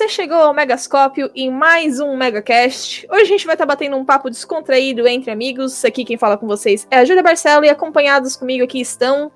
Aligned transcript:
você 0.00 0.08
chegou 0.08 0.38
ao 0.38 0.54
Megascópio 0.54 1.30
em 1.34 1.50
mais 1.50 2.00
um 2.00 2.16
Megacast. 2.16 3.06
Hoje 3.10 3.20
a 3.20 3.26
gente 3.26 3.44
vai 3.44 3.54
estar 3.54 3.66
tá 3.66 3.70
batendo 3.70 3.98
um 3.98 4.04
papo 4.04 4.30
descontraído 4.30 5.06
entre 5.06 5.30
amigos. 5.30 5.84
Aqui 5.84 6.06
quem 6.06 6.16
fala 6.16 6.38
com 6.38 6.46
vocês 6.46 6.88
é 6.90 6.96
a 6.96 7.04
Júlia 7.04 7.22
Barcelo 7.22 7.66
e 7.66 7.68
acompanhados 7.68 8.34
comigo 8.34 8.64
aqui 8.64 8.80
estão 8.80 9.30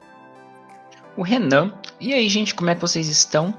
o 1.19 1.23
Renan. 1.23 1.75
E 2.01 2.15
aí, 2.15 2.27
gente, 2.31 2.55
como 2.55 2.71
é 2.71 2.75
que 2.75 2.81
vocês 2.81 3.09
estão? 3.09 3.55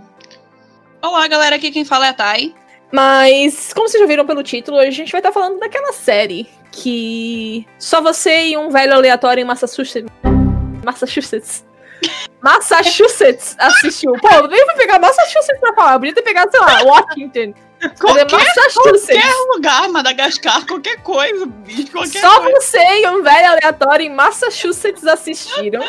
Olá, 0.99 1.27
galera, 1.27 1.57
aqui 1.57 1.69
quem 1.69 1.85
fala 1.85 2.07
é 2.07 2.09
a 2.09 2.13
Thay. 2.13 2.55
Mas, 2.91 3.71
como 3.71 3.88
vocês 3.88 4.01
já 4.01 4.07
viram 4.07 4.25
pelo 4.25 4.41
título, 4.41 4.77
hoje 4.77 4.88
a 4.88 4.91
gente 4.91 5.11
vai 5.11 5.19
estar 5.19 5.31
tá 5.31 5.39
falando 5.39 5.59
daquela 5.59 5.94
série 5.94 6.49
que 6.71 7.67
só 7.77 8.01
você 8.01 8.47
e 8.47 8.57
um 8.57 8.71
velho 8.71 8.95
aleatório 8.95 9.44
em 9.44 9.45
Massachusetts. 9.45 10.11
Massachusetts. 10.83 11.63
Massachusetts 12.41 13.55
assistiu. 13.57 14.13
Pô, 14.13 14.29
eu 14.35 14.47
nem 14.47 14.66
fui 14.66 14.75
pegar 14.75 14.99
Massachusetts 14.99 15.59
pra 15.59 15.73
falar. 15.73 15.93
Eu 15.93 15.99
podia 15.99 16.16
ter 16.16 16.21
pegado, 16.21 16.51
sei 16.51 16.59
lá, 16.59 16.83
Washington. 16.83 17.53
Qualquer, 17.99 18.25
qualquer 18.73 19.33
lugar, 19.53 19.89
Madagascar, 19.89 20.65
qualquer 20.65 21.01
coisa, 21.03 21.45
bicho, 21.45 21.91
qualquer 21.91 22.21
Só 22.21 22.41
coisa. 22.41 22.59
você 22.59 23.01
e 23.01 23.07
um 23.09 23.21
velho 23.21 23.51
aleatório 23.51 24.05
em 24.05 24.09
Massachusetts 24.09 25.05
assistiram, 25.05 25.83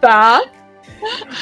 tá? 0.00 0.42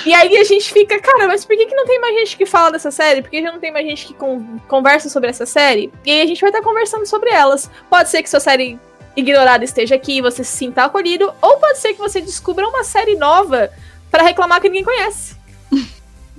E 0.05 0.13
aí 0.13 0.37
a 0.39 0.45
gente 0.45 0.73
fica, 0.73 1.01
cara, 1.01 1.29
mas 1.29 1.45
por 1.45 1.57
que, 1.57 1.67
que 1.67 1.75
não 1.75 1.87
tem 1.87 2.01
mais 2.01 2.15
gente 2.15 2.37
que 2.37 2.47
fala 2.47 2.73
dessa 2.73 2.91
série? 2.91 3.23
Por 3.23 3.31
que 3.31 3.43
já 3.43 3.53
não 3.53 3.61
tem 3.61 3.73
mais 3.73 3.87
gente 3.87 4.07
que 4.07 4.15
con 4.15 4.59
conversa 4.67 5.09
sobre 5.09 5.31
essa 5.31 5.47
série? 5.47 5.93
E 6.05 6.11
aí 6.11 6.21
a 6.23 6.27
gente 6.27 6.41
vai 6.41 6.51
estar 6.51 6.63
conversando 6.63 7.07
sobre 7.07 7.31
elas. 7.31 7.71
Pode 7.89 8.09
ser 8.09 8.23
que 8.23 8.31
sua 8.31 8.41
série 8.41 8.79
ignorada 9.17 9.65
esteja 9.65 9.95
aqui 9.95 10.19
e 10.19 10.21
você 10.21 10.45
se 10.45 10.57
sinta 10.57 10.85
acolhido, 10.85 11.33
ou 11.41 11.57
pode 11.59 11.79
ser 11.79 11.95
que 11.95 11.99
você 11.99 12.21
descubra 12.21 12.69
uma 12.69 12.85
série 12.85 13.17
nova 13.17 13.71
para 14.17 14.25
reclamar 14.25 14.63
que 14.63 14.69
ninguém 14.69 14.85
conhece. 14.85 15.37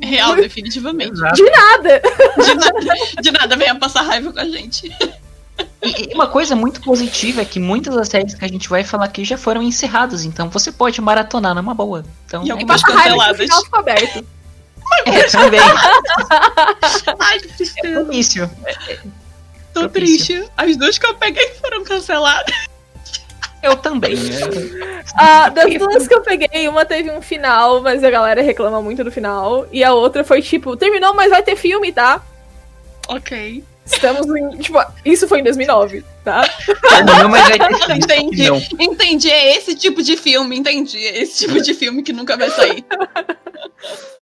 Real, 0.01 0.35
definitivamente. 0.35 1.13
De 1.13 1.43
nada. 1.43 2.01
De 2.43 2.53
nada, 2.55 3.21
de 3.21 3.31
nada 3.31 3.55
venha 3.55 3.75
passar 3.75 4.01
raiva 4.01 4.33
com 4.33 4.39
a 4.39 4.45
gente. 4.45 4.91
E 5.83 6.13
uma 6.13 6.27
coisa 6.27 6.55
muito 6.55 6.81
positiva 6.81 7.41
é 7.41 7.45
que 7.45 7.59
muitas 7.59 7.93
das 7.93 8.07
séries 8.07 8.33
que 8.33 8.43
a 8.43 8.47
gente 8.47 8.67
vai 8.67 8.83
falar 8.83 9.05
aqui 9.05 9.23
já 9.23 9.37
foram 9.37 9.61
encerradas, 9.61 10.23
então 10.23 10.49
você 10.49 10.71
pode 10.71 10.99
maratonar 11.01 11.53
numa 11.53 11.73
boa. 11.73 12.03
Então, 12.25 12.43
e 12.43 12.49
algumas 12.49 12.83
é 12.83 12.87
canceladas. 12.87 13.37
Final 13.37 13.63
ficou 13.63 13.79
aberto. 13.79 14.25
É, 15.05 15.23
também. 15.23 15.59
Ai, 17.19 17.39
que 17.39 17.47
tristeza. 17.49 17.87
É 17.87 17.93
propício. 17.93 18.51
Tô 19.73 19.89
triste. 19.89 20.43
As 20.55 20.75
duas 20.77 20.97
que 20.97 21.05
eu 21.05 21.13
peguei 21.15 21.53
foram 21.55 21.83
canceladas. 21.83 22.55
Eu 23.61 23.75
também. 23.75 24.15
Né? 24.15 24.97
Ah, 25.19 25.49
das 25.49 25.73
duas 25.73 26.07
que 26.07 26.13
eu 26.13 26.21
peguei, 26.21 26.67
uma 26.67 26.85
teve 26.85 27.09
um 27.09 27.21
final, 27.21 27.81
mas 27.81 28.03
a 28.03 28.09
galera 28.09 28.41
reclama 28.41 28.81
muito 28.81 29.03
do 29.03 29.11
final. 29.11 29.65
E 29.71 29.83
a 29.83 29.93
outra 29.93 30.23
foi 30.23 30.41
tipo, 30.41 30.75
terminou, 30.75 31.13
mas 31.15 31.29
vai 31.31 31.41
ter 31.41 31.55
filme, 31.55 31.91
tá? 31.91 32.21
Ok. 33.07 33.63
Estamos 33.85 34.27
em. 34.35 34.57
Tipo, 34.57 34.83
isso 35.05 35.27
foi 35.27 35.39
em 35.39 35.43
2009, 35.43 36.03
tá? 36.23 36.41
Não, 37.05 37.29
mas 37.29 37.47
vai 37.47 37.57
ter 37.57 37.77
filme. 37.79 37.99
Entendi. 37.99 38.49
Não. 38.49 38.61
Entendi. 38.79 39.31
É 39.31 39.55
esse 39.55 39.75
tipo 39.75 40.03
de 40.03 40.17
filme, 40.17 40.57
entendi. 40.57 41.07
É 41.07 41.21
esse 41.21 41.47
tipo 41.47 41.61
de 41.61 41.73
filme 41.73 42.03
que 42.03 42.11
nunca 42.11 42.35
vai 42.35 42.49
sair. 42.51 42.85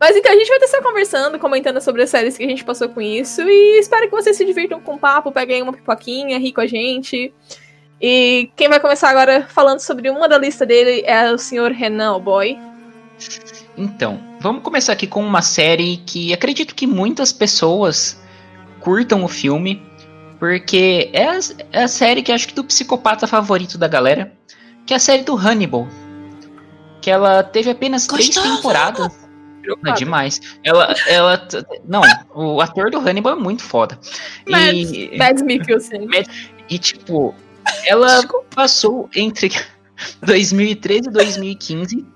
Mas 0.00 0.16
então 0.16 0.30
a 0.32 0.36
gente 0.36 0.48
vai 0.48 0.58
estar 0.58 0.80
conversando, 0.80 1.38
comentando 1.38 1.80
sobre 1.80 2.02
as 2.02 2.10
séries 2.10 2.36
que 2.36 2.44
a 2.44 2.48
gente 2.48 2.64
passou 2.64 2.88
com 2.88 3.00
isso. 3.00 3.42
E 3.42 3.78
espero 3.80 4.06
que 4.08 4.12
vocês 4.12 4.36
se 4.36 4.44
divirtam 4.44 4.80
com 4.80 4.94
o 4.94 4.98
papo, 4.98 5.32
peguem 5.32 5.62
uma 5.62 5.72
pipoquinha, 5.72 6.38
ri 6.38 6.52
com 6.52 6.60
a 6.60 6.66
gente. 6.66 7.32
E 8.00 8.48
quem 8.54 8.68
vai 8.68 8.78
começar 8.78 9.10
agora 9.10 9.46
falando 9.48 9.80
sobre 9.80 10.08
uma 10.08 10.28
da 10.28 10.38
lista 10.38 10.64
dele 10.64 11.02
é 11.04 11.32
o 11.32 11.38
senhor 11.38 11.72
Renan 11.72 12.14
o 12.14 12.20
Boy. 12.20 12.56
Então, 13.76 14.20
vamos 14.40 14.62
começar 14.62 14.92
aqui 14.92 15.06
com 15.06 15.20
uma 15.20 15.42
série 15.42 15.96
que 15.98 16.32
acredito 16.32 16.76
que 16.76 16.86
muitas 16.86 17.32
pessoas 17.32 18.20
curtam 18.78 19.24
o 19.24 19.28
filme, 19.28 19.82
porque 20.38 21.10
é 21.12 21.28
a, 21.28 21.38
é 21.72 21.82
a 21.82 21.88
série 21.88 22.22
que 22.22 22.30
acho 22.30 22.46
que 22.46 22.54
do 22.54 22.62
psicopata 22.62 23.26
favorito 23.26 23.76
da 23.76 23.88
galera, 23.88 24.32
que 24.86 24.94
é 24.94 24.96
a 24.96 25.00
série 25.00 25.22
do 25.22 25.36
Hannibal. 25.36 25.88
Que 27.02 27.10
ela 27.10 27.42
teve 27.42 27.70
apenas 27.70 28.06
Gostosa. 28.06 28.40
três 28.40 28.56
temporadas. 28.56 29.27
Não, 29.82 29.94
demais. 29.94 30.40
Ela, 30.64 30.94
ela. 31.06 31.48
Não, 31.86 32.02
o 32.34 32.60
ator 32.60 32.90
do 32.90 32.98
Hannibal 32.98 33.34
é 33.34 33.36
muito 33.36 33.62
foda. 33.62 33.98
Mads, 34.48 34.92
e, 34.92 35.16
Mads 35.16 35.42
Mikkelsen. 35.42 36.08
E, 36.68 36.78
tipo, 36.78 37.34
ela 37.84 38.20
Desculpa. 38.20 38.46
passou 38.54 39.08
entre 39.14 39.50
2013 40.22 41.08
e 41.08 41.12
2015. 41.12 42.06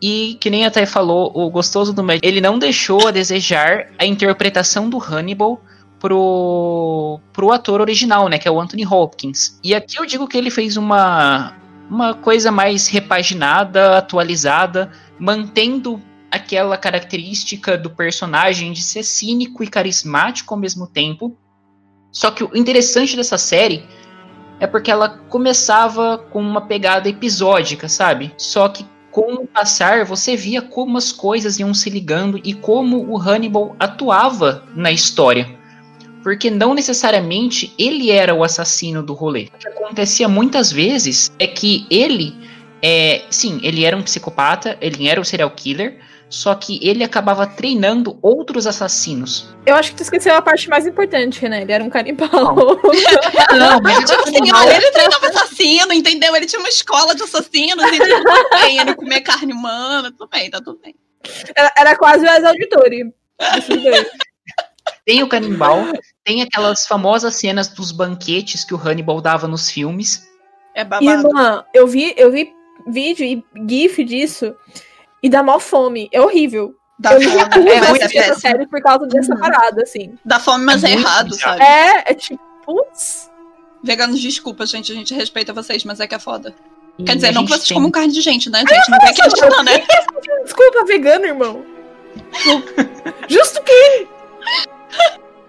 E, 0.00 0.36
que 0.40 0.50
nem 0.50 0.66
até 0.66 0.84
falou, 0.84 1.32
o 1.34 1.48
gostoso 1.50 1.92
do 1.92 2.02
Mads, 2.02 2.20
ele 2.22 2.40
não 2.40 2.58
deixou 2.58 3.08
a 3.08 3.10
desejar 3.10 3.88
a 3.98 4.04
interpretação 4.04 4.90
do 4.90 4.98
Hannibal 4.98 5.60
pro, 5.98 7.18
pro 7.32 7.50
ator 7.50 7.80
original, 7.80 8.28
né? 8.28 8.38
Que 8.38 8.46
é 8.46 8.50
o 8.50 8.60
Anthony 8.60 8.86
Hopkins. 8.86 9.58
E 9.64 9.74
aqui 9.74 9.98
eu 9.98 10.06
digo 10.06 10.28
que 10.28 10.36
ele 10.36 10.50
fez 10.50 10.76
uma, 10.76 11.54
uma 11.90 12.14
coisa 12.14 12.50
mais 12.50 12.88
repaginada, 12.88 13.96
atualizada, 13.98 14.90
mantendo 15.18 16.00
aquela 16.30 16.76
característica 16.76 17.76
do 17.76 17.90
personagem 17.90 18.72
de 18.72 18.82
ser 18.82 19.02
cínico 19.02 19.62
e 19.62 19.68
carismático 19.68 20.52
ao 20.52 20.60
mesmo 20.60 20.86
tempo. 20.86 21.36
Só 22.10 22.30
que 22.30 22.44
o 22.44 22.50
interessante 22.54 23.16
dessa 23.16 23.38
série 23.38 23.84
é 24.58 24.66
porque 24.66 24.90
ela 24.90 25.08
começava 25.08 26.18
com 26.18 26.40
uma 26.40 26.62
pegada 26.62 27.08
episódica, 27.08 27.88
sabe? 27.88 28.32
Só 28.36 28.68
que 28.68 28.86
com 29.10 29.34
o 29.34 29.46
passar 29.46 30.04
você 30.04 30.36
via 30.36 30.60
como 30.60 30.98
as 30.98 31.12
coisas 31.12 31.58
iam 31.58 31.72
se 31.72 31.88
ligando 31.88 32.40
e 32.44 32.52
como 32.52 33.10
o 33.10 33.18
Hannibal 33.18 33.74
atuava 33.78 34.64
na 34.74 34.90
história. 34.90 35.56
Porque 36.22 36.50
não 36.50 36.74
necessariamente 36.74 37.72
ele 37.78 38.10
era 38.10 38.34
o 38.34 38.42
assassino 38.42 39.02
do 39.02 39.14
rolê. 39.14 39.48
O 39.54 39.58
que 39.58 39.68
acontecia 39.68 40.28
muitas 40.28 40.72
vezes 40.72 41.30
é 41.38 41.46
que 41.46 41.86
ele, 41.88 42.34
é, 42.82 43.22
sim, 43.30 43.60
ele 43.62 43.84
era 43.84 43.96
um 43.96 44.02
psicopata, 44.02 44.76
ele 44.80 45.06
era 45.08 45.20
o 45.20 45.22
um 45.22 45.24
serial 45.24 45.50
killer, 45.50 46.00
só 46.28 46.54
que 46.54 46.80
ele 46.82 47.04
acabava 47.04 47.46
treinando 47.46 48.18
outros 48.20 48.66
assassinos. 48.66 49.48
Eu 49.64 49.76
acho 49.76 49.90
que 49.90 49.96
tu 49.96 50.02
esqueceu 50.02 50.34
a 50.34 50.42
parte 50.42 50.68
mais 50.68 50.86
importante, 50.86 51.48
né? 51.48 51.62
Ele 51.62 51.72
era 51.72 51.84
um 51.84 51.90
canibal. 51.90 52.28
Não, 52.30 52.76
não 53.58 53.80
mas 53.80 54.10
tipo 54.10 54.22
assim, 54.22 54.52
olha, 54.52 54.76
ele 54.76 54.90
treinava 54.90 55.26
assassino, 55.28 55.92
entendeu? 55.92 56.34
Ele 56.34 56.46
tinha 56.46 56.58
uma 56.58 56.68
escola 56.68 57.14
de 57.14 57.22
assassinos, 57.22 57.84
ele 57.84 57.98
bem, 58.50 58.78
ele 58.78 58.94
comia 58.94 59.22
carne 59.22 59.52
humana, 59.52 60.10
tudo 60.10 60.28
bem, 60.28 60.50
tá 60.50 60.58
tudo 60.58 60.80
bem. 60.82 60.94
Era, 61.56 61.72
era 61.76 61.96
quase 61.96 62.24
o 62.24 62.28
ex-auditório. 62.28 63.12
Tem 65.04 65.22
o 65.22 65.28
canibal, 65.28 65.84
tem 66.24 66.42
aquelas 66.42 66.86
famosas 66.86 67.36
cenas 67.36 67.68
dos 67.68 67.92
banquetes 67.92 68.64
que 68.64 68.74
o 68.74 68.76
Hannibal 68.76 69.20
dava 69.20 69.46
nos 69.46 69.70
filmes. 69.70 70.28
É 70.74 70.84
babado. 70.84 71.28
Irmã, 71.28 71.64
eu 71.72 71.86
vi, 71.86 72.14
eu 72.16 72.30
vi 72.30 72.52
vídeo 72.86 73.24
e 73.24 73.44
gif 73.68 74.02
disso 74.04 74.54
e 75.26 75.28
dá 75.28 75.42
mal 75.42 75.58
fome. 75.58 76.08
É 76.12 76.20
horrível. 76.20 76.72
Dá 77.00 77.14
eu 77.14 77.20
fome. 77.20 77.68
É, 77.68 77.88
muito 77.88 78.04
essa 78.04 78.38
série 78.38 78.64
por 78.68 78.80
causa 78.80 79.08
dessa 79.08 79.34
uhum. 79.34 79.40
parada, 79.40 79.82
assim. 79.82 80.16
Dá 80.24 80.38
fome, 80.38 80.64
mas 80.64 80.84
é, 80.84 80.90
é 80.90 80.92
errado, 80.92 81.34
sabe? 81.34 81.62
É, 81.64 82.12
é 82.12 82.14
tipo, 82.14 82.40
putz. 82.64 83.28
Veganos, 83.82 84.20
desculpa, 84.20 84.64
gente. 84.64 84.92
A 84.92 84.94
gente 84.94 85.12
respeita 85.12 85.52
vocês, 85.52 85.82
mas 85.82 85.98
é 85.98 86.06
que 86.06 86.14
é 86.14 86.18
foda. 86.20 86.54
E 86.96 87.02
Quer 87.02 87.16
dizer, 87.16 87.32
não 87.32 87.44
que 87.44 87.50
vocês 87.50 87.66
tem... 87.66 87.74
comam 87.74 87.90
carne 87.90 88.12
de 88.12 88.20
gente, 88.20 88.48
né, 88.48 88.60
gente? 88.60 88.88
Não 88.88 88.98
vem 89.00 89.10
aqui 89.10 89.22
adicionar, 89.22 89.64
né? 89.64 89.84
Desculpa, 90.44 90.84
vegano, 90.84 91.26
irmão. 91.26 91.66
Justo 93.28 93.60
que. 93.64 94.06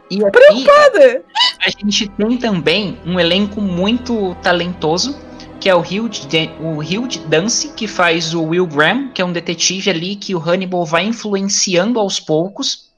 E 0.10 0.26
aqui, 0.26 0.32
Preocupada! 0.32 1.24
A 1.64 1.70
gente 1.70 2.10
tem 2.10 2.38
também 2.38 3.00
um 3.06 3.20
elenco 3.20 3.62
muito 3.62 4.34
talentoso 4.42 5.27
que 5.60 5.70
é 5.70 5.76
o 5.76 5.80
Hugh, 5.80 6.12
o 6.60 6.80
Hugh 6.80 7.28
Dancy, 7.28 7.70
que 7.74 7.88
faz 7.88 8.34
o 8.34 8.44
Will 8.44 8.68
Graham, 8.68 9.10
que 9.10 9.22
é 9.22 9.26
um 9.26 9.34
detetive 9.34 9.90
ali 9.90 10.16
que 10.16 10.36
o 10.36 10.40
Hannibal 10.40 10.86
vai 10.86 11.06
influenciando 11.06 12.00
aos 12.00 12.20
poucos. 12.20 12.90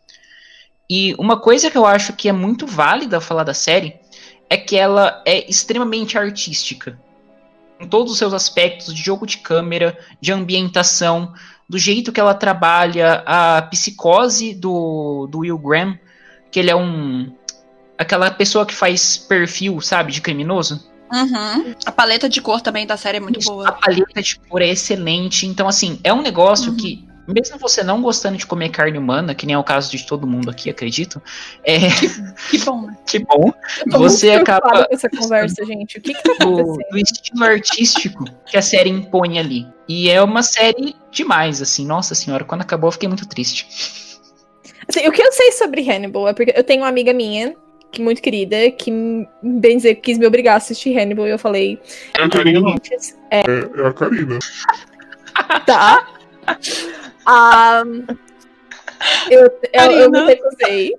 E 0.90 1.16
uma 1.18 1.40
coisa 1.40 1.70
que 1.70 1.78
eu 1.78 1.86
acho 1.86 2.14
que 2.14 2.28
é 2.28 2.34
muito 2.34 2.66
válida 2.66 3.22
falar 3.22 3.44
da 3.44 3.54
série 3.54 3.96
é 4.50 4.58
que 4.58 4.76
ela 4.76 5.22
é 5.26 5.50
extremamente 5.50 6.18
artística. 6.18 7.00
Em 7.80 7.88
todos 7.88 8.12
os 8.12 8.18
seus 8.18 8.34
aspectos 8.34 8.94
de 8.94 9.02
jogo 9.02 9.26
de 9.26 9.38
câmera, 9.38 9.98
de 10.20 10.32
ambientação, 10.34 11.34
do 11.70 11.78
jeito 11.78 12.12
que 12.12 12.20
ela 12.20 12.34
trabalha 12.34 13.24
a 13.26 13.62
psicose 13.62 14.56
do, 14.56 15.28
do 15.28 15.40
Will 15.40 15.60
Graham, 15.60 15.98
que 16.52 16.60
ele 16.60 16.72
é 16.72 16.76
um. 16.76 17.32
aquela 17.98 18.32
pessoa 18.32 18.66
que 18.66 18.74
faz 18.74 19.18
perfil, 19.18 19.80
sabe, 19.80 20.12
de 20.12 20.20
criminoso. 20.20 20.90
Uhum. 21.12 21.76
A 21.86 21.92
paleta 21.92 22.30
de 22.30 22.42
cor 22.42 22.62
também 22.62 22.86
da 22.86 22.98
série 22.98 23.18
é 23.18 23.22
muito 23.22 23.40
boa. 23.42 23.68
A 23.68 23.72
paleta 23.72 24.22
de 24.22 24.40
cor 24.40 24.62
é 24.62 24.68
excelente. 24.68 25.48
Então, 25.48 25.68
assim, 25.68 26.00
é 26.04 26.14
um 26.14 26.22
negócio 26.22 26.72
uhum. 26.72 26.78
que 26.78 27.10
mesmo 27.34 27.60
você 27.60 27.84
não 27.84 28.02
gostando 28.02 28.38
de 28.38 28.46
comer 28.46 28.70
carne 28.70 28.98
humana, 28.98 29.36
que 29.36 29.46
nem 29.46 29.54
é 29.54 29.58
o 29.58 29.64
caso 29.64 29.92
de 29.92 30.06
todo 30.06 30.26
mundo 30.26 30.50
aqui, 30.50 30.70
acredito, 30.70 31.22
é, 31.64 31.78
Que 32.50 32.58
bom, 32.66 32.88
né? 32.88 32.98
que 33.06 33.20
bom, 33.20 33.54
você 33.92 34.32
acaba 34.32 34.88
essa 34.90 35.10
conversa, 35.10 35.64
gente. 35.66 36.00
O 36.00 36.02
que 36.02 36.14
que 36.14 36.24
tá 36.24 36.44
do, 36.44 36.78
do 36.92 36.98
estilo 36.98 37.44
artístico 37.44 38.26
que 38.46 38.58
a 38.58 38.62
série 38.62 38.90
impõe 38.90 39.38
ali. 39.38 39.68
E 39.88 40.10
é 40.10 40.22
uma 40.22 40.44
série 40.44 40.96
demais, 41.12 41.62
assim, 41.62 41.86
nossa 41.86 42.16
senhora, 42.16 42.44
quando 42.44 42.62
acabou 42.62 42.88
eu 42.88 42.92
fiquei 42.94 43.08
muito 43.08 43.28
triste. 43.28 43.68
Assim, 44.88 45.08
o 45.08 45.12
que 45.12 45.22
eu 45.22 45.32
sei 45.32 45.52
sobre 45.52 45.88
Hannibal 45.88 46.28
é 46.28 46.34
porque 46.34 46.54
eu 46.56 46.64
tenho 46.64 46.82
uma 46.82 46.90
amiga 46.90 47.14
minha, 47.14 47.52
que 47.52 47.58
muito 47.98 48.22
querida, 48.22 48.70
que, 48.72 48.92
bem 49.42 49.78
dizer, 49.78 49.96
quis 49.96 50.18
me 50.18 50.28
obrigar 50.28 50.54
a 50.54 50.58
assistir 50.58 50.98
Hannibal 50.98 51.28
e 51.28 51.32
eu 51.32 51.40
falei. 51.40 51.80
É 52.18 52.24
a 52.24 52.30
Karina. 52.30 52.70
"Antes, 52.70 53.18
É, 53.32 53.40
é 53.40 53.88
a 53.88 53.94
Karina. 53.94 54.38
Tá. 55.66 56.08
Ah, 57.26 57.84
eu, 59.30 59.42
eu, 59.74 59.92
eu 59.92 60.12
me 60.12 60.20
recusei. 60.26 60.94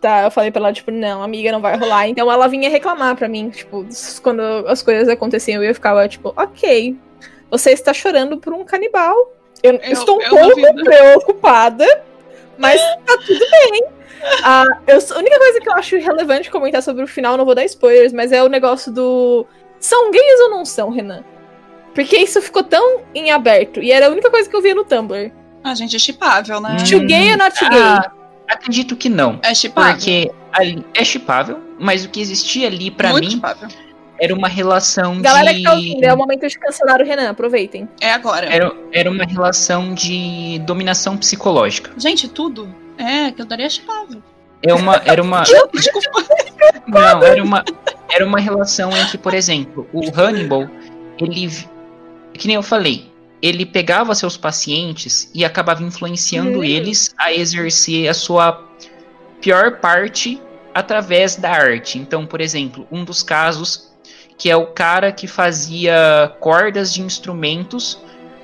Tá, 0.00 0.24
eu 0.24 0.30
falei 0.30 0.50
pra 0.50 0.60
ela, 0.60 0.72
tipo, 0.72 0.90
não, 0.90 1.22
amiga, 1.22 1.50
não 1.52 1.60
vai 1.62 1.76
rolar. 1.78 2.08
Então 2.08 2.30
ela 2.30 2.46
vinha 2.46 2.68
reclamar 2.68 3.16
pra 3.16 3.28
mim, 3.28 3.48
tipo, 3.50 3.86
quando 4.22 4.40
as 4.66 4.82
coisas 4.82 5.08
aconteciam, 5.08 5.62
eu 5.62 5.74
ficava, 5.74 6.06
tipo, 6.08 6.32
ok, 6.36 6.94
você 7.50 7.70
está 7.70 7.92
chorando 7.94 8.36
por 8.38 8.52
um 8.52 8.64
canibal. 8.64 9.14
Eu, 9.62 9.74
Eu- 9.76 9.92
estou 9.92 10.18
um 10.18 10.20
eu 10.22 10.28
pouco 10.30 10.56
duvido. 10.60 10.84
preocupada, 10.84 12.02
mas 12.58 12.80
tá 13.06 13.16
tudo 13.18 13.44
bem. 13.50 13.84
Ah, 14.42 14.64
eu, 14.86 14.98
a 14.98 15.18
única 15.18 15.38
coisa 15.38 15.60
que 15.60 15.68
eu 15.68 15.74
acho 15.74 15.96
relevante 15.98 16.50
comentar 16.50 16.82
sobre 16.82 17.02
o 17.02 17.06
final, 17.06 17.36
não 17.36 17.44
vou 17.44 17.54
dar 17.54 17.64
spoilers, 17.64 18.12
mas 18.12 18.32
é 18.32 18.42
o 18.42 18.48
negócio 18.48 18.92
do. 18.92 19.46
São 19.78 20.10
gays 20.10 20.40
ou 20.40 20.50
não 20.50 20.64
são, 20.64 20.90
Renan? 20.90 21.22
Porque 21.94 22.16
isso 22.16 22.40
ficou 22.42 22.62
tão 22.62 23.02
em 23.14 23.30
aberto. 23.30 23.82
E 23.82 23.92
era 23.92 24.06
a 24.06 24.10
única 24.10 24.30
coisa 24.30 24.48
que 24.48 24.56
eu 24.56 24.62
via 24.62 24.74
no 24.74 24.84
Tumblr. 24.84 25.30
A 25.62 25.74
gente 25.74 25.94
é 25.94 25.98
chipável, 25.98 26.60
né? 26.60 26.76
Hum. 26.80 26.84
To 26.84 27.06
gay 27.06 27.30
ou 27.32 27.38
not 27.38 27.58
gay? 27.58 27.80
Ah, 27.80 28.10
acredito 28.48 28.96
que 28.96 29.08
não. 29.08 29.38
É 29.42 29.54
chipável. 29.54 29.92
Porque 29.92 30.30
ali 30.52 30.84
é 30.94 31.04
chipável, 31.04 31.60
mas 31.78 32.04
o 32.04 32.08
que 32.08 32.20
existia 32.20 32.66
ali 32.66 32.90
pra 32.90 33.10
Muito 33.10 33.24
mim 33.24 33.30
chipável. 33.30 33.68
Era 34.18 34.34
uma 34.34 34.48
relação 34.48 35.20
Galera 35.20 35.52
de 35.52 35.58
que 35.58 35.64
tá 35.64 35.74
ouvindo, 35.74 36.04
é 36.04 36.12
o 36.12 36.16
momento 36.16 36.46
de 36.46 36.58
cancelar 36.58 37.00
o 37.00 37.04
Renan, 37.04 37.30
aproveitem. 37.30 37.88
É 38.00 38.12
agora. 38.12 38.46
era, 38.46 38.72
era 38.92 39.10
uma 39.10 39.24
relação 39.24 39.94
de 39.94 40.60
dominação 40.60 41.16
psicológica. 41.16 41.92
Gente, 41.96 42.28
tudo. 42.28 42.74
É, 42.96 43.32
que 43.32 43.42
eu 43.42 43.46
daria 43.46 43.68
chipável. 43.68 44.22
É 44.62 44.72
uma 44.72 45.02
era 45.04 45.22
uma 45.22 45.42
Desculpa. 45.74 46.24
Não, 46.86 47.22
era 47.22 47.42
uma, 47.42 47.64
era 48.10 48.26
uma 48.26 48.38
relação 48.38 48.96
entre, 48.96 49.18
por 49.18 49.34
exemplo, 49.34 49.88
o 49.92 50.08
Hannibal, 50.14 50.68
ele, 51.18 51.48
que 52.34 52.46
nem 52.46 52.56
eu 52.56 52.62
falei, 52.62 53.10
ele 53.42 53.66
pegava 53.66 54.14
seus 54.14 54.36
pacientes 54.36 55.30
e 55.34 55.44
acabava 55.44 55.82
influenciando 55.82 56.60
Hum. 56.60 56.64
eles 56.64 57.14
a 57.18 57.32
exercer 57.32 58.08
a 58.08 58.14
sua 58.14 58.64
pior 59.40 59.80
parte 59.80 60.40
através 60.72 61.36
da 61.36 61.50
arte. 61.50 61.98
Então, 61.98 62.26
por 62.26 62.40
exemplo, 62.40 62.86
um 62.90 63.04
dos 63.04 63.22
casos 63.22 63.93
que 64.36 64.50
é 64.50 64.56
o 64.56 64.66
cara 64.66 65.12
que 65.12 65.26
fazia 65.26 66.32
cordas 66.40 66.92
de 66.92 67.02
instrumentos 67.02 67.98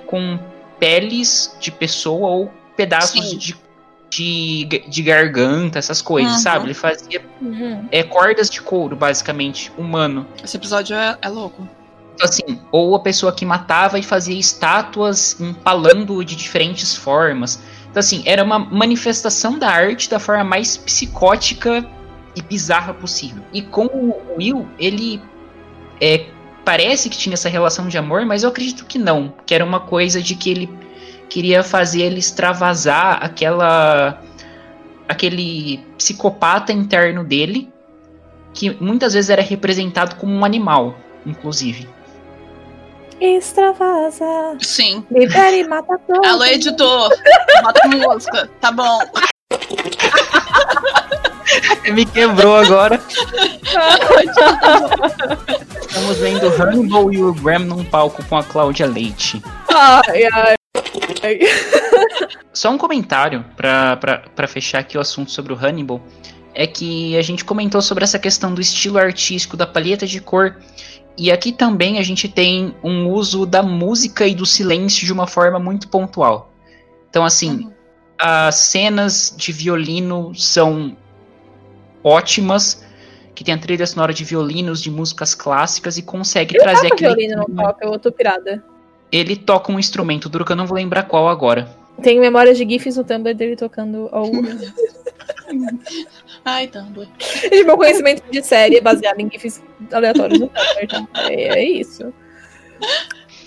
com 0.07 0.39
peles 0.79 1.57
de 1.61 1.71
pessoa 1.71 2.29
ou 2.31 2.53
pedaços 2.77 3.31
de, 3.39 3.57
de, 4.09 4.65
de 4.89 5.03
garganta, 5.03 5.79
essas 5.79 6.01
coisas, 6.01 6.33
Uhum. 6.33 6.39
sabe? 6.39 6.65
Ele 6.67 6.75
fazia 6.75 7.23
Uhum. 7.41 7.87
é 7.91 8.03
cordas 8.03 8.49
de 8.49 8.61
couro, 8.63 8.97
basicamente, 8.97 9.71
humano. 9.77 10.27
Esse 10.43 10.57
episódio 10.57 10.97
é, 10.97 11.19
é 11.21 11.29
louco. 11.29 11.69
Então, 12.15 12.29
assim, 12.29 12.61
ou 12.71 12.95
a 12.95 13.01
pessoa 13.01 13.33
que 13.33 13.45
matava 13.47 13.99
e 13.99 14.03
fazia 14.03 14.39
estátuas 14.39 15.41
empalando 15.41 16.23
de 16.25 16.37
diferentes 16.37 16.95
formas. 16.95 17.61
Então, 17.91 18.01
assim, 18.01 18.23
era 18.27 18.43
uma 18.45 18.59
manifestação 18.59 19.59
da 19.59 19.69
arte 19.69 20.09
da 20.11 20.19
forma 20.19 20.45
mais 20.45 20.77
psicótica 20.77 21.85
e 22.37 22.43
bizarra 22.43 22.95
possível. 22.95 23.43
E 23.53 23.63
com 23.63 23.87
o 23.87 24.35
Will, 24.37 24.69
ele 24.79 25.21
é, 26.01 26.27
parece 26.65 27.09
que 27.09 27.19
tinha 27.19 27.35
essa 27.35 27.49
relação 27.49 27.89
de 27.89 27.99
amor, 27.99 28.25
mas 28.25 28.43
eu 28.43 28.49
acredito 28.49 28.87
que 28.87 28.99
não. 28.99 29.35
Que 29.45 29.55
era 29.55 29.65
uma 29.65 29.81
coisa 29.81 30.23
de 30.23 30.35
que 30.35 30.51
ele 30.51 30.71
queria 31.29 31.63
fazer 31.63 32.03
ele 32.03 32.19
extravasar 32.19 33.23
aquela. 33.23 34.23
aquele 35.09 35.81
psicopata 35.99 36.73
interno 36.73 37.23
dele, 37.25 37.71
que 38.55 38.77
muitas 38.81 39.15
vezes 39.15 39.31
era 39.31 39.43
representado 39.43 40.17
como 40.17 40.33
um 40.33 40.45
animal, 40.45 40.97
inclusive. 41.27 41.89
Extravasa. 43.21 44.57
Sim. 44.61 45.05
Libera 45.11 45.55
e 45.55 45.69
mata 45.69 45.99
todos. 46.07 46.27
Alô, 46.27 46.45
editor. 46.45 47.11
Bota 47.63 47.89
música. 47.89 48.51
Tá 48.61 48.73
bom. 48.73 48.99
Me 51.93 52.05
quebrou 52.07 52.57
agora. 52.57 53.01
Estamos 55.81 56.17
vendo 56.19 56.49
Hannibal 56.49 57.13
e 57.13 57.23
o 57.23 57.33
Graham 57.35 57.61
num 57.61 57.85
palco 57.85 58.25
com 58.25 58.37
a 58.37 58.45
Cláudia 58.45 58.87
Leite. 58.87 59.43
Ai, 59.73 60.25
ai. 60.33 60.55
Só 62.53 62.71
um 62.71 62.79
comentário 62.79 63.45
pra 63.57 64.49
fechar 64.49 64.79
aqui 64.81 64.97
o 64.97 65.01
assunto 65.01 65.31
sobre 65.31 65.53
o 65.53 65.57
Hannibal. 65.57 66.01
É 66.55 66.67
que 66.67 67.17
a 67.17 67.23
gente 67.23 67.45
comentou 67.45 67.81
sobre 67.81 68.05
essa 68.05 68.19
questão 68.19 68.53
do 68.53 68.61
estilo 68.61 68.99
artístico, 68.99 69.57
da 69.57 69.67
paleta 69.67 70.07
de 70.07 70.21
cor. 70.21 70.57
E 71.17 71.31
aqui 71.31 71.53
também 71.53 71.99
a 71.99 72.03
gente 72.03 72.29
tem 72.29 72.75
um 72.83 73.09
uso 73.09 73.45
da 73.47 73.63
música 73.63 74.27
e 74.27 74.35
do 74.35 74.47
silêncio 74.47 75.07
de 75.07 75.13
uma 75.13 75.27
forma 75.27 75.59
muito 75.59 75.89
pontual. 75.89 76.53
Então, 77.09 77.25
assim, 77.25 77.65
Uhum. 77.65 77.73
as 78.19 78.55
cenas 78.57 79.35
de 79.37 79.53
violino 79.53 80.33
são 80.35 80.97
ótimas, 82.03 82.85
que 83.35 83.45
tem 83.45 83.55
a 83.55 83.59
trilha 83.59 83.87
sonora 83.87 84.13
de 84.13 84.25
violinos, 84.25 84.83
de 84.83 84.91
músicas 84.91 85.35
clássicas 85.35 85.97
e 85.97 86.03
consegue 86.03 86.57
Eu 86.57 86.63
trazer 86.63 86.89
aquele. 86.93 87.15
violino 87.15 87.47
eu 87.81 87.99
tô 87.99 88.11
pirada. 88.13 88.63
Ele 89.11 89.37
toca 89.37 89.73
um 89.73 89.79
instrumento, 89.79 90.29
duro 90.29 90.45
que 90.45 90.53
eu 90.53 90.57
não 90.57 90.67
vou 90.67 90.77
lembrar 90.77 91.05
qual 91.05 91.29
agora. 91.29 91.75
Tenho 92.03 92.21
memórias 92.21 92.57
de 92.57 92.69
GIFs 92.69 92.97
no 92.97 93.05
Tumblr 93.05 93.35
dele 93.35 93.57
tocando 93.57 94.09
ao. 94.13 94.31
Ai, 96.45 96.69
Tumblr. 96.69 97.09
de 97.51 97.65
meu 97.65 97.77
conhecimento 97.77 98.23
de 98.31 98.43
série 98.43 98.77
é 98.77 98.81
baseado 98.81 99.21
em 99.21 99.29
GIFs 99.31 99.63
aleatórios 99.93 100.39
no 100.39 100.47
Tumblr, 100.49 100.79
então 100.83 101.09
é, 101.15 101.59
é 101.59 101.65
isso. 101.65 102.13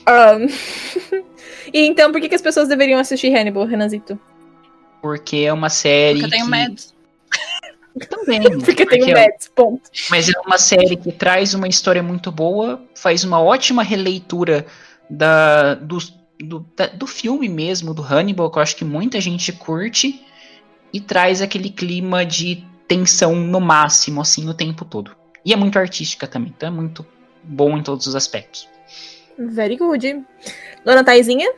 Ahn, 0.06 0.48
e 1.74 1.80
então, 1.88 2.12
por 2.12 2.20
que, 2.22 2.30
que 2.30 2.36
as 2.36 2.42
pessoas 2.42 2.68
deveriam 2.68 3.00
assistir 3.00 3.34
Hannibal, 3.34 3.66
Renanzito? 3.66 4.20
Porque 5.02 5.38
é 5.38 5.54
uma 5.54 5.70
série. 5.70 6.20
Porque 6.20 6.32
tem 6.36 6.42
o 6.42 6.46
que- 6.46 6.52
Mads. 6.52 6.93
Também. 8.10 8.42
Porque 8.60 8.86
tem 8.86 9.04
o 9.04 9.10
é- 9.10 9.28
Mads, 9.28 9.50
ponto. 9.56 9.90
Mas 10.10 10.30
é 10.30 10.40
uma 10.46 10.58
série 10.58 10.96
que 10.96 11.12
traz 11.12 11.54
uma 11.54 11.68
história 11.68 12.02
muito 12.02 12.32
boa, 12.32 12.84
faz 12.96 13.24
uma 13.24 13.42
ótima 13.42 13.84
releitura 13.84 14.66
da, 15.10 15.76
do, 15.76 15.98
do, 16.40 16.66
da- 16.76 16.88
do 16.88 17.06
filme 17.08 17.48
mesmo, 17.48 17.94
do 17.94 18.02
Hannibal, 18.02 18.50
que 18.52 18.58
eu 18.58 18.64
acho 18.64 18.76
que 18.76 18.86
muita 18.86 19.22
gente 19.22 19.52
curte, 19.52 20.26
e 20.92 21.00
traz 21.00 21.42
aquele 21.42 21.70
clima 21.70 22.26
de 22.26 22.66
tensão 22.88 23.36
no 23.36 23.60
máximo, 23.60 24.22
assim, 24.22 24.48
o 24.50 24.54
tempo 24.54 24.86
todo. 24.86 25.16
E 25.46 25.52
é 25.54 25.56
muito 25.56 25.78
artística 25.78 26.28
também, 26.28 26.54
então 26.56 26.68
é 26.68 26.72
muito 26.72 27.06
bom 27.44 27.78
em 27.78 27.84
todos 27.84 28.08
os 28.08 28.16
aspectos. 28.16 28.68
Very 29.38 29.78
good. 29.78 30.24
Dona 30.86 31.04
Taizinha? 31.04 31.52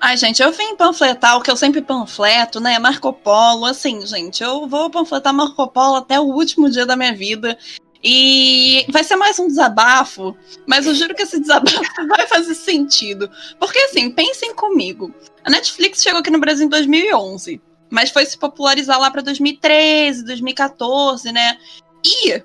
Ai, 0.00 0.16
gente, 0.16 0.40
eu 0.40 0.52
vim 0.52 0.76
panfletar 0.76 1.36
o 1.36 1.42
que 1.42 1.50
eu 1.50 1.56
sempre 1.56 1.82
panfleto, 1.82 2.60
né? 2.60 2.78
Marco 2.78 3.12
Polo, 3.12 3.64
assim, 3.66 4.06
gente, 4.06 4.42
eu 4.42 4.66
vou 4.68 4.88
panfletar 4.88 5.34
Marco 5.34 5.66
Polo 5.68 5.96
até 5.96 6.20
o 6.20 6.24
último 6.24 6.70
dia 6.70 6.86
da 6.86 6.96
minha 6.96 7.14
vida. 7.14 7.58
E 8.02 8.86
vai 8.90 9.02
ser 9.02 9.16
mais 9.16 9.40
um 9.40 9.48
desabafo, 9.48 10.36
mas 10.66 10.86
eu 10.86 10.94
juro 10.94 11.16
que 11.16 11.22
esse 11.22 11.40
desabafo 11.40 12.06
vai 12.08 12.28
fazer 12.28 12.54
sentido. 12.54 13.28
Porque, 13.58 13.78
assim, 13.80 14.08
pensem 14.10 14.54
comigo. 14.54 15.12
A 15.44 15.50
Netflix 15.50 16.00
chegou 16.00 16.20
aqui 16.20 16.30
no 16.30 16.38
Brasil 16.38 16.66
em 16.66 16.68
2011, 16.68 17.60
mas 17.90 18.10
foi 18.10 18.24
se 18.24 18.38
popularizar 18.38 19.00
lá 19.00 19.10
pra 19.10 19.20
2013, 19.20 20.24
2014, 20.24 21.32
né? 21.32 21.58
E, 22.04 22.40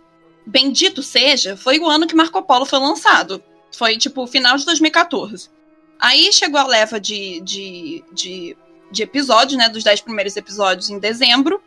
bendito 0.47 1.03
seja, 1.03 1.55
foi 1.55 1.79
o 1.79 1.87
ano 1.87 2.07
que 2.07 2.15
Marco 2.15 2.41
Polo 2.41 2.65
foi 2.65 2.79
lançado. 2.79 3.43
Foi, 3.71 3.95
tipo, 3.95 4.25
final 4.25 4.57
de 4.57 4.65
2014. 4.65 5.51
Aí 5.99 6.31
chegou 6.33 6.59
a 6.59 6.67
leva 6.67 6.99
de, 6.99 7.39
de, 7.41 8.03
de, 8.11 8.57
de 8.91 9.03
episódios, 9.03 9.57
né? 9.57 9.69
Dos 9.69 9.83
10 9.83 10.01
primeiros 10.01 10.35
episódios 10.35 10.89
em 10.89 10.99
dezembro. 10.99 11.61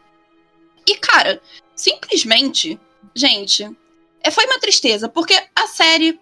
E, 0.87 0.97
cara, 0.97 1.41
simplesmente, 1.75 2.79
gente, 3.15 3.69
é, 4.23 4.31
foi 4.31 4.45
uma 4.47 4.61
tristeza, 4.61 5.09
porque 5.09 5.35
a 5.55 5.67
série 5.67 6.21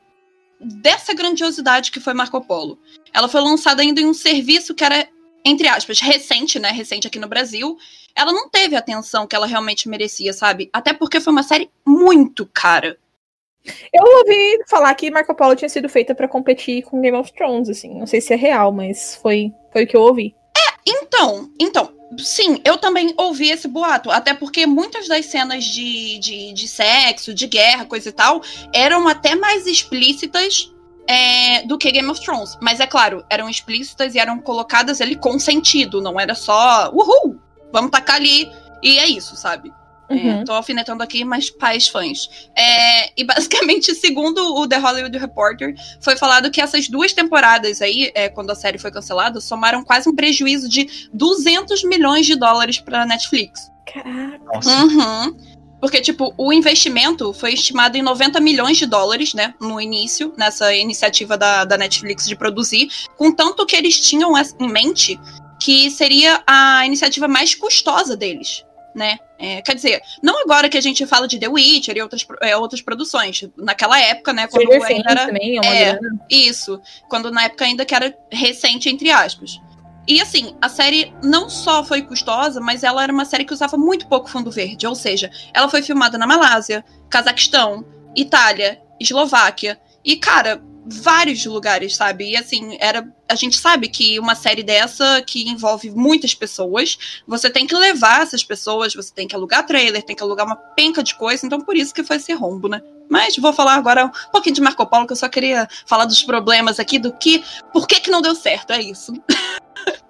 dessa 0.61 1.13
grandiosidade 1.13 1.91
que 1.91 2.01
foi 2.01 2.15
Marco 2.15 2.41
Polo, 2.41 2.79
ela 3.13 3.29
foi 3.29 3.41
lançada 3.41 3.83
ainda 3.83 4.01
em 4.01 4.07
um 4.07 4.15
serviço 4.15 4.75
que 4.75 4.85
era, 4.85 5.09
entre 5.45 5.69
aspas, 5.69 6.01
recente, 6.01 6.59
né? 6.59 6.71
Recente 6.71 7.07
aqui 7.07 7.19
no 7.19 7.29
Brasil. 7.29 7.77
Ela 8.15 8.33
não 8.33 8.49
teve 8.49 8.77
a 8.77 8.79
atenção 8.79 9.27
que 9.27 9.37
ela 9.37 9.47
realmente 9.47 9.89
merecia, 9.89 10.33
sabe? 10.33 10.71
Até 10.73 10.93
porque 10.93 11.21
foi 11.21 11.33
uma 11.33 11.43
série 11.43 11.71
muito 11.85 12.47
cara. 12.47 12.99
Eu 13.93 14.03
ouvi 14.19 14.65
falar 14.69 14.95
que 14.95 15.11
Marco 15.11 15.35
Polo 15.35 15.57
tinha 15.57 15.69
sido 15.69 15.89
feita 15.89 16.15
pra 16.15 16.29
competir 16.29 16.83
com 16.83 17.01
Game 17.01 17.17
of 17.17 17.33
Thrones, 17.33 17.69
assim. 17.69 17.99
Não 17.99 18.07
sei 18.07 18.21
se 18.21 18.33
é 18.33 18.37
real, 18.37 18.71
mas 18.73 19.17
foi, 19.17 19.53
foi 19.73 19.85
o 19.85 19.87
que 19.87 19.97
eu 19.97 20.03
ouvi. 20.03 20.35
Então, 20.87 21.51
então, 21.59 21.93
sim, 22.19 22.61
eu 22.65 22.77
também 22.77 23.15
ouvi 23.17 23.51
esse 23.51 23.67
boato. 23.67 24.11
Até 24.11 24.35
porque 24.35 24.67
muitas 24.67 25.09
das 25.09 25.27
cenas 25.27 25.65
de, 25.65 26.19
de, 26.19 26.53
de 26.53 26.69
sexo, 26.69 27.33
de 27.33 27.47
guerra, 27.47 27.87
coisa 27.87 28.11
e 28.11 28.13
tal, 28.13 28.43
eram 28.73 29.09
até 29.09 29.35
mais 29.35 29.67
explícitas 29.67 30.71
é, 31.09 31.63
do 31.63 31.79
que 31.79 31.91
Game 31.91 32.09
of 32.09 32.21
Thrones. 32.21 32.59
Mas 32.61 32.81
é 32.81 32.87
claro, 32.87 33.25
eram 33.31 33.49
explícitas 33.49 34.15
e 34.15 34.19
eram 34.19 34.39
colocadas 34.39 35.01
ali 35.01 35.17
com 35.17 35.39
sentido. 35.39 36.03
Não 36.03 36.21
era 36.21 36.35
só, 36.35 36.91
uhul, 36.93 37.41
vamos 37.73 37.91
tacar 37.91 38.17
ali. 38.17 38.51
E 38.83 38.99
é 38.99 39.09
isso, 39.09 39.35
sabe? 39.37 39.73
Uhum. 40.11 40.41
É, 40.41 40.45
tô 40.45 40.53
alfinetando 40.53 41.03
aqui, 41.03 41.25
mas 41.25 41.51
pais 41.51 41.89
fãs. 41.89 42.49
É, 42.57 43.11
e 43.17 43.25
basicamente, 43.25 43.95
segundo 43.97 44.39
o 44.57 44.69
The 44.69 44.77
Hollywood 44.79 45.17
Reporter, 45.19 45.75
foi 46.01 46.17
falado 46.17 46.51
que 46.51 46.61
essas 46.61 46.89
duas 46.89 47.13
temporadas 47.13 47.81
aí, 47.81 48.11
é, 48.15 48.29
quando 48.29 48.51
a 48.51 48.55
série 48.55 48.79
foi 48.79 48.91
cancelada, 48.91 49.41
somaram 49.41 49.83
quase 49.83 50.09
um 50.09 50.15
prejuízo 50.15 50.69
de 50.69 51.09
200 51.13 51.85
milhões 51.85 52.27
de 52.27 52.37
dólares 52.37 52.79
pra 52.79 53.07
Netflix. 53.07 53.71
Caraca. 53.87 54.41
Nossa. 54.53 54.85
Uhum. 54.85 55.55
Porque, 55.81 56.01
tipo, 56.01 56.33
o 56.39 56.51
investimento 56.51 57.35
foi 57.35 57.53
estimado 57.53 57.99
em 57.99 58.03
90 58.03 58.41
milhões 58.41 58.79
de 58.79 58.87
dólares, 58.87 59.35
né? 59.35 59.53
No 59.61 59.79
início, 59.79 60.33
nessa 60.35 60.75
iniciativa 60.75 61.37
da, 61.37 61.65
da 61.67 61.77
Netflix 61.77 62.27
de 62.27 62.35
produzir. 62.35 62.89
Com 63.19 63.31
tanto 63.31 63.67
que 63.67 63.77
eles 63.77 64.01
tinham 64.01 64.33
em 64.39 64.69
mente 64.69 65.21
que 65.61 65.91
seria 65.91 66.43
a 66.47 66.87
iniciativa 66.87 67.29
mais 67.29 67.55
custosa 67.55 68.17
deles, 68.17 68.65
né? 68.95 69.19
É, 69.45 69.61
quer 69.61 69.75
dizer, 69.75 70.01
não 70.23 70.41
agora 70.43 70.71
que 70.71 70.79
a 70.79 70.81
gente 70.81 71.05
fala 71.07 71.29
de 71.29 71.39
The 71.39 71.49
Witcher 71.49 71.97
e 71.97 72.03
outras, 72.03 72.27
é, 72.41 72.57
outras 72.57 72.81
produções. 72.81 73.47
Naquela 73.57 74.01
época, 74.01 74.33
né? 74.33 74.47
Quando 74.47 74.73
Stranger 74.73 74.97
ainda 74.97 75.11
era. 75.11 75.27
também 75.27 75.59
é 75.59 75.91
é. 75.91 75.99
Isso. 76.31 76.81
Quando 77.11 77.31
na 77.31 77.45
época 77.45 77.67
ainda 77.67 77.85
que 77.85 77.95
era 77.95 78.17
recente, 78.33 78.89
entre 78.89 79.11
aspas. 79.11 79.61
E 80.07 80.21
assim, 80.21 80.57
a 80.61 80.69
série 80.69 81.13
não 81.23 81.49
só 81.51 81.85
foi 81.85 82.03
custosa, 82.03 82.61
mas 82.61 82.83
ela 82.83 83.03
era 83.03 83.13
uma 83.13 83.25
série 83.25 83.45
que 83.45 83.53
usava 83.53 83.77
muito 83.77 84.07
pouco 84.07 84.31
fundo 84.31 84.51
verde. 84.51 84.87
Ou 84.87 84.95
seja, 84.95 85.31
ela 85.53 85.69
foi 85.69 85.83
filmada 85.83 86.17
na 86.17 86.27
Malásia, 86.27 86.85
Cazaquistão, 87.11 87.85
Itália, 88.17 88.81
Eslováquia. 89.01 89.79
E, 90.05 90.17
cara, 90.17 90.63
vários 90.87 91.45
lugares, 91.47 91.97
sabe? 91.97 92.31
E 92.31 92.37
assim, 92.37 92.77
era. 92.81 93.07
A 93.29 93.35
gente 93.35 93.57
sabe 93.57 93.89
que 93.89 94.19
uma 94.19 94.35
série 94.35 94.63
dessa 94.63 95.23
que 95.23 95.49
envolve 95.49 95.91
muitas 95.91 96.35
pessoas, 96.35 97.23
você 97.27 97.49
tem 97.49 97.67
que 97.67 97.75
levar 97.75 98.23
essas 98.23 98.45
pessoas, 98.45 98.95
você 98.95 99.13
tem 99.13 99.27
que 99.27 99.35
alugar 99.35 99.67
trailer, 99.67 100.03
tem 100.03 100.15
que 100.15 100.23
alugar 100.23 100.45
uma 100.45 100.57
penca 100.57 101.03
de 101.03 101.15
coisa, 101.15 101.47
então 101.47 101.61
por 101.61 101.77
isso 101.77 101.95
que 101.95 102.05
foi 102.05 102.17
esse 102.17 102.33
rombo, 102.35 102.69
né? 102.69 102.83
Mas 103.09 103.37
vou 103.37 103.53
falar 103.53 103.75
agora 103.75 104.07
um 104.07 104.31
pouquinho 104.31 104.55
de 104.55 104.61
Marco 104.61 104.87
Polo, 104.87 105.07
que 105.07 105.13
eu 105.13 105.17
só 105.17 105.29
queria 105.29 105.69
falar 105.87 106.05
dos 106.05 106.23
problemas 106.23 106.79
aqui, 106.79 106.99
do 106.99 107.13
que. 107.13 107.43
Por 107.73 107.87
que, 107.87 108.01
que 108.01 108.11
não 108.11 108.21
deu 108.21 108.35
certo? 108.35 108.73
É 108.73 108.81
isso. 108.81 109.13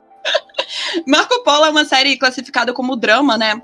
Marco 1.07 1.43
Polo 1.45 1.67
é 1.67 1.71
uma 1.71 1.85
série 1.85 2.17
classificada 2.17 2.73
como 2.73 2.97
drama, 2.97 3.37
né? 3.37 3.63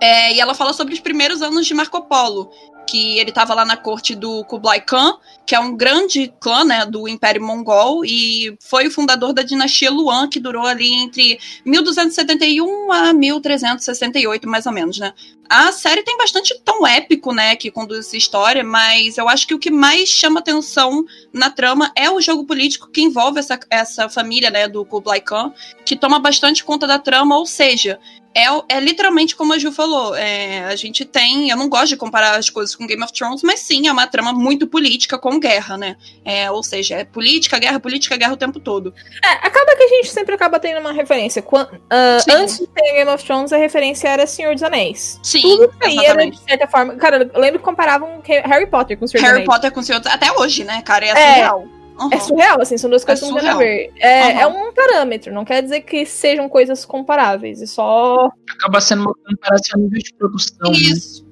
É, 0.00 0.34
e 0.34 0.40
ela 0.40 0.54
fala 0.54 0.72
sobre 0.72 0.92
os 0.92 1.00
primeiros 1.00 1.40
anos 1.40 1.66
de 1.66 1.72
Marco 1.72 2.02
Polo, 2.02 2.50
que 2.86 3.18
ele 3.18 3.30
estava 3.30 3.54
lá 3.54 3.64
na 3.64 3.76
corte 3.76 4.14
do 4.14 4.44
Kublai 4.44 4.80
Khan, 4.80 5.18
que 5.44 5.54
é 5.54 5.60
um 5.60 5.76
grande 5.76 6.32
clã 6.40 6.64
né, 6.64 6.86
do 6.86 7.08
Império 7.08 7.42
Mongol, 7.42 8.04
e 8.04 8.56
foi 8.60 8.86
o 8.86 8.90
fundador 8.90 9.32
da 9.32 9.42
dinastia 9.42 9.90
Luan, 9.90 10.28
que 10.28 10.40
durou 10.40 10.66
ali 10.66 10.92
entre 10.92 11.38
1271 11.64 12.92
a 12.92 13.12
1368, 13.12 14.48
mais 14.48 14.66
ou 14.66 14.72
menos, 14.72 14.98
né? 14.98 15.12
A 15.48 15.70
série 15.70 16.02
tem 16.02 16.18
bastante 16.18 16.58
tom 16.64 16.84
épico, 16.84 17.32
né, 17.32 17.54
que 17.54 17.70
conduz 17.70 18.06
essa 18.06 18.16
história, 18.16 18.64
mas 18.64 19.16
eu 19.16 19.28
acho 19.28 19.46
que 19.46 19.54
o 19.54 19.58
que 19.58 19.70
mais 19.70 20.08
chama 20.08 20.40
atenção 20.40 21.04
na 21.32 21.50
trama 21.50 21.92
é 21.94 22.10
o 22.10 22.20
jogo 22.20 22.44
político 22.44 22.90
que 22.90 23.00
envolve 23.00 23.38
essa, 23.38 23.58
essa 23.70 24.08
família, 24.08 24.50
né, 24.50 24.66
do 24.66 24.84
Kublai 24.84 25.20
Khan, 25.20 25.52
que 25.84 25.94
toma 25.94 26.18
bastante 26.18 26.64
conta 26.64 26.86
da 26.86 26.98
trama, 26.98 27.38
ou 27.38 27.46
seja, 27.46 28.00
é, 28.36 28.76
é 28.76 28.80
literalmente 28.80 29.34
como 29.34 29.52
a 29.52 29.58
Ju 29.58 29.72
falou. 29.72 30.14
É, 30.14 30.64
a 30.64 30.76
gente 30.76 31.04
tem. 31.04 31.48
Eu 31.50 31.56
não 31.56 31.68
gosto 31.68 31.88
de 31.88 31.96
comparar 31.96 32.36
as 32.36 32.50
coisas 32.50 32.74
com 32.74 32.86
Game 32.86 33.02
of 33.02 33.12
Thrones, 33.12 33.42
mas 33.42 33.60
sim, 33.60 33.88
é 33.88 33.92
uma 33.92 34.06
trama 34.06 34.32
muito 34.32 34.66
política 34.66 35.18
com 35.18 35.40
guerra, 35.40 35.76
né? 35.78 35.96
É, 36.24 36.50
ou 36.50 36.62
seja, 36.62 36.96
é 36.96 37.04
política, 37.04 37.58
guerra, 37.58 37.80
política, 37.80 38.16
guerra 38.16 38.34
o 38.34 38.36
tempo 38.36 38.60
todo. 38.60 38.92
É, 39.24 39.46
acaba 39.46 39.74
que 39.76 39.82
a 39.82 39.88
gente 39.88 40.08
sempre 40.10 40.34
acaba 40.34 40.58
tendo 40.60 40.80
uma 40.80 40.92
referência. 40.92 41.40
Quan- 41.40 41.68
ah, 41.90 42.18
Sim. 42.20 42.30
antes 42.32 42.58
de 42.58 42.66
ter 42.66 42.92
Game 42.92 43.10
of 43.10 43.24
Thrones, 43.24 43.52
a 43.52 43.56
referência 43.56 44.08
era 44.08 44.26
Senhor 44.26 44.52
dos 44.54 44.62
Anéis. 44.62 45.18
Sim, 45.22 45.40
Tudo 45.42 45.70
aí 45.82 45.96
era, 46.04 46.30
de 46.30 46.38
certa 46.38 46.66
forma. 46.68 46.94
Cara, 46.96 47.30
eu 47.32 47.40
lembro 47.40 47.58
que 47.58 47.64
comparavam 47.64 48.20
Harry 48.44 48.66
Potter 48.66 48.98
com 48.98 49.06
Senhor 49.06 49.20
dos 49.22 49.30
Harry 49.30 49.42
Anéis. 49.42 49.46
Potter 49.48 49.72
com 49.72 49.80
o 49.80 49.82
Senhor 49.82 49.98
dos- 50.00 50.12
Até 50.12 50.30
hoje, 50.32 50.64
né, 50.64 50.82
cara? 50.82 51.06
É 51.06 51.08
É. 51.10 51.50
Uhum. 51.98 52.08
É 52.12 52.20
surreal, 52.20 52.60
assim, 52.60 52.76
são 52.76 52.90
duas 52.90 53.04
coisas 53.04 53.22
É 53.22 53.26
que 53.26 53.32
não 53.32 53.40
tem 53.40 53.48
nada 53.48 53.58
a 53.58 53.64
ver. 53.66 53.92
É, 53.98 54.22
Uhum. 54.34 54.40
é 54.40 54.46
um 54.46 54.72
parâmetro, 54.74 55.32
não 55.32 55.44
quer 55.44 55.62
dizer 55.62 55.80
que 55.80 56.04
sejam 56.04 56.48
coisas 56.48 56.84
comparáveis. 56.84 57.62
É 57.62 57.66
só. 57.66 58.28
Acaba 58.50 58.80
sendo 58.80 59.02
uma 59.02 59.14
comparação 59.14 59.80
nível 59.80 59.98
de 60.02 60.12
produção. 60.14 60.70
né? 60.70 60.76
Isso. 60.78 61.26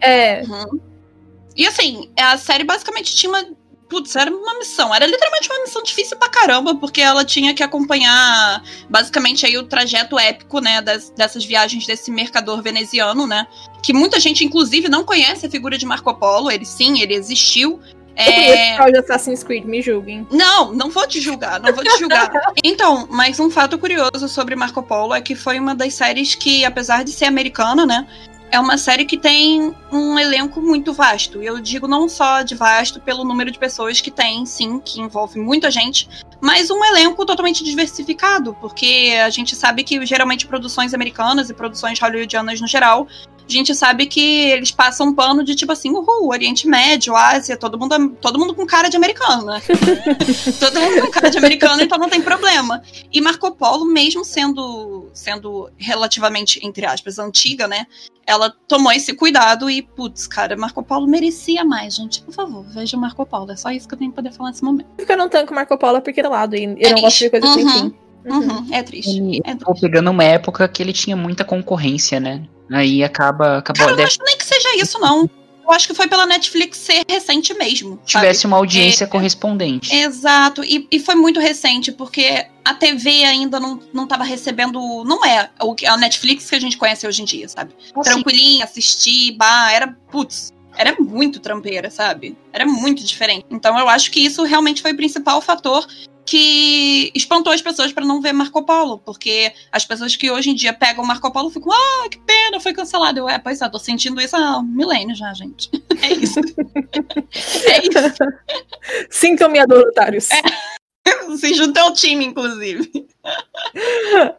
É. 0.00 0.42
Uhum. 0.42 0.80
E 1.56 1.66
assim, 1.66 2.10
a 2.18 2.36
série 2.38 2.64
basicamente 2.64 3.14
tinha 3.14 3.30
uma. 3.30 3.44
Putz, 3.88 4.14
era 4.14 4.30
uma 4.30 4.54
missão. 4.56 4.94
Era 4.94 5.04
literalmente 5.04 5.48
uma 5.50 5.62
missão 5.62 5.82
difícil 5.82 6.16
pra 6.16 6.28
caramba, 6.28 6.76
porque 6.76 7.00
ela 7.00 7.24
tinha 7.24 7.52
que 7.52 7.60
acompanhar 7.62 8.62
basicamente 8.88 9.44
aí 9.44 9.58
o 9.58 9.64
trajeto 9.64 10.16
épico, 10.16 10.60
né, 10.60 10.80
das- 10.80 11.10
dessas 11.10 11.44
viagens 11.44 11.84
desse 11.86 12.08
mercador 12.08 12.62
veneziano, 12.62 13.26
né? 13.26 13.48
Que 13.82 13.92
muita 13.92 14.20
gente, 14.20 14.44
inclusive, 14.44 14.88
não 14.88 15.02
conhece 15.04 15.44
a 15.46 15.50
figura 15.50 15.76
de 15.76 15.84
Marco 15.84 16.14
Polo. 16.14 16.50
Ele 16.52 16.64
sim, 16.64 17.00
ele 17.00 17.14
existiu. 17.14 17.80
Eu 18.16 18.74
o 18.74 18.76
tal 18.76 18.92
de 18.92 18.98
Assassin's 18.98 19.42
Creed, 19.42 19.64
me 19.64 19.80
julguem. 19.80 20.26
Não, 20.30 20.72
não 20.72 20.90
vou 20.90 21.06
te 21.06 21.20
julgar, 21.20 21.60
não 21.60 21.72
vou 21.72 21.84
te 21.84 21.98
julgar. 21.98 22.30
Então, 22.62 23.06
mas 23.10 23.40
um 23.40 23.50
fato 23.50 23.78
curioso 23.78 24.28
sobre 24.28 24.54
Marco 24.54 24.82
Polo 24.82 25.14
é 25.14 25.20
que 25.20 25.34
foi 25.34 25.58
uma 25.58 25.74
das 25.74 25.94
séries 25.94 26.34
que, 26.34 26.64
apesar 26.64 27.04
de 27.04 27.10
ser 27.10 27.24
americana, 27.24 27.86
né? 27.86 28.06
É 28.50 28.58
uma 28.58 28.76
série 28.76 29.04
que 29.04 29.16
tem 29.16 29.74
um 29.92 30.18
elenco 30.18 30.60
muito 30.60 30.92
vasto. 30.92 31.42
E 31.42 31.46
eu 31.46 31.60
digo 31.60 31.86
não 31.86 32.08
só 32.08 32.42
de 32.42 32.54
vasto 32.54 33.00
pelo 33.00 33.24
número 33.24 33.50
de 33.50 33.58
pessoas 33.58 34.00
que 34.00 34.10
tem, 34.10 34.44
sim, 34.44 34.80
que 34.80 35.00
envolve 35.00 35.38
muita 35.38 35.70
gente, 35.70 36.08
mas 36.40 36.70
um 36.70 36.84
elenco 36.84 37.24
totalmente 37.24 37.62
diversificado, 37.62 38.56
porque 38.60 39.14
a 39.24 39.30
gente 39.30 39.54
sabe 39.54 39.84
que 39.84 40.04
geralmente 40.06 40.46
produções 40.46 40.94
americanas 40.94 41.50
e 41.50 41.54
produções 41.54 41.98
hollywoodianas 41.98 42.60
no 42.60 42.66
geral, 42.66 43.06
a 43.50 43.52
gente 43.52 43.74
sabe 43.74 44.06
que 44.06 44.50
eles 44.50 44.70
passam 44.70 45.08
um 45.08 45.14
pano 45.14 45.42
de 45.42 45.56
tipo 45.56 45.72
assim, 45.72 45.90
uhul, 45.90 46.28
Oriente 46.28 46.68
Médio, 46.68 47.16
Ásia, 47.16 47.56
todo 47.56 47.76
mundo, 47.76 48.10
todo 48.20 48.38
mundo 48.38 48.54
com 48.54 48.64
cara 48.64 48.88
de 48.88 48.96
americano, 48.96 49.46
né? 49.46 49.60
todo 50.60 50.80
mundo 50.80 51.00
com 51.02 51.10
cara 51.10 51.28
de 51.28 51.36
americano, 51.36 51.82
então 51.82 51.98
não 51.98 52.08
tem 52.08 52.22
problema. 52.22 52.80
E 53.12 53.20
Marco 53.20 53.50
Polo, 53.50 53.84
mesmo 53.84 54.24
sendo, 54.24 55.10
sendo 55.12 55.68
relativamente, 55.76 56.64
entre 56.64 56.86
aspas, 56.86 57.18
antiga, 57.18 57.66
né? 57.66 57.86
Ela 58.24 58.54
tomou 58.68 58.92
esse 58.92 59.12
cuidado 59.14 59.68
e, 59.68 59.82
putz, 59.82 60.28
cara, 60.28 60.56
Marco 60.56 60.80
Polo 60.84 61.08
merecia 61.08 61.64
mais, 61.64 61.96
gente. 61.96 62.22
Por 62.22 62.32
favor, 62.32 62.64
veja 62.68 62.96
Marco 62.96 63.26
Polo. 63.26 63.50
É 63.50 63.56
só 63.56 63.70
isso 63.72 63.88
que 63.88 63.94
eu 63.94 63.98
tenho 63.98 64.12
que 64.12 64.16
poder 64.16 64.32
falar 64.32 64.50
nesse 64.50 64.62
momento. 64.62 64.86
Porque 64.96 65.10
eu 65.10 65.16
não 65.16 65.28
tanco 65.28 65.52
Marco 65.52 65.76
Polo 65.76 65.96
é 65.96 66.00
porque 66.00 66.22
lado. 66.30 66.56
E 66.56 66.64
eu 66.64 66.76
É 66.78 66.90
não 66.94 67.00
gosto 67.02 67.18
de 67.18 67.30
coisa 67.30 67.52
sem 67.52 67.64
Uhum. 67.64 67.72
fim. 67.72 67.94
Uhum. 68.26 68.38
Uhum, 68.38 68.66
é 68.70 68.82
triste. 68.82 69.16
Ele 69.16 69.40
É 69.44 69.54
triste. 69.54 69.80
pegando 69.80 70.10
uma 70.10 70.24
época 70.24 70.68
que 70.68 70.82
ele 70.82 70.92
tinha 70.92 71.16
muita 71.16 71.44
concorrência, 71.44 72.20
né? 72.20 72.42
Aí 72.70 73.02
acaba. 73.02 73.58
acabou 73.58 73.78
Cara, 73.80 73.90
eu 73.92 73.96
não 73.96 73.96
deve, 73.96 74.08
acho 74.08 74.18
nem 74.24 74.36
que 74.36 74.44
seja 74.44 74.76
isso, 74.76 74.98
não. 74.98 75.28
Eu 75.64 75.74
acho 75.74 75.86
que 75.86 75.94
foi 75.94 76.08
pela 76.08 76.26
Netflix 76.26 76.78
ser 76.78 77.02
recente 77.08 77.54
mesmo. 77.54 77.90
sabe? 78.04 78.06
tivesse 78.06 78.46
uma 78.46 78.56
audiência 78.56 79.04
É. 79.04 79.06
correspondente. 79.06 79.94
Exato, 79.94 80.64
e, 80.64 80.86
e 80.90 80.98
foi 80.98 81.14
muito 81.14 81.38
recente, 81.40 81.92
porque 81.92 82.44
a 82.64 82.74
TV 82.74 83.24
ainda 83.24 83.58
não, 83.60 83.78
não 83.92 84.06
tava 84.06 84.24
recebendo. 84.24 84.80
Não 85.04 85.24
é 85.24 85.48
o 85.60 85.74
que- 85.74 85.86
a 85.86 85.96
Netflix 85.96 86.48
que 86.50 86.56
a 86.56 86.60
gente 86.60 86.76
conhece 86.76 87.06
hoje 87.06 87.22
em 87.22 87.24
dia, 87.24 87.48
sabe? 87.48 87.72
Assim, 87.78 88.02
Tranquilinha, 88.02 88.64
assistir, 88.64 89.32
bah, 89.36 89.70
era. 89.72 89.96
Putz, 90.10 90.52
era 90.76 90.94
muito 91.00 91.38
trampeira, 91.40 91.88
sabe? 91.90 92.36
Era 92.52 92.66
muito 92.66 93.04
diferente. 93.04 93.46
Então 93.50 93.78
eu 93.78 93.88
acho 93.88 94.10
que 94.10 94.20
isso 94.20 94.42
realmente 94.44 94.82
foi 94.82 94.92
o 94.92 94.96
principal 94.96 95.40
fator 95.40 95.86
que 96.30 97.10
espantou 97.12 97.52
as 97.52 97.60
pessoas 97.60 97.92
pra 97.92 98.04
não 98.04 98.20
ver 98.20 98.32
Marco 98.32 98.62
Polo, 98.62 98.98
porque 98.98 99.52
as 99.72 99.84
pessoas 99.84 100.14
que 100.14 100.30
hoje 100.30 100.50
em 100.50 100.54
dia 100.54 100.72
pegam 100.72 101.04
Marco 101.04 101.32
Polo 101.32 101.50
ficam, 101.50 101.72
ah, 101.72 102.08
que 102.08 102.20
pena, 102.20 102.60
foi 102.60 102.72
cancelado. 102.72 103.18
Eu, 103.18 103.28
é, 103.28 103.36
pois 103.36 103.60
é, 103.60 103.68
tô 103.68 103.80
sentindo 103.80 104.20
isso 104.20 104.36
há 104.36 104.62
milênios 104.62 105.18
já, 105.18 105.34
gente. 105.34 105.68
É 106.02 106.12
isso. 106.14 106.40
é 107.66 107.80
isso. 107.82 109.08
Sintam-me 109.10 109.58
adoratários. 109.58 110.28
Se 111.36 111.52
juntou 111.52 111.82
ao 111.82 111.92
time, 111.92 112.24
inclusive. 112.24 113.06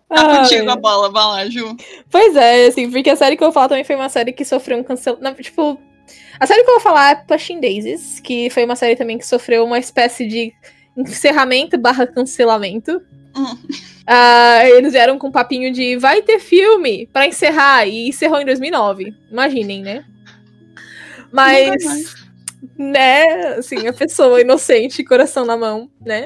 Tá 0.09 0.37
contigo 0.39 0.71
a 0.71 0.75
bola, 0.75 1.11
vai 1.11 1.23
lá, 1.23 1.49
Ju. 1.49 1.75
Pois 2.09 2.35
é, 2.35 2.67
assim, 2.67 2.89
porque 2.89 3.11
a 3.11 3.15
série 3.15 3.37
que 3.37 3.43
eu 3.43 3.47
vou 3.47 3.53
falar 3.53 3.67
também 3.69 3.83
foi 3.83 3.95
uma 3.95 4.09
série 4.09 4.33
que 4.33 4.43
sofreu 4.43 4.79
um 4.79 4.83
cancelamento. 4.83 5.43
Tipo, 5.43 5.79
a 6.39 6.47
série 6.47 6.63
que 6.63 6.69
eu 6.69 6.75
vou 6.75 6.81
falar 6.81 7.11
é 7.11 7.15
Pushing 7.15 7.59
Daisies, 7.59 8.19
que 8.21 8.49
foi 8.49 8.65
uma 8.65 8.75
série 8.75 8.95
também 8.95 9.19
que 9.19 9.27
sofreu 9.27 9.63
uma 9.63 9.77
espécie 9.77 10.25
de 10.25 10.51
encerramento 10.95 11.77
barra 11.77 12.07
cancelamento. 12.07 13.01
Hum. 13.35 13.57
Ah, 14.05 14.67
eles 14.67 14.93
vieram 14.93 15.17
com 15.17 15.27
um 15.27 15.31
papinho 15.31 15.71
de 15.71 15.95
vai 15.97 16.21
ter 16.21 16.39
filme 16.39 17.07
pra 17.13 17.27
encerrar, 17.27 17.85
e 17.87 18.09
encerrou 18.09 18.41
em 18.41 18.45
2009. 18.45 19.15
Imaginem, 19.31 19.81
né? 19.81 20.05
Mas, 21.31 22.13
né, 22.77 23.55
assim, 23.57 23.87
a 23.87 23.93
pessoa 23.93 24.41
inocente, 24.41 25.03
coração 25.03 25.45
na 25.45 25.55
mão, 25.55 25.89
né? 26.05 26.25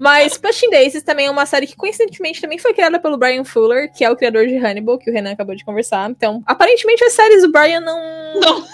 Mas 0.00 0.38
Pushing 0.38 0.70
Daisies 0.70 1.02
também 1.02 1.26
é 1.26 1.30
uma 1.30 1.44
série 1.44 1.66
que, 1.66 1.76
coincidentemente, 1.76 2.40
também 2.40 2.58
foi 2.58 2.72
criada 2.72 2.98
pelo 2.98 3.18
Brian 3.18 3.44
Fuller, 3.44 3.92
que 3.92 4.02
é 4.02 4.10
o 4.10 4.16
criador 4.16 4.46
de 4.46 4.56
Hannibal, 4.56 4.96
que 4.98 5.10
o 5.10 5.12
Renan 5.12 5.32
acabou 5.32 5.54
de 5.54 5.62
conversar. 5.62 6.08
Então, 6.08 6.42
aparentemente, 6.46 7.04
as 7.04 7.12
séries 7.12 7.42
do 7.42 7.52
Brian 7.52 7.80
não. 7.80 8.40
Não. 8.40 8.64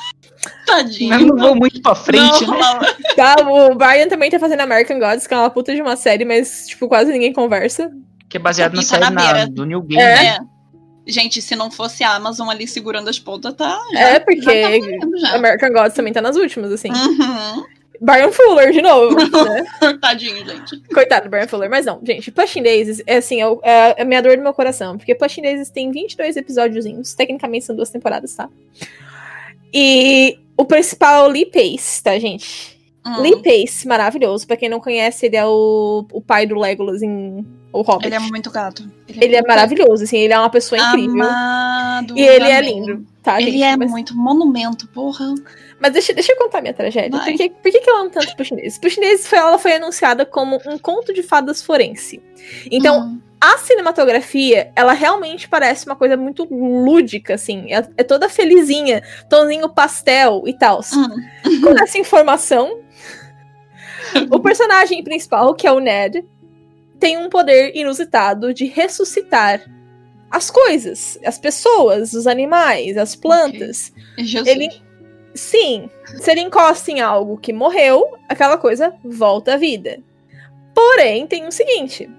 Tadinho. 0.64 1.11
Mas 1.11 1.26
não 1.26 1.37
vou 1.37 1.56
muito 1.56 1.83
pra 1.83 1.97
frente, 1.97 2.47
não, 2.47 2.54
né? 2.56 2.95
Tá, 3.16 3.35
o 3.42 3.75
Brian 3.75 4.06
também 4.06 4.30
tá 4.30 4.38
fazendo 4.38 4.61
American 4.61 5.00
Gods, 5.00 5.26
que 5.26 5.35
é 5.35 5.37
uma 5.37 5.50
puta 5.50 5.75
de 5.75 5.83
uma 5.83 5.97
série, 5.97 6.25
mas, 6.25 6.68
tipo, 6.68 6.86
quase 6.86 7.10
ninguém 7.10 7.32
conversa. 7.32 7.91
Que 8.28 8.36
é 8.36 8.41
baseado 8.41 8.75
na 8.75 8.82
tá 8.82 8.86
série 8.86 9.00
na 9.02 9.10
na- 9.10 9.45
do 9.47 9.67
New 9.67 9.82
Game. 9.82 10.00
É. 10.00 10.15
né? 10.15 10.26
É. 10.28 10.56
Gente, 11.08 11.43
se 11.43 11.56
não 11.56 11.71
fosse 11.73 12.04
a 12.04 12.15
Amazon 12.15 12.49
ali 12.49 12.69
segurando 12.69 13.08
as 13.08 13.19
pontas, 13.19 13.52
tá. 13.54 13.80
É, 13.95 14.21
porque 14.21 14.43
já 14.43 14.52
tá 14.52 15.19
já. 15.19 15.34
American 15.36 15.71
Gods 15.73 15.95
também 15.95 16.12
tá 16.12 16.21
nas 16.21 16.36
últimas, 16.36 16.71
assim. 16.71 16.91
Uhum. 16.91 17.65
Brian 18.00 18.30
Fuller, 18.32 18.73
de 18.73 18.82
novo. 18.82 19.15
né? 19.17 19.65
Tadinho, 20.00 20.45
gente. 20.45 20.76
Coitado 20.93 21.25
do 21.26 21.30
Brian 21.30 21.47
Fuller. 21.49 21.69
Mas 21.71 21.87
não, 21.87 22.00
gente, 22.02 22.30
Pushing 22.30 22.63
Daisies 22.63 23.02
é 23.06 23.17
assim, 23.17 23.41
é, 23.41 23.47
o- 23.49 23.61
é 23.63 24.02
a 24.02 24.04
minha 24.04 24.23
dor 24.23 24.37
do 24.37 24.43
meu 24.43 24.52
coração. 24.54 24.97
Porque 24.97 25.15
Pushing 25.15 25.43
Daisies 25.43 25.71
tem 25.71 25.91
22 25.91 26.37
episódiozinhos. 26.37 27.15
Tecnicamente 27.15 27.65
são 27.65 27.75
duas 27.76 27.91
temporadas, 27.91 28.35
tá? 28.35 28.49
E 29.73 30.39
o 30.56 30.65
principal 30.65 31.25
é 31.26 31.28
o 31.28 31.30
Lee 31.32 31.47
Pace, 31.47 32.02
tá, 32.02 32.19
gente? 32.19 32.76
Hum. 33.06 33.21
Lee 33.21 33.43
Pace, 33.43 33.87
maravilhoso. 33.87 34.47
Pra 34.47 34.56
quem 34.56 34.69
não 34.69 34.80
conhece, 34.80 35.26
ele 35.26 35.37
é 35.37 35.45
o, 35.47 36.06
o 36.13 36.21
pai 36.21 36.47
do 36.47 36.59
Legolas 36.59 37.02
em 37.02 37.47
O 37.73 37.82
Hobbit. 37.82 38.06
Ele 38.06 38.15
é 38.17 38.19
muito 38.21 38.50
gato. 38.50 38.82
Ele 39.09 39.35
é 39.35 39.39
muito 39.39 39.49
maravilhoso, 39.49 40.04
assim, 40.04 40.19
ele 40.19 40.32
é 40.32 40.39
uma 40.39 40.50
pessoa 40.50 40.80
incrível. 40.80 41.23
Amado, 41.23 42.19
E 42.19 42.23
ele 42.23 42.45
é 42.47 42.59
amém. 42.59 42.75
lindo, 42.87 43.06
tá, 43.23 43.41
Ele 43.41 43.52
gente? 43.52 43.63
é 43.63 43.76
mas, 43.76 43.91
muito 43.91 44.17
monumento, 44.17 44.89
porra. 44.89 45.35
Mas 45.80 45.93
deixa, 45.93 46.12
deixa 46.15 46.32
eu 46.32 46.36
contar 46.39 46.60
minha 46.62 46.73
tragédia. 46.75 47.19
Vai. 47.19 47.32
Por 47.32 47.36
que, 47.39 47.50
por 47.50 47.73
que, 47.73 47.80
que 47.80 47.91
eu 47.91 47.97
amo 47.97 48.10
tanto 48.10 48.34
Pushing 48.36 48.56
Daisies? 48.56 48.78
Pushing 48.78 49.00
Daisies 49.00 49.26
foi, 49.26 49.39
ela 49.39 49.58
foi 49.58 49.75
anunciada 49.75 50.25
como 50.25 50.60
um 50.67 50.78
conto 50.78 51.12
de 51.12 51.23
fadas 51.23 51.62
forense. 51.62 52.23
Então, 52.71 53.00
Hum. 53.08 53.21
a 53.41 53.58
cinematografia, 53.58 54.73
ela 54.75 54.93
realmente 54.93 55.49
parece 55.49 55.84
uma 55.86 55.95
coisa 55.97 56.17
muito 56.17 56.45
lúdica, 56.50 57.34
assim. 57.34 57.73
É, 57.73 57.86
é 57.99 58.02
toda 58.04 58.28
felizinha, 58.28 59.02
tonzinho 59.28 59.69
pastel 59.69 60.43
e 60.47 60.54
tal. 60.56 60.80
Hum. 60.95 61.60
Com 61.62 61.78
essa 61.82 61.99
informação, 61.99 62.80
o 64.30 64.41
personagem 64.41 65.02
principal, 65.04 65.54
que 65.54 65.67
é 65.67 65.73
o 65.73 65.80
Ned, 65.80 66.25
tem 66.99 67.19
um 67.19 67.28
poder 67.28 67.73
inusitado 67.76 68.54
de 68.54 68.65
ressuscitar 68.65 69.62
as 70.30 70.50
coisas, 70.50 71.19
as 71.25 71.39
pessoas, 71.39 72.12
os 72.15 72.26
animais, 72.26 72.97
as 72.97 73.15
plantas. 73.15 73.93
Jesus. 74.19 74.47
Ele- 74.47 74.85
Sim, 75.36 75.90
se 76.04 76.30
ele 76.30 76.40
encosta 76.40 76.90
em 76.90 77.00
algo 77.00 77.36
que 77.36 77.52
morreu, 77.52 78.16
aquela 78.28 78.56
coisa 78.56 78.94
volta 79.04 79.54
à 79.54 79.56
vida. 79.56 79.99
Porém, 80.75 81.26
tem 81.26 81.46
o 81.46 81.52
seguinte: 81.52 82.10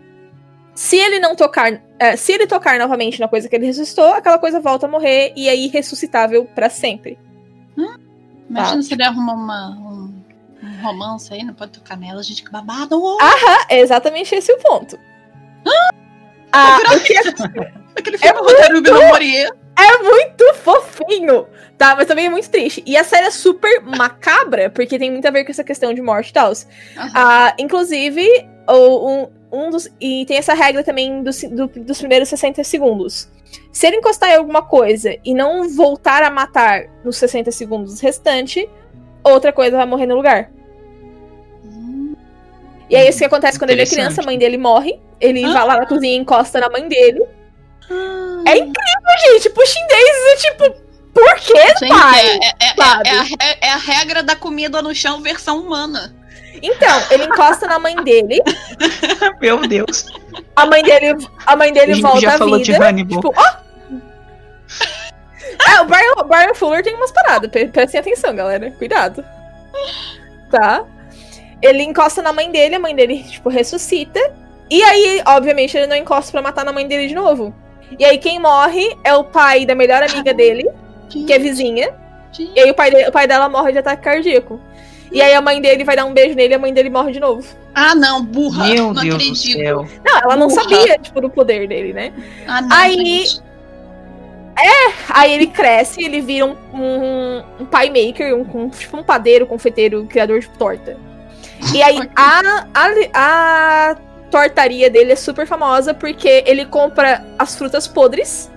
se 0.76 0.96
ele 0.96 1.20
não 1.20 1.36
tocar, 1.36 1.82
é, 2.00 2.16
se 2.16 2.32
ele 2.32 2.48
tocar 2.48 2.78
novamente 2.80 3.20
na 3.20 3.28
coisa 3.28 3.50
que 3.50 3.56
ele 3.56 3.66
ressuscitou, 3.66 4.14
aquela 4.14 4.38
coisa 4.38 4.60
volta 4.60 4.86
a 4.86 4.90
morrer 4.90 5.34
e 5.36 5.50
é 5.50 5.56
irressuscitável 5.56 6.46
pra 6.46 6.70
sempre. 6.70 7.18
Imagina 8.50 8.78
Tá. 8.78 8.82
se 8.82 8.94
ele 8.94 9.04
arruma 9.04 9.34
uma, 9.34 9.70
um, 9.72 10.24
um 10.64 10.82
romance 10.82 11.34
aí, 11.34 11.44
não 11.44 11.54
pode 11.54 11.72
tocar 11.72 11.98
nela, 11.98 12.24
gente, 12.24 12.44
que 12.44 12.52
babado. 12.52 13.02
Ah, 13.20 13.66
é 13.70 13.80
exatamente 13.80 14.34
esse 14.34 14.52
o 14.54 14.58
ponto. 14.60 14.98
Ah, 16.52 16.78
o 16.96 17.00
que 17.02 17.14
é 17.14 17.22
Aquele 17.98 18.18
filme 18.18 18.40
Roteiro 18.40 18.82
do 18.82 18.94
Morier. 18.94 19.52
É 19.80 20.04
muito 20.04 20.54
fofinho, 20.56 21.46
tá? 21.78 21.96
Mas 21.96 22.08
também 22.08 22.26
é 22.26 22.30
muito 22.30 22.50
triste. 22.50 22.82
E 22.86 22.98
a 22.98 23.04
série 23.04 23.28
é 23.28 23.32
super 23.32 23.82
macabra, 23.82 24.70
porque 24.72 24.98
tem 24.98 25.12
muito 25.12 25.28
a 25.28 25.32
ver 25.32 25.46
com 25.46 25.52
essa 25.52 25.64
questão 25.64 25.94
de 25.94 26.02
morte 26.02 26.30
e 26.30 26.34
tal. 26.34 26.52
Ah, 27.14 27.54
inclusive, 27.60 28.28
o- 28.68 29.10
um, 29.12 29.28
um 29.52 29.70
dos. 29.70 29.88
E 30.02 30.26
tem 30.26 30.38
essa 30.38 30.54
regra 30.56 30.84
também 30.84 31.22
dos, 31.22 31.44
do- 31.44 31.68
dos 31.68 32.00
primeiros 32.00 32.28
60 32.30 32.64
segundos. 32.64 33.30
Se 33.72 33.86
ele 33.86 33.98
encostar 33.98 34.32
em 34.32 34.36
alguma 34.36 34.64
coisa 34.64 35.16
e 35.24 35.34
não 35.34 35.70
voltar 35.70 36.24
a 36.24 36.30
matar 36.32 36.86
nos 37.06 37.16
60 37.18 37.52
segundos 37.52 38.00
restantes, 38.02 38.66
outra 39.24 39.54
coisa 39.54 39.78
vai 39.78 39.86
morrer 39.86 40.08
no 40.08 40.16
lugar. 40.16 40.50
E 42.90 42.96
é 42.96 43.08
isso 43.08 43.20
que 43.20 43.26
acontece 43.26 43.60
quando 43.60 43.72
ele 43.72 43.82
é 43.82 43.86
criança, 43.86 44.22
a 44.22 44.26
mãe 44.26 44.38
dele 44.38 44.58
morre. 44.58 45.00
Ele 45.20 45.44
Ah. 45.44 45.54
vai 45.54 45.66
lá 45.68 45.78
na 45.80 45.86
cozinha 45.86 46.14
e 46.14 46.18
encosta 46.18 46.60
na 46.60 46.70
mãe 46.70 46.88
dele. 46.88 47.24
É 48.46 48.58
incrível, 48.58 49.32
gente. 49.34 49.50
Pushing 49.50 49.88
Daisies 49.88 50.26
é 50.28 50.36
tipo, 50.38 50.88
por 51.14 51.36
quê, 51.36 51.68
Gente, 51.80 51.90
pai? 51.90 52.26
é, 52.28 52.36
é- 52.36 52.52
é- 52.60 52.74
é 53.08 53.52
a, 53.52 53.58
é 53.62 53.70
a 53.72 53.78
regra 53.78 54.22
da 54.24 54.36
comida 54.36 54.82
no 54.82 54.94
chão 54.94 55.22
versão 55.22 55.60
humana. 55.60 56.14
Então, 56.62 57.02
ele 57.12 57.26
encosta 57.26 57.68
na 57.68 57.78
mãe 57.80 57.96
dele, 58.04 58.42
Meu 59.40 59.60
Deus. 59.68 60.06
a 60.56 60.66
mãe 60.66 60.82
dele, 60.84 61.16
a 61.46 61.56
mãe 61.56 61.70
A 61.70 61.74
dele 61.74 61.94
gente 61.94 62.02
volta 62.04 62.20
já 62.22 62.36
à 62.36 62.38
falou 62.38 62.58
de 62.60 62.72
vida. 62.72 62.86
Hannibal. 62.88 63.22
Tipo, 63.22 63.34
ó! 63.38 63.68
É, 65.72 65.82
o 65.82 65.86
Brian, 65.86 66.12
o 66.18 66.24
Brian 66.24 66.54
Fuller 66.54 66.84
tem 66.84 66.94
umas 66.96 67.12
paradas, 67.12 67.50
pre- 67.50 67.68
prestem 67.68 68.00
atenção, 68.00 68.36
galera. 68.36 68.72
Cuidado. 68.72 69.24
Tá? 70.52 70.84
Ele 71.62 71.84
encosta 71.84 72.22
na 72.22 72.32
mãe 72.34 72.52
dele, 72.52 72.76
a 72.76 72.80
mãe 72.80 72.96
dele, 72.96 73.24
tipo, 73.24 73.50
ressuscita. 73.50 74.20
E 74.70 74.82
aí, 74.84 75.22
obviamente, 75.26 75.76
ele 75.78 75.88
não 75.88 75.96
encosta 75.96 76.32
pra 76.32 76.42
matar 76.42 76.64
na 76.66 76.72
mãe 76.74 76.88
dele 76.88 77.08
de 77.08 77.16
novo. 77.16 77.54
E 77.98 78.04
aí, 78.06 78.18
quem 78.18 78.40
morre 78.40 78.96
é 79.04 79.14
o 79.16 79.24
pai 79.24 79.66
da 79.66 79.74
melhor 79.76 80.04
amiga 80.04 80.34
dele, 80.34 80.68
que 81.10 81.32
é 81.32 81.40
vizinha. 81.40 81.94
E 82.56 82.60
aí, 82.60 82.70
o 82.70 82.74
pai, 82.76 82.92
de- 82.92 83.08
o 83.08 83.12
pai 83.12 83.28
dela 83.28 83.48
morre 83.50 83.72
de 83.72 83.78
ataque 83.80 84.04
cardíaco. 84.04 84.60
E 85.12 85.22
aí, 85.22 85.34
a 85.34 85.42
mãe 85.42 85.62
dele 85.62 85.84
vai 85.84 85.96
dar 85.96 86.06
um 86.06 86.14
beijo 86.14 86.36
nele 86.36 86.54
e 86.54 86.56
a 86.56 86.60
mãe 86.60 86.74
dele 86.74 86.90
morre 86.90 87.14
de 87.14 87.20
novo. 87.20 87.48
Ah, 87.74 87.96
não, 87.96 88.24
burra. 88.24 88.68
Meu 88.68 88.94
não 88.94 89.02
Deus 89.02 89.06
do 89.06 89.16
acredito. 89.16 89.58
céu. 89.60 89.88
Não, 90.06 90.18
ela 90.22 90.36
não 90.36 90.48
Burra. 90.48 90.62
sabia, 90.64 90.98
tipo, 91.00 91.22
do 91.22 91.30
poder 91.30 91.68
dele, 91.68 91.94
né? 91.94 92.12
Ah, 92.48 92.62
não, 92.62 92.76
Aí- 92.76 92.94
gente. 93.26 93.42
Aí 95.10 95.32
ele 95.34 95.48
cresce, 95.48 96.04
ele 96.04 96.20
vira 96.20 96.46
um, 96.46 96.56
um, 96.74 97.44
um 97.62 97.66
pie 97.66 97.90
maker, 98.08 98.36
um, 98.36 98.64
um- 98.64 98.70
tipo 98.70 98.98
um 98.98 99.04
padeiro, 99.04 99.46
confeiteiro, 99.46 100.06
criador 100.08 100.40
de 100.40 100.50
torta. 100.50 100.98
E 101.74 101.82
aí 101.82 102.00
a, 102.16 102.66
a, 102.74 102.88
a 103.92 103.96
tortaria 104.30 104.90
dele 104.90 105.14
é 105.14 105.16
super 105.16 105.48
famosa 105.48 105.94
porque 105.94 106.44
ele 106.46 106.66
compra 106.66 107.26
as 107.40 107.56
frutas 107.56 107.88
podres 107.88 108.50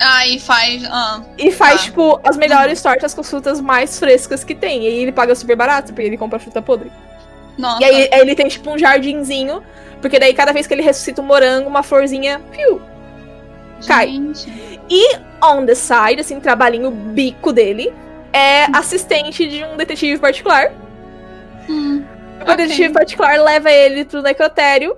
Aí 0.00 0.38
faz. 0.38 0.84
Ah, 0.84 1.22
e 1.38 1.50
faz, 1.50 1.80
Tá. 1.80 1.84
tipo, 1.86 2.20
as 2.22 2.36
melhores 2.36 2.82
tortas 2.82 3.14
com 3.14 3.22
as 3.22 3.30
frutas 3.30 3.60
mais 3.60 3.98
frescas 3.98 4.44
que 4.44 4.54
tem. 4.54 4.82
E 4.82 4.86
ele 4.86 5.12
paga 5.12 5.34
super 5.34 5.56
barato, 5.56 5.92
porque 5.92 6.06
ele 6.06 6.18
compra 6.18 6.38
fruta 6.38 6.60
podre. 6.60 6.92
nossa. 7.56 7.82
E 7.82 7.84
aí, 7.86 8.08
ele 8.12 8.34
tem, 8.34 8.46
tipo, 8.48 8.70
um 8.70 8.78
jardinzinho, 8.78 9.62
porque 10.02 10.18
daí 10.18 10.34
cada 10.34 10.52
vez 10.52 10.66
que 10.66 10.74
ele 10.74 10.82
ressuscita 10.82 11.22
um 11.22 11.24
morango, 11.24 11.68
uma 11.70 11.82
florzinha, 11.82 12.40
piu, 12.52 12.80
cai. 13.86 14.08
Gente. 14.08 14.80
on 15.42 15.64
the 15.64 15.74
side, 15.74 16.20
assim, 16.20 16.38
trabalhinho 16.40 16.90
bico 16.90 17.52
dele, 17.52 17.92
é 18.32 18.64
assistente 18.76 19.48
de 19.48 19.64
um 19.64 19.76
detetive 19.78 20.18
particular. 20.18 20.72
Hum, 21.68 22.04
O 22.52 22.56
detetive 22.56 22.92
particular 22.92 23.38
leva 23.40 23.70
ele 23.70 24.04
pro 24.04 24.22
necrotério, 24.22 24.96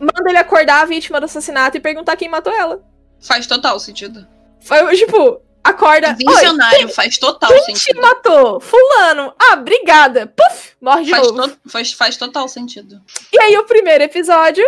manda 0.00 0.28
ele 0.30 0.38
acordar 0.38 0.82
a 0.82 0.86
vítima 0.86 1.20
do 1.20 1.24
assassinato 1.24 1.76
e 1.76 1.80
perguntar 1.80 2.16
quem 2.16 2.28
matou 2.28 2.52
ela. 2.52 2.82
Faz 3.20 3.46
total 3.46 3.78
sentido. 3.80 4.26
Foi, 4.60 4.96
tipo, 4.96 5.40
acorda. 5.62 6.12
Visionário, 6.14 6.88
faz 6.88 7.18
total 7.18 7.50
quem 7.50 7.74
te 7.74 7.80
sentido. 7.80 8.00
matou? 8.02 8.60
Fulano. 8.60 9.32
Ah, 9.38 9.54
obrigada. 9.54 10.26
Puf, 10.26 10.72
morre 10.80 11.04
de 11.04 11.10
Faz, 11.10 11.26
novo. 11.32 11.48
to- 11.48 11.58
faz, 11.68 11.92
faz 11.92 12.16
total 12.16 12.48
sentido. 12.48 13.00
E 13.32 13.40
aí, 13.40 13.56
o 13.56 13.64
primeiro 13.64 14.04
episódio, 14.04 14.64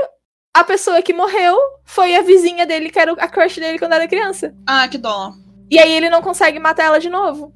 a 0.55 0.65
pessoa 0.65 1.03
que 1.03 1.13
morreu 1.13 1.57
foi 1.85 2.15
a 2.17 2.23
vizinha 2.23 2.65
dele, 2.67 2.91
que 2.91 2.99
era 2.99 3.13
a 3.13 3.29
crush 3.29 3.59
dele 3.61 3.79
quando 3.79 3.93
era 3.95 4.09
criança. 4.09 4.55
Ah, 4.67 4.87
que 4.89 4.99
dó. 4.99 5.33
E 5.71 5.79
aí 5.79 5.93
ele 5.93 6.09
não 6.09 6.23
consegue 6.23 6.59
matar 6.59 6.85
ela 6.85 6.99
de 7.01 7.11
novo. 7.11 7.53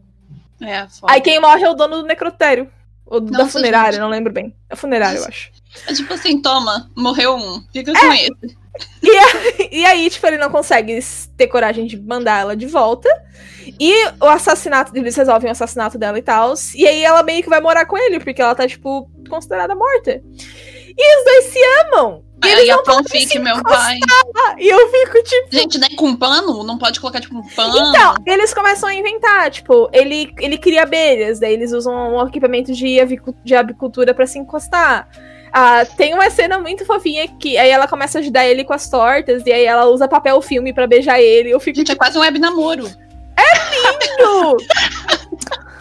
É, 0.60 0.86
foda. 0.88 1.12
Aí 1.12 1.20
quem 1.20 1.40
morre 1.40 1.64
é 1.64 1.70
o 1.70 1.74
dono 1.74 2.02
do 2.02 2.06
necrotério. 2.06 2.70
Ou 3.12 3.20
da 3.20 3.40
Nossa, 3.40 3.50
funerária, 3.52 3.92
gente. 3.92 4.00
não 4.00 4.08
lembro 4.08 4.32
bem. 4.32 4.54
É 4.70 4.74
funerária, 4.74 5.18
eu 5.18 5.24
acho. 5.26 5.50
É 5.86 5.92
tipo 5.92 6.12
assim, 6.14 6.40
toma, 6.40 6.90
morreu 6.96 7.36
um. 7.36 7.62
Fica 7.70 7.90
É. 7.92 7.94
com 7.94 8.12
esse. 8.14 8.56
E 9.70 9.84
aí, 9.84 10.08
tipo, 10.08 10.26
ele 10.26 10.38
não 10.38 10.48
consegue 10.50 10.98
ter 11.36 11.46
coragem 11.46 11.86
de 11.86 12.00
mandar 12.00 12.40
ela 12.40 12.56
de 12.56 12.64
volta. 12.66 13.06
E 13.78 13.92
o 14.18 14.24
assassinato, 14.24 14.96
eles 14.96 15.14
resolvem 15.14 15.48
o 15.48 15.52
assassinato 15.52 15.98
dela 15.98 16.18
e 16.18 16.22
tal. 16.22 16.54
E 16.74 16.86
aí 16.86 17.04
ela 17.04 17.22
meio 17.22 17.42
que 17.42 17.50
vai 17.50 17.60
morar 17.60 17.84
com 17.84 17.98
ele, 17.98 18.18
porque 18.18 18.40
ela 18.40 18.54
tá, 18.54 18.66
tipo, 18.66 19.10
considerada 19.28 19.74
morta. 19.74 20.22
E 20.96 21.18
os 21.18 21.24
dois 21.24 21.44
se 21.46 21.58
amam. 21.86 22.22
E 22.44 22.48
eles 22.48 22.64
Aí 22.64 22.70
a 22.70 22.84
fanfic, 22.84 23.38
meu 23.38 23.62
pai. 23.62 23.98
E 24.58 24.68
eu 24.68 24.90
fico, 24.90 25.22
tipo. 25.22 25.48
Gente, 25.52 25.78
né, 25.78 25.88
com 25.96 26.16
pano? 26.16 26.64
Não 26.64 26.76
pode 26.76 27.00
colocar, 27.00 27.20
tipo, 27.20 27.36
um 27.36 27.46
pano. 27.48 27.78
Então, 27.78 28.14
eles 28.26 28.52
começam 28.52 28.88
a 28.88 28.94
inventar, 28.94 29.50
tipo, 29.50 29.88
ele, 29.92 30.34
ele 30.40 30.58
cria 30.58 30.82
abelhas, 30.82 31.38
daí 31.38 31.52
eles 31.52 31.72
usam 31.72 32.16
um 32.16 32.26
equipamento 32.26 32.72
de, 32.72 32.98
de 33.44 33.54
avicultura 33.54 34.12
pra 34.12 34.26
se 34.26 34.38
encostar. 34.38 35.08
Ah, 35.52 35.84
tem 35.84 36.14
uma 36.14 36.30
cena 36.30 36.58
muito 36.58 36.84
fofinha 36.86 37.28
que 37.28 37.58
aí 37.58 37.68
ela 37.70 37.86
começa 37.86 38.18
a 38.18 38.20
ajudar 38.20 38.46
ele 38.46 38.64
com 38.64 38.72
as 38.72 38.88
tortas, 38.88 39.44
e 39.46 39.52
aí 39.52 39.64
ela 39.64 39.84
usa 39.84 40.08
papel 40.08 40.40
filme 40.42 40.72
pra 40.72 40.86
beijar 40.86 41.20
ele. 41.20 41.50
Eu 41.50 41.60
fico 41.60 41.76
Gente, 41.76 41.92
é 41.92 41.94
quase 41.94 42.18
um 42.18 42.22
web 42.22 42.38
namoro. 42.38 42.84
lindo! 42.84 44.56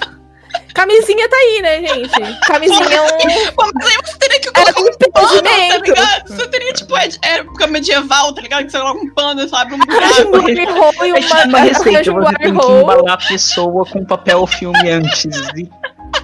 Camisinha 0.73 1.29
tá 1.29 1.35
aí, 1.35 1.61
né, 1.61 1.79
gente? 1.87 2.39
Camisinha 2.47 2.95
é 2.95 3.01
um. 3.01 3.51
Pô, 3.53 3.69
mas 3.75 3.87
aí 3.87 3.97
você 4.03 4.17
teria 4.17 4.39
que 4.39 4.51
colocar 4.51 4.79
um 4.79 4.85
um 4.85 5.11
pano, 5.11 5.41
tá 5.41 5.77
ligado? 5.77 6.27
Você 6.27 6.47
teria, 6.47 6.73
tipo, 6.73 6.97
é- 6.97 7.09
época 7.21 7.67
medieval, 7.67 8.33
tá 8.33 8.41
ligado? 8.41 8.65
Que 8.65 8.71
você 8.71 8.79
coloca 8.79 8.99
um 8.99 9.13
pano 9.13 9.41
e 9.41 9.49
só 9.49 9.57
abre 9.57 9.75
um 9.75 9.79
Arranja 9.91 10.25
um 10.27 10.31
buraco. 10.31 10.51
glory 10.53 10.65
hole 10.67 11.09
e 11.09 11.11
É 11.11 11.21
tipo 11.21 11.33
uma, 11.33 11.45
uma 11.45 11.59
receita, 11.59 12.11
um 12.11 12.21
você 12.21 12.35
tem 12.37 12.53
que 12.53 12.65
embalar 12.65 13.13
a 13.13 13.17
pessoa 13.17 13.85
com 13.85 14.05
papel 14.05 14.47
filme 14.47 14.89
antes. 14.89 15.23
E 15.55 15.69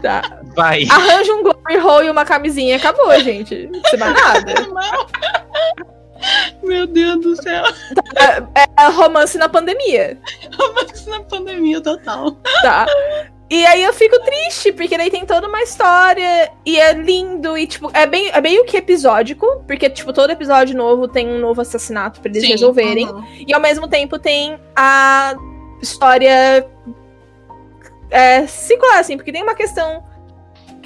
Tá. 0.02 0.22
vai. 0.56 0.86
Arranja 0.90 1.34
um 1.34 1.44
glory 1.44 1.78
hole 1.78 2.08
e 2.08 2.10
uma 2.12 2.26
camisinha 2.26 2.76
acabou, 2.78 3.18
gente. 3.20 3.68
Não 3.72 3.80
precisa 3.82 4.06
mais 4.06 4.22
nada. 4.22 4.54
Não. 4.68 5.08
Meu 6.64 6.88
Deus 6.88 7.22
do 7.22 7.36
céu. 7.42 7.64
É 8.78 8.88
romance 8.90 9.38
na 9.38 9.48
pandemia, 9.48 10.20
Mas 10.76 11.06
na 11.06 11.22
pandemia 11.22 11.80
total. 11.80 12.32
tá? 12.62 12.86
E 13.50 13.66
aí 13.66 13.82
eu 13.82 13.94
fico 13.94 14.20
triste, 14.24 14.74
porque 14.74 14.98
daí 14.98 15.10
tem 15.10 15.26
toda 15.26 15.48
uma 15.48 15.62
história 15.62 16.52
e 16.66 16.78
é 16.78 16.92
lindo 16.94 17.58
e, 17.58 17.66
tipo, 17.66 17.90
é 17.94 18.06
bem, 18.06 18.30
é 18.30 18.42
meio 18.42 18.66
que 18.66 18.76
episódico, 18.76 19.64
porque, 19.66 19.90
tipo, 19.90 20.12
todo 20.12 20.32
episódio 20.32 20.76
novo 20.76 21.08
tem 21.08 21.28
um 21.28 21.40
novo 21.40 21.62
assassinato 21.62 22.20
pra 22.20 22.30
eles 22.30 22.44
Sim, 22.44 22.50
resolverem. 22.50 23.08
uhum. 23.08 23.24
E 23.48 23.54
ao 23.54 23.62
mesmo 23.62 23.88
tempo 23.88 24.20
tem 24.20 24.60
a 24.76 25.34
história 25.82 26.68
é, 28.10 28.46
circular, 28.48 29.00
assim, 29.00 29.16
porque 29.16 29.32
tem 29.32 29.44
uma 29.44 29.56
questão 29.56 30.04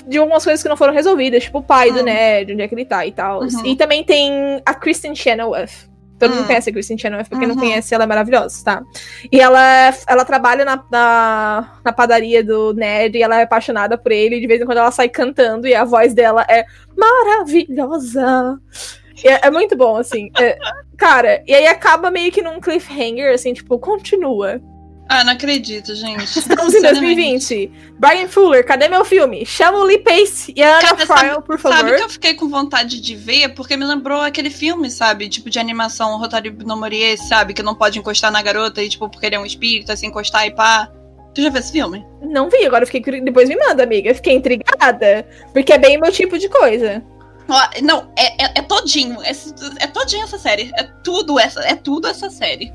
de 0.07 0.17
algumas 0.19 0.43
coisas 0.43 0.61
que 0.61 0.69
não 0.69 0.77
foram 0.77 0.93
resolvidas, 0.93 1.43
tipo 1.43 1.59
o 1.59 1.63
pai 1.63 1.91
do 1.91 1.99
Uhum. 1.99 2.05
Ned, 2.05 2.53
onde 2.53 2.61
é 2.61 2.67
que 2.67 2.75
ele 2.75 2.85
tá 2.85 3.05
e 3.05 3.11
tal. 3.11 3.41
Uhum. 3.41 3.65
E 3.65 3.75
também 3.75 4.03
tem 4.03 4.61
a 4.65 4.73
Kristen 4.73 5.15
Chenoweth. 5.15 5.89
Todo 6.21 6.29
mundo 6.31 6.41
Uhum. 6.41 6.47
conhece 6.47 6.69
a 6.69 6.73
Kristen 6.73 6.97
Chenoweth, 6.97 7.25
pra 7.29 7.39
quem 7.39 7.47
não 7.47 7.55
Uhum. 7.55 7.61
conhece, 7.61 7.93
ela 7.95 8.03
é 8.03 8.07
maravilhosa, 8.07 8.63
tá? 8.63 8.83
E 9.31 9.39
ela, 9.41 9.59
ela 10.07 10.23
trabalha 10.23 10.63
na, 10.63 10.83
na, 10.91 11.79
na 11.83 11.91
padaria 11.91 12.43
do 12.43 12.73
Ned 12.73 13.17
e 13.17 13.23
ela 13.23 13.39
é 13.39 13.43
apaixonada 13.43 13.97
por 13.97 14.11
ele. 14.11 14.35
E 14.35 14.39
de 14.39 14.47
vez 14.47 14.61
em 14.61 14.65
quando 14.65 14.77
ela 14.77 14.91
sai 14.91 15.09
cantando 15.09 15.67
e 15.67 15.73
a 15.73 15.83
voz 15.83 16.13
dela 16.13 16.45
é 16.47 16.63
maravilhosa. 16.95 18.59
É, 19.23 19.47
é 19.47 19.51
muito 19.51 19.75
bom, 19.75 19.97
assim. 19.97 20.29
É- 20.39 20.57
cara, 20.97 21.43
e 21.47 21.53
aí 21.53 21.67
acaba 21.67 22.09
meio 22.11 22.31
que 22.31 22.41
num 22.41 22.59
cliffhanger, 22.59 23.33
assim, 23.33 23.53
tipo, 23.53 23.77
continua. 23.79 24.61
Ah, 25.13 25.25
não 25.25 25.33
acredito, 25.33 25.93
gente. 25.93 26.23
Estamos 26.39 26.67
em 26.73 26.79
Sinceramente. 26.79 27.15
2020. 27.15 27.71
Brian 27.99 28.29
Fuller, 28.29 28.65
cadê 28.65 28.87
meu 28.87 29.03
filme? 29.03 29.45
Chama 29.45 29.79
o 29.79 29.83
Lee 29.83 29.97
Pace 29.97 30.53
e 30.55 30.63
a 30.63 30.77
Anna 30.77 30.81
Cara, 30.81 31.05
sabe- 31.05 31.41
por 31.45 31.59
Sabe 31.59 31.75
favor. 31.79 31.95
que 31.97 32.03
eu 32.03 32.09
fiquei 32.09 32.33
com 32.33 32.47
vontade 32.47 33.01
de 33.01 33.13
ver? 33.13 33.49
Porque 33.49 33.75
me 33.75 33.83
lembrou 33.83 34.21
aquele 34.21 34.49
filme, 34.49 34.89
sabe? 34.89 35.27
Tipo 35.27 35.49
de 35.49 35.59
animação 35.59 36.17
Rotário 36.17 36.55
no 36.65 36.77
Morier, 36.77 37.17
sabe? 37.17 37.53
Que 37.53 37.61
não 37.61 37.75
pode 37.75 37.99
encostar 37.99 38.31
na 38.31 38.41
garota 38.41 38.81
e, 38.81 38.87
tipo, 38.87 39.09
porque 39.09 39.25
ele 39.25 39.35
é 39.35 39.39
um 39.39 39.45
espírito, 39.45 39.91
assim, 39.91 40.07
encostar 40.07 40.47
e 40.47 40.51
pá. 40.51 40.89
Tu 41.35 41.41
já 41.41 41.49
viu 41.49 41.59
esse 41.59 41.73
filme? 41.73 42.05
Não 42.21 42.49
vi, 42.49 42.65
agora 42.65 42.83
eu 42.83 42.87
fiquei. 42.87 43.19
Depois 43.19 43.49
me 43.49 43.57
manda, 43.57 43.83
amiga. 43.83 44.15
Fiquei 44.15 44.33
intrigada. 44.33 45.27
Porque 45.51 45.73
é 45.73 45.77
bem 45.77 45.99
meu 45.99 46.11
tipo 46.13 46.39
de 46.39 46.47
coisa. 46.47 47.03
Ó, 47.49 47.61
não, 47.83 48.13
é, 48.17 48.45
é, 48.45 48.51
é 48.59 48.61
todinho. 48.61 49.17
É, 49.23 49.31
é 49.83 49.87
todinho 49.87 50.23
essa 50.23 50.37
série. 50.37 50.71
É 50.73 50.83
tudo 51.03 51.37
essa, 51.37 51.59
é 51.67 51.75
tudo 51.75 52.07
essa 52.07 52.29
série. 52.29 52.71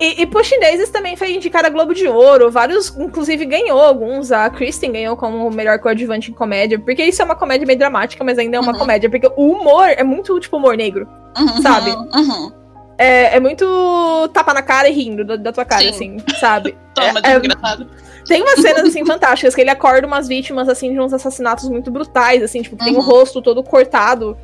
E, 0.00 0.22
e 0.22 0.26
Pushing 0.26 0.58
Daisies 0.58 0.90
também 0.90 1.16
foi 1.16 1.32
indicada 1.34 1.68
a 1.68 1.70
Globo 1.70 1.94
de 1.94 2.08
Ouro. 2.08 2.50
Vários, 2.50 2.88
inclusive, 2.98 3.44
ganhou 3.46 3.80
alguns. 3.80 4.32
A 4.32 4.50
Kristen 4.50 4.90
ganhou 4.92 5.16
como 5.16 5.48
melhor 5.50 5.78
coadjuvante 5.78 6.30
em 6.30 6.34
comédia. 6.34 6.78
Porque 6.78 7.04
isso 7.04 7.22
é 7.22 7.24
uma 7.24 7.36
comédia 7.36 7.66
meio 7.66 7.78
dramática, 7.78 8.24
mas 8.24 8.38
ainda 8.38 8.56
é 8.56 8.60
uma 8.60 8.72
Uhum. 8.72 8.78
comédia. 8.78 9.08
Porque 9.08 9.30
o 9.36 9.52
humor 9.52 9.88
é 9.88 10.02
muito, 10.02 10.38
tipo, 10.40 10.56
humor 10.56 10.76
negro. 10.76 11.06
Uhum, 11.38 11.62
Sabe? 11.62 11.90
Uhum. 11.90 12.52
É, 12.98 13.36
é 13.36 13.40
muito 13.40 14.28
tapa 14.32 14.54
na 14.54 14.62
cara 14.62 14.88
e 14.88 14.92
rindo 14.92 15.24
da, 15.24 15.34
da 15.36 15.52
tua 15.52 15.64
cara, 15.64 15.82
Sim. 15.82 15.88
assim, 15.90 16.16
sabe? 16.38 16.76
Toma, 16.94 17.20
É- 17.24 17.32
é- 17.32 17.38
desgraçado. 17.40 17.88
Tem 18.26 18.40
umas 18.40 18.60
cenas, 18.60 18.84
assim, 18.84 19.04
fantásticas, 19.04 19.54
que 19.54 19.60
ele 19.60 19.70
acorda 19.70 20.06
umas 20.06 20.26
vítimas, 20.28 20.68
assim, 20.68 20.92
de 20.92 20.98
uns 21.00 21.12
assassinatos 21.12 21.68
muito 21.68 21.90
brutais, 21.90 22.42
assim, 22.42 22.62
tipo, 22.62 22.76
que 22.76 22.84
tem 22.84 22.94
o 22.94 22.98
Uhum. 22.98 23.02
rosto 23.04 23.42
todo 23.42 23.62
cortado. 23.62 24.36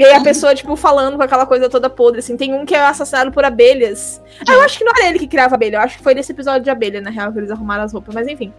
E 0.00 0.04
aí 0.04 0.14
a 0.14 0.22
pessoa, 0.22 0.54
tipo, 0.54 0.74
falando 0.76 1.18
com 1.18 1.22
aquela 1.22 1.44
coisa 1.44 1.68
toda 1.68 1.90
podre, 1.90 2.20
assim. 2.20 2.34
Tem 2.34 2.54
um 2.54 2.64
que 2.64 2.74
é 2.74 2.80
assassinado 2.80 3.30
por 3.30 3.44
abelhas. 3.44 4.18
Ah, 4.48 4.54
eu 4.54 4.62
acho 4.62 4.78
que 4.78 4.84
não 4.84 4.92
era 4.96 5.06
ele 5.06 5.18
que 5.18 5.26
criava 5.26 5.56
abelha, 5.56 5.76
eu 5.76 5.80
acho 5.82 5.98
que 5.98 6.02
foi 6.02 6.14
nesse 6.14 6.32
episódio 6.32 6.62
de 6.62 6.70
abelha, 6.70 7.02
na 7.02 7.10
real, 7.10 7.30
que 7.30 7.38
eles 7.38 7.50
arrumaram 7.50 7.84
as 7.84 7.92
roupas, 7.92 8.14
mas 8.14 8.26
enfim. 8.26 8.50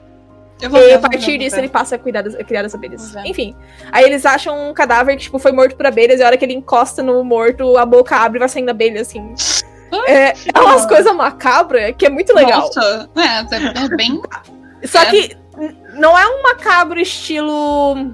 E 0.62 0.94
a 0.94 1.00
partir 1.00 1.40
disso 1.40 1.56
ele 1.56 1.68
passa 1.68 1.96
a 1.96 1.98
cuidar 1.98 2.22
das, 2.22 2.36
a 2.36 2.44
criar 2.44 2.64
as 2.64 2.76
abelhas. 2.76 3.16
Enfim. 3.26 3.56
Aí 3.92 4.06
eles 4.06 4.24
acham 4.24 4.70
um 4.70 4.72
cadáver 4.72 5.16
que, 5.18 5.24
tipo, 5.24 5.40
foi 5.40 5.52
morto 5.52 5.76
por 5.76 5.88
abelhas, 5.88 6.20
e 6.20 6.24
a 6.24 6.28
hora 6.28 6.38
que 6.38 6.46
ele 6.46 6.54
encosta 6.54 7.02
no 7.02 7.24
morto, 7.24 7.76
a 7.76 7.88
boca 7.88 8.16
abre 8.16 8.38
e 8.38 8.42
vai 8.42 8.48
saindo 8.48 8.70
abelha, 8.70 9.02
assim. 9.02 9.34
É, 10.08 10.34
é 10.54 10.60
umas 10.60 10.86
coisas 10.86 11.12
macabras 11.16 11.96
que 11.98 12.06
é 12.06 12.10
muito 12.10 12.36
legal. 12.36 12.62
Nossa, 12.62 13.10
é, 13.18 13.82
é, 13.82 13.86
é 13.86 13.96
bem. 13.98 14.22
Só 14.84 15.02
É. 15.02 15.06
que 15.08 15.36
não 15.96 16.16
é 16.16 16.28
um 16.28 16.44
macabro 16.44 17.00
estilo. 17.00 18.14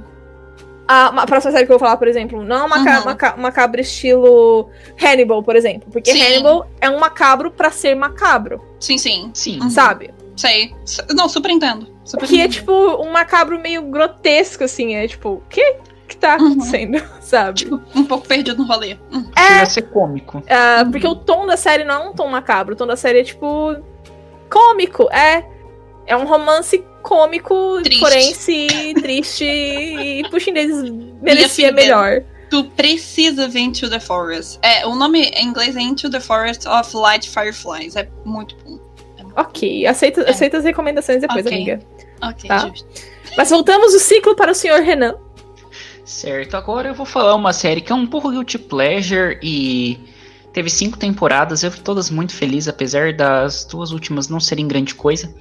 A, 0.87 1.07
a 1.07 1.25
próxima 1.25 1.51
série 1.51 1.65
que 1.65 1.71
eu 1.71 1.77
vou 1.77 1.85
falar, 1.85 1.97
por 1.97 2.07
exemplo, 2.07 2.41
não 2.43 2.55
é 2.57 2.63
um 2.63 2.67
maca 2.69 2.99
Uhum. 2.99 3.05
maca- 3.05 3.35
macabro 3.37 3.81
estilo 3.81 4.69
Hannibal, 5.01 5.43
por 5.43 5.55
exemplo. 5.55 5.89
Porque 5.91 6.11
Sim. 6.11 6.21
Hannibal 6.21 6.65
é 6.79 6.89
um 6.89 6.97
macabro 6.99 7.51
pra 7.51 7.69
ser 7.71 7.93
macabro, 7.95 8.63
Sim, 8.79 8.97
sim. 8.97 9.29
Sim. 9.33 9.59
Uhum. 9.61 9.69
sabe? 9.69 10.13
Sei. 10.35 10.73
Não, 11.15 11.27
super 11.27 11.51
entendo. 11.51 11.87
Super 12.05 12.25
Que 12.27 12.35
é 12.35 12.45
entendo. 12.45 12.51
tipo 12.53 12.71
um 12.71 13.11
macabro 13.11 13.59
meio 13.59 13.81
grotesco, 13.83 14.63
assim. 14.63 14.95
É 14.95 15.07
tipo, 15.07 15.29
o 15.29 15.43
que 15.49 15.75
que 16.07 16.15
tá 16.15 16.37
Uhum. 16.39 16.51
acontecendo, 16.53 17.03
sabe? 17.19 17.57
Tipo, 17.59 17.81
um 17.93 18.05
pouco 18.05 18.25
perdido 18.25 18.57
no 18.61 18.65
rolê. 18.65 18.95
Hum. 19.11 19.25
Chega 19.37 19.61
a 19.61 19.65
ser 19.65 19.81
cômico. 19.89 20.41
Ah, 20.49 20.83
Uhum. 20.85 20.91
Porque 20.91 21.07
o 21.07 21.15
tom 21.15 21.45
da 21.45 21.57
série 21.57 21.83
não 21.83 21.95
é 21.95 22.09
um 22.09 22.13
tom 22.13 22.29
macabro, 22.29 22.75
o 22.75 22.77
tom 22.77 22.87
da 22.87 22.95
série 22.95 23.19
é 23.19 23.23
tipo. 23.25 23.75
cômico. 24.49 25.09
É. 25.11 25.43
É 26.07 26.15
um 26.15 26.25
romance 26.25 26.83
cômico, 27.03 27.79
Triste. 27.83 27.99
forense, 27.99 28.67
triste 29.01 29.43
e 29.45 30.23
Pushing 30.29 30.53
Daisies 30.53 30.91
merecia 31.21 31.71
melhor. 31.71 32.23
Tu 32.49 32.63
precisa 32.71 33.47
ver 33.49 33.59
Into 33.59 33.89
the 33.89 33.99
Forest. 33.99 34.57
É, 34.61 34.85
o 34.87 34.95
nome 34.95 35.23
em 35.23 35.45
inglês 35.47 35.75
é 35.75 35.81
Into 35.81 36.09
the 36.09 36.19
Forest 36.21 36.65
of 36.67 36.95
Light 36.95 37.29
Fireflies. 37.29 37.95
É 37.97 38.07
muito 38.25 38.55
bom. 38.63 38.79
Ok, 39.35 39.85
aceita, 39.85 40.21
É. 40.21 40.31
aceita 40.31 40.57
as 40.57 40.63
recomendações 40.63 41.21
depois, 41.21 41.45
Ok. 41.45 41.55
amiga. 41.55 41.79
Ok, 42.23 42.47
Tá. 42.47 42.59
justo. 42.69 42.87
Mas 43.37 43.49
voltamos 43.49 43.93
o 43.93 43.99
ciclo 43.99 44.33
para 44.35 44.51
o 44.51 44.55
senhor 44.55 44.81
Renan. 44.81 45.15
Certo, 46.05 46.55
agora 46.55 46.87
eu 46.87 46.93
vou 46.93 47.05
falar 47.05 47.35
uma 47.35 47.51
série 47.51 47.81
que 47.81 47.91
é 47.91 47.95
um 47.95 48.07
pouco 48.07 48.31
guilty 48.31 48.57
pleasure 48.57 49.37
e 49.43 49.99
teve 50.53 50.69
cinco 50.69 50.97
temporadas, 50.97 51.63
eu 51.63 51.71
fui 51.71 51.81
todas 51.81 52.09
muito 52.09 52.33
felizes, 52.33 52.69
apesar 52.69 53.11
das 53.13 53.65
duas 53.65 53.91
últimas 53.91 54.29
não 54.29 54.39
serem 54.39 54.67
grande 54.67 54.95
coisa, 54.95 55.31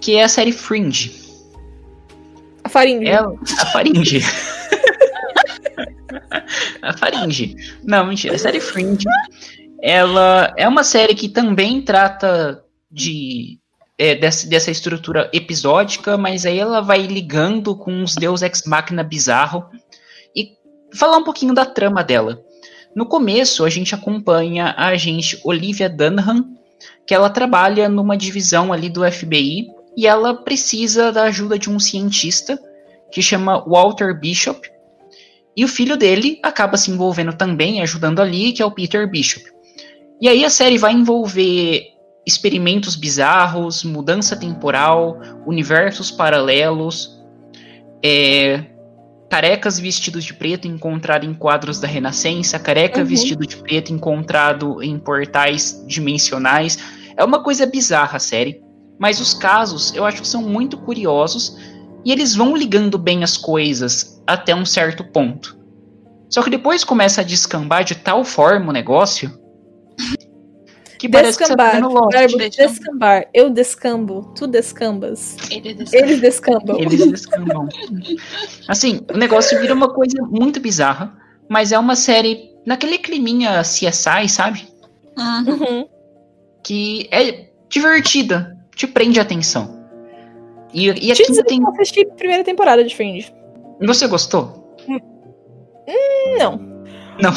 que 0.00 0.16
é 0.16 0.24
a 0.24 0.28
série 0.28 0.52
Fringe. 0.52 1.28
A 2.68 2.68
farinha. 2.68 3.10
Ela, 3.10 3.34
a 3.60 3.66
Faringe. 3.66 4.20
a 6.82 6.96
Faringe. 6.96 7.56
Não, 7.82 8.06
mentira, 8.06 8.34
a 8.34 8.38
série 8.38 8.60
Fringe. 8.60 9.06
Ela 9.82 10.52
é 10.56 10.68
uma 10.68 10.84
série 10.84 11.14
que 11.14 11.28
também 11.28 11.80
trata 11.80 12.62
de 12.90 13.58
é, 13.96 14.14
dessa, 14.14 14.46
dessa 14.46 14.70
estrutura 14.70 15.30
episódica, 15.32 16.18
mas 16.18 16.44
aí 16.44 16.58
ela 16.58 16.80
vai 16.80 17.06
ligando 17.06 17.74
com 17.74 17.90
uns 17.90 18.14
Deus 18.14 18.42
Ex 18.42 18.62
Machina 18.66 19.02
bizarro 19.02 19.64
e 20.36 20.52
falar 20.94 21.16
um 21.16 21.24
pouquinho 21.24 21.54
da 21.54 21.64
trama 21.64 22.04
dela. 22.04 22.42
No 22.94 23.06
começo, 23.06 23.64
a 23.64 23.70
gente 23.70 23.94
acompanha 23.94 24.74
a 24.76 24.88
agente 24.88 25.40
Olivia 25.44 25.88
Dunham, 25.88 26.54
que 27.06 27.14
ela 27.14 27.30
trabalha 27.30 27.88
numa 27.88 28.16
divisão 28.16 28.72
ali 28.72 28.90
do 28.90 29.10
FBI 29.10 29.77
e 29.98 30.06
ela 30.06 30.32
precisa 30.32 31.10
da 31.10 31.24
ajuda 31.24 31.58
de 31.58 31.68
um 31.68 31.80
cientista 31.80 32.56
que 33.10 33.20
chama 33.20 33.64
Walter 33.66 34.16
Bishop. 34.16 34.70
E 35.56 35.64
o 35.64 35.68
filho 35.68 35.96
dele 35.96 36.38
acaba 36.40 36.76
se 36.76 36.88
envolvendo 36.88 37.32
também, 37.32 37.82
ajudando 37.82 38.20
ali, 38.20 38.52
que 38.52 38.62
é 38.62 38.64
o 38.64 38.70
Peter 38.70 39.10
Bishop. 39.10 39.44
E 40.20 40.28
aí 40.28 40.44
a 40.44 40.50
série 40.50 40.78
vai 40.78 40.92
envolver 40.92 41.82
experimentos 42.24 42.94
bizarros, 42.94 43.82
mudança 43.82 44.36
temporal, 44.36 45.18
universos 45.44 46.12
paralelos, 46.12 47.20
é, 48.00 48.66
carecas 49.28 49.80
vestidos 49.80 50.22
de 50.22 50.32
preto 50.32 50.68
encontrado 50.68 51.26
em 51.26 51.34
quadros 51.34 51.80
da 51.80 51.88
Renascença, 51.88 52.56
careca 52.56 53.00
Uhum. 53.00 53.06
vestido 53.06 53.44
de 53.44 53.56
preto 53.56 53.92
encontrado 53.92 54.80
em 54.80 54.96
portais 54.96 55.84
dimensionais. 55.88 56.78
É 57.16 57.24
uma 57.24 57.42
coisa 57.42 57.66
bizarra 57.66 58.18
a 58.18 58.20
série, 58.20 58.67
mas 58.98 59.20
os 59.20 59.34
casos 59.34 59.94
eu 59.94 60.04
acho 60.04 60.20
que 60.22 60.28
são 60.28 60.42
muito 60.42 60.76
curiosos 60.78 61.56
e 62.04 62.12
eles 62.12 62.34
vão 62.34 62.56
ligando 62.56 62.98
bem 62.98 63.22
as 63.22 63.36
coisas 63.36 64.22
até 64.26 64.54
um 64.54 64.64
certo 64.64 65.04
ponto. 65.04 65.56
Só 66.28 66.42
que 66.42 66.50
depois 66.50 66.84
começa 66.84 67.20
a 67.20 67.24
descambar 67.24 67.84
de 67.84 67.94
tal 67.94 68.24
forma 68.24 68.70
o 68.70 68.72
negócio 68.72 69.38
que 70.98 71.08
parece 71.08 71.38
que 71.38 71.46
você 71.46 71.54
tá 71.56 71.70
Descambar. 71.70 71.90
vendo 71.90 72.00
Lost. 72.00 72.12
Verbo 72.12 72.38
Descambar. 72.38 72.68
descambar. 72.68 73.28
Eu 73.32 73.50
descambo. 73.50 74.32
Tu 74.34 74.46
descambas. 74.48 75.36
Ele 75.48 75.68
Eles 75.92 76.20
descambam. 76.20 76.76
Eles 76.78 77.06
descambam. 77.08 77.68
Assim, 78.66 79.00
o 79.14 79.16
negócio 79.16 79.58
vira 79.60 79.72
uma 79.72 79.90
coisa 79.94 80.20
muito 80.22 80.58
bizarra, 80.58 81.16
mas 81.48 81.70
é 81.70 81.78
uma 81.78 81.94
série 81.94 82.50
naquele 82.66 82.98
climinha 82.98 83.62
CSI, 83.62 84.28
sabe? 84.28 84.66
Uhum. 85.16 85.86
Que 86.64 87.08
é 87.12 87.48
divertida, 87.70 88.57
te 88.78 88.86
prende 88.86 89.18
a 89.18 89.22
atenção. 89.22 89.76
E, 90.72 90.88
e 90.88 91.12
Te 91.12 91.26
dizer 91.26 91.42
que 91.42 91.48
tem. 91.48 91.60
eu 91.60 91.68
assisti 91.70 92.02
a 92.02 92.14
primeira 92.14 92.44
temporada 92.44 92.84
de 92.84 92.94
Fringe. 92.94 93.34
Você 93.80 94.06
gostou? 94.06 94.76
Não. 96.38 96.58
Não. 97.20 97.32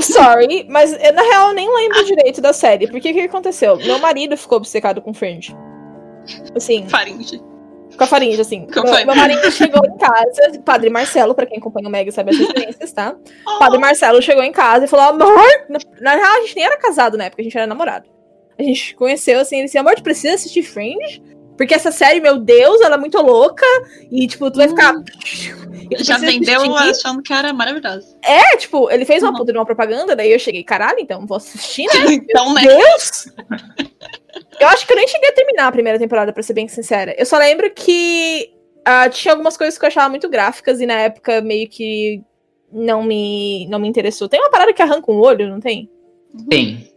Sorry, 0.00 0.66
mas 0.70 0.92
eu, 0.92 1.12
na 1.12 1.22
real 1.22 1.48
eu 1.48 1.54
nem 1.54 1.68
lembro 1.74 2.04
direito 2.04 2.40
da 2.40 2.52
série. 2.52 2.86
Porque 2.86 3.10
o 3.10 3.12
que 3.12 3.20
aconteceu? 3.22 3.76
Meu 3.76 3.98
marido 3.98 4.36
ficou 4.36 4.58
obcecado 4.58 5.02
com 5.02 5.12
Fringe. 5.12 5.56
Assim, 6.54 6.86
Faringe. 6.88 7.42
com 7.96 8.04
a 8.04 8.06
faringe, 8.06 8.40
assim. 8.40 8.66
Como 8.72 8.84
Meu, 8.86 9.06
meu 9.06 9.16
marido 9.16 9.50
chegou 9.50 9.82
em 9.84 9.96
casa, 9.96 10.60
Padre 10.64 10.90
Marcelo, 10.90 11.34
pra 11.34 11.46
quem 11.46 11.58
acompanha 11.58 11.88
o 11.88 11.90
Mega 11.90 12.12
sabe 12.12 12.30
as 12.30 12.38
referências, 12.38 12.92
tá? 12.92 13.16
Oh, 13.46 13.56
Padre 13.58 13.78
Marcelo 13.78 14.22
chegou 14.22 14.44
em 14.44 14.52
casa 14.52 14.84
e 14.84 14.88
falou: 14.88 15.06
amor. 15.06 15.42
Na, 15.68 15.78
na 16.02 16.14
real, 16.16 16.36
a 16.36 16.40
gente 16.42 16.54
nem 16.54 16.66
era 16.66 16.76
casado 16.76 17.16
na 17.16 17.24
época, 17.24 17.40
a 17.40 17.44
gente 17.44 17.56
era 17.56 17.66
namorado. 17.66 18.17
A 18.58 18.62
gente 18.62 18.94
conheceu 18.94 19.40
assim, 19.40 19.56
ele 19.56 19.64
disse: 19.66 19.78
amor, 19.78 19.94
tu 19.94 20.02
precisa 20.02 20.34
assistir 20.34 20.62
Fringe? 20.62 21.22
Porque 21.56 21.74
essa 21.74 21.90
série, 21.90 22.20
meu 22.20 22.38
Deus, 22.38 22.80
ela 22.80 22.94
é 22.94 22.98
muito 22.98 23.20
louca. 23.20 23.66
E, 24.12 24.28
tipo, 24.28 24.48
tu 24.50 24.58
vai 24.58 24.68
ficar. 24.68 24.94
E 25.90 25.96
tu 25.96 26.04
já 26.04 26.16
vendeu 26.16 26.74
assistir. 26.74 26.90
achando 27.06 27.20
que 27.22 27.32
era 27.32 27.52
maravilhosa. 27.52 28.16
É, 28.22 28.56
tipo, 28.56 28.88
ele 28.90 29.04
fez 29.04 29.22
uma 29.24 29.32
Uhum. 29.32 29.38
puta 29.38 29.52
de 29.52 29.58
uma 29.58 29.66
propaganda, 29.66 30.14
daí 30.14 30.30
eu 30.30 30.38
cheguei, 30.38 30.62
caralho, 30.62 31.00
então 31.00 31.26
vou 31.26 31.36
assistir, 31.36 31.86
né? 31.86 32.12
então, 32.14 32.54
né? 32.54 32.62
Deus! 32.62 33.26
Eu 34.60 34.68
acho 34.68 34.86
que 34.86 34.92
eu 34.92 34.96
nem 34.96 35.08
cheguei 35.08 35.30
a 35.30 35.32
terminar 35.32 35.66
a 35.66 35.72
primeira 35.72 35.98
temporada, 35.98 36.32
pra 36.32 36.42
ser 36.42 36.52
bem 36.52 36.68
sincera. 36.68 37.14
Eu 37.18 37.26
só 37.26 37.36
lembro 37.38 37.68
que 37.74 38.52
ah, 38.84 39.08
tinha 39.08 39.32
algumas 39.32 39.56
coisas 39.56 39.76
que 39.78 39.84
eu 39.84 39.88
achava 39.88 40.08
muito 40.08 40.28
gráficas 40.28 40.80
e 40.80 40.86
na 40.86 40.94
época 40.94 41.40
meio 41.40 41.68
que 41.68 42.22
não 42.72 43.02
me, 43.02 43.66
não 43.68 43.78
me 43.80 43.88
interessou. 43.88 44.28
Tem 44.28 44.40
uma 44.40 44.50
parada 44.50 44.72
que 44.72 44.82
arranca 44.82 45.10
um 45.10 45.18
olho, 45.18 45.48
não 45.48 45.58
tem? 45.60 45.90
Tem. 46.48 46.88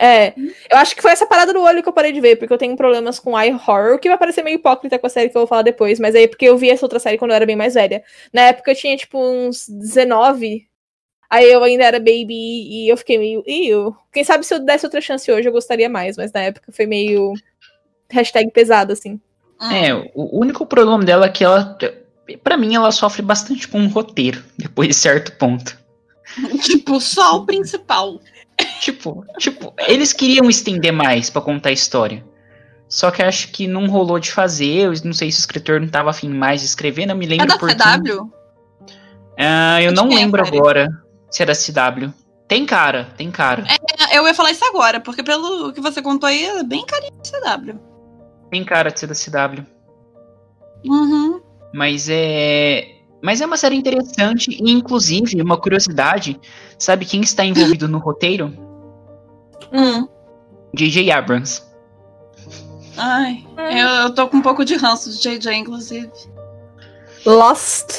É, 0.00 0.32
eu 0.70 0.78
acho 0.78 0.94
que 0.94 1.02
foi 1.02 1.10
essa 1.10 1.26
parada 1.26 1.52
do 1.52 1.60
olho 1.60 1.82
que 1.82 1.88
eu 1.88 1.92
parei 1.92 2.12
de 2.12 2.20
ver, 2.20 2.36
porque 2.36 2.52
eu 2.52 2.58
tenho 2.58 2.76
problemas 2.76 3.18
com 3.18 3.38
eye 3.38 3.52
horror, 3.52 3.98
que 3.98 4.08
vai 4.08 4.16
parecer 4.16 4.44
meio 4.44 4.54
hipócrita 4.54 4.96
com 4.96 5.08
a 5.08 5.10
série 5.10 5.28
que 5.28 5.36
eu 5.36 5.40
vou 5.40 5.48
falar 5.48 5.62
depois, 5.62 5.98
mas 5.98 6.14
aí 6.14 6.22
é 6.22 6.28
porque 6.28 6.44
eu 6.44 6.56
vi 6.56 6.70
essa 6.70 6.84
outra 6.84 7.00
série 7.00 7.18
quando 7.18 7.32
eu 7.32 7.36
era 7.36 7.44
bem 7.44 7.56
mais 7.56 7.74
velha. 7.74 8.04
Na 8.32 8.42
época 8.42 8.70
eu 8.70 8.76
tinha, 8.76 8.96
tipo, 8.96 9.18
uns 9.18 9.68
19, 9.68 10.68
aí 11.28 11.52
eu 11.52 11.64
ainda 11.64 11.82
era 11.82 11.98
baby 11.98 12.28
e 12.30 12.88
eu 12.88 12.96
fiquei 12.96 13.18
meio, 13.18 13.42
Iu. 13.44 13.96
Quem 14.12 14.22
sabe 14.22 14.46
se 14.46 14.54
eu 14.54 14.60
desse 14.60 14.86
outra 14.86 15.00
chance 15.00 15.30
hoje 15.32 15.48
eu 15.48 15.52
gostaria 15.52 15.88
mais, 15.88 16.16
mas 16.16 16.32
na 16.32 16.42
época 16.42 16.70
foi 16.70 16.86
meio 16.86 17.34
hashtag 18.08 18.52
pesado, 18.52 18.92
assim. 18.92 19.20
É, 19.60 19.92
o 20.14 20.38
único 20.40 20.64
problema 20.64 21.04
dela 21.04 21.26
é 21.26 21.28
que 21.28 21.42
ela, 21.42 21.76
pra 22.44 22.56
mim, 22.56 22.76
ela 22.76 22.92
sofre 22.92 23.20
bastante 23.20 23.66
com 23.66 23.84
o 23.84 23.88
roteiro, 23.88 24.44
depois 24.56 24.88
de 24.88 24.94
certo 24.94 25.32
ponto. 25.32 25.76
Tipo, 26.62 27.00
só 27.00 27.38
o 27.38 27.46
principal. 27.46 28.20
Tipo, 28.80 29.24
tipo, 29.38 29.72
eles 29.86 30.12
queriam 30.12 30.48
estender 30.48 30.92
mais 30.92 31.30
pra 31.30 31.42
contar 31.42 31.70
a 31.70 31.72
história. 31.72 32.24
Só 32.88 33.10
que 33.10 33.22
acho 33.22 33.48
que 33.50 33.66
não 33.66 33.86
rolou 33.86 34.18
de 34.18 34.32
fazer. 34.32 34.86
Eu 34.86 34.92
não 35.04 35.12
sei 35.12 35.30
se 35.30 35.38
o 35.38 35.40
escritor 35.40 35.80
não 35.80 35.88
tava 35.88 36.10
afim 36.10 36.28
mais 36.28 36.60
de 36.60 36.66
escrever, 36.66 37.06
não 37.06 37.16
me 37.16 37.26
É 37.26 37.28
lembro 37.28 37.46
da 37.46 37.58
por 37.58 37.68
quê. 37.68 37.74
CW? 37.74 38.30
Ah, 39.38 39.82
eu 39.82 39.92
não 39.92 40.10
é 40.10 40.16
lembro 40.16 40.44
agora 40.44 40.88
se 41.30 41.42
é 41.42 41.46
da 41.46 41.52
CW. 41.54 42.12
Tem 42.48 42.64
cara, 42.64 43.08
tem 43.16 43.30
cara. 43.30 43.64
É, 44.10 44.16
Eu 44.16 44.26
ia 44.26 44.32
falar 44.32 44.50
isso 44.50 44.64
agora, 44.64 45.00
porque 45.00 45.22
pelo 45.22 45.70
que 45.72 45.82
você 45.82 46.00
contou 46.00 46.26
aí, 46.26 46.44
é 46.44 46.62
bem 46.62 46.84
carinho 46.86 47.12
de 47.22 47.30
CW. 47.30 47.78
Tem 48.50 48.64
cara 48.64 48.90
de 48.90 48.98
ser 48.98 49.06
da 49.06 49.14
CW. 49.14 49.66
Uhum. 50.86 51.40
Mas 51.74 52.08
é. 52.08 52.94
Mas 53.22 53.40
é 53.40 53.46
uma 53.46 53.56
série 53.56 53.76
interessante 53.76 54.50
e, 54.50 54.70
inclusive, 54.70 55.42
uma 55.42 55.58
curiosidade: 55.58 56.40
sabe 56.78 57.04
quem 57.04 57.20
está 57.20 57.44
envolvido 57.44 57.86
no 57.86 57.98
roteiro? 57.98 58.67
Hum. 59.72 60.08
J.J. 60.74 61.10
Abrams. 61.10 61.62
Ai, 62.96 63.46
eu, 63.56 63.88
eu 63.88 64.14
tô 64.14 64.26
com 64.28 64.38
um 64.38 64.42
pouco 64.42 64.64
de 64.64 64.76
ranço 64.76 65.10
de 65.10 65.18
JJ, 65.20 65.54
inclusive. 65.54 66.10
Lost. 67.24 67.90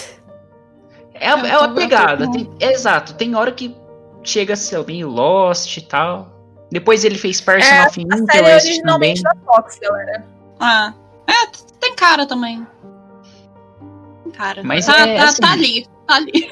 É, 1.13 1.31
Eu 1.31 1.37
é 1.45 1.57
uma 1.57 1.73
pegada. 1.73 2.25
com- 2.25 2.31
tem- 2.31 2.49
é 2.59 2.71
exato, 2.73 3.13
tem 3.13 3.35
hora 3.35 3.51
que 3.51 3.75
chega 4.23 4.53
a 4.53 4.57
ser 4.57 4.83
meio 4.85 5.07
Lost 5.09 5.77
e 5.77 5.81
tal. 5.81 6.27
Depois 6.71 7.03
ele 7.03 7.17
fez 7.17 7.41
Person 7.41 7.67
É, 7.67 7.79
A 7.79 7.89
série 7.89 8.01
é 8.01 8.03
Interest 8.17 8.27
também. 8.27 8.55
originalmente 8.55 9.23
da 9.23 9.31
Fox, 9.45 9.79
galera. 9.81 10.25
Ah, 10.59 10.93
é, 11.27 11.47
tem 11.79 11.95
cara 11.95 12.25
também. 12.25 12.65
Tem 14.23 14.31
cara. 14.33 14.61
Mas 14.63 14.85
tá, 14.85 15.07
é, 15.07 15.17
tá, 15.17 15.23
assim- 15.25 15.41
tá 15.41 15.51
ali, 15.51 15.87
tá 16.07 16.15
ali. 16.15 16.49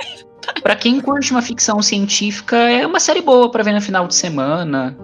Pra 0.64 0.76
quem 0.78 1.02
curte 1.02 1.32
uma 1.32 1.42
ficção 1.42 1.82
científica, 1.82 2.56
é 2.56 2.86
uma 2.88 3.00
série 3.02 3.22
boa 3.22 3.52
pra 3.52 3.64
ver 3.64 3.74
no 3.74 3.82
final 3.82 4.08
de 4.08 4.16
semana. 4.16 4.98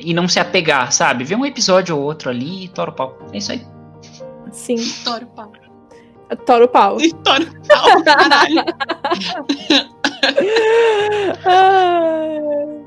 E 0.00 0.14
não 0.14 0.28
se 0.28 0.38
apegar, 0.38 0.92
sabe? 0.92 1.24
Ver 1.24 1.36
um 1.36 1.46
episódio 1.46 1.96
ou 1.96 2.02
outro 2.02 2.30
ali 2.30 2.64
e 2.64 2.68
tora 2.68 2.90
o 2.90 2.94
pau. 2.94 3.18
É 3.32 3.38
isso 3.38 3.52
aí. 3.52 3.66
Sim, 4.52 4.76
Toro 5.04 5.26
pau. 5.26 5.52
Toro 6.44 6.68
pau. 6.68 6.96
Toro 7.22 7.46
pau, 7.68 8.02
caralho. 8.04 8.64
Ah. 11.44 12.82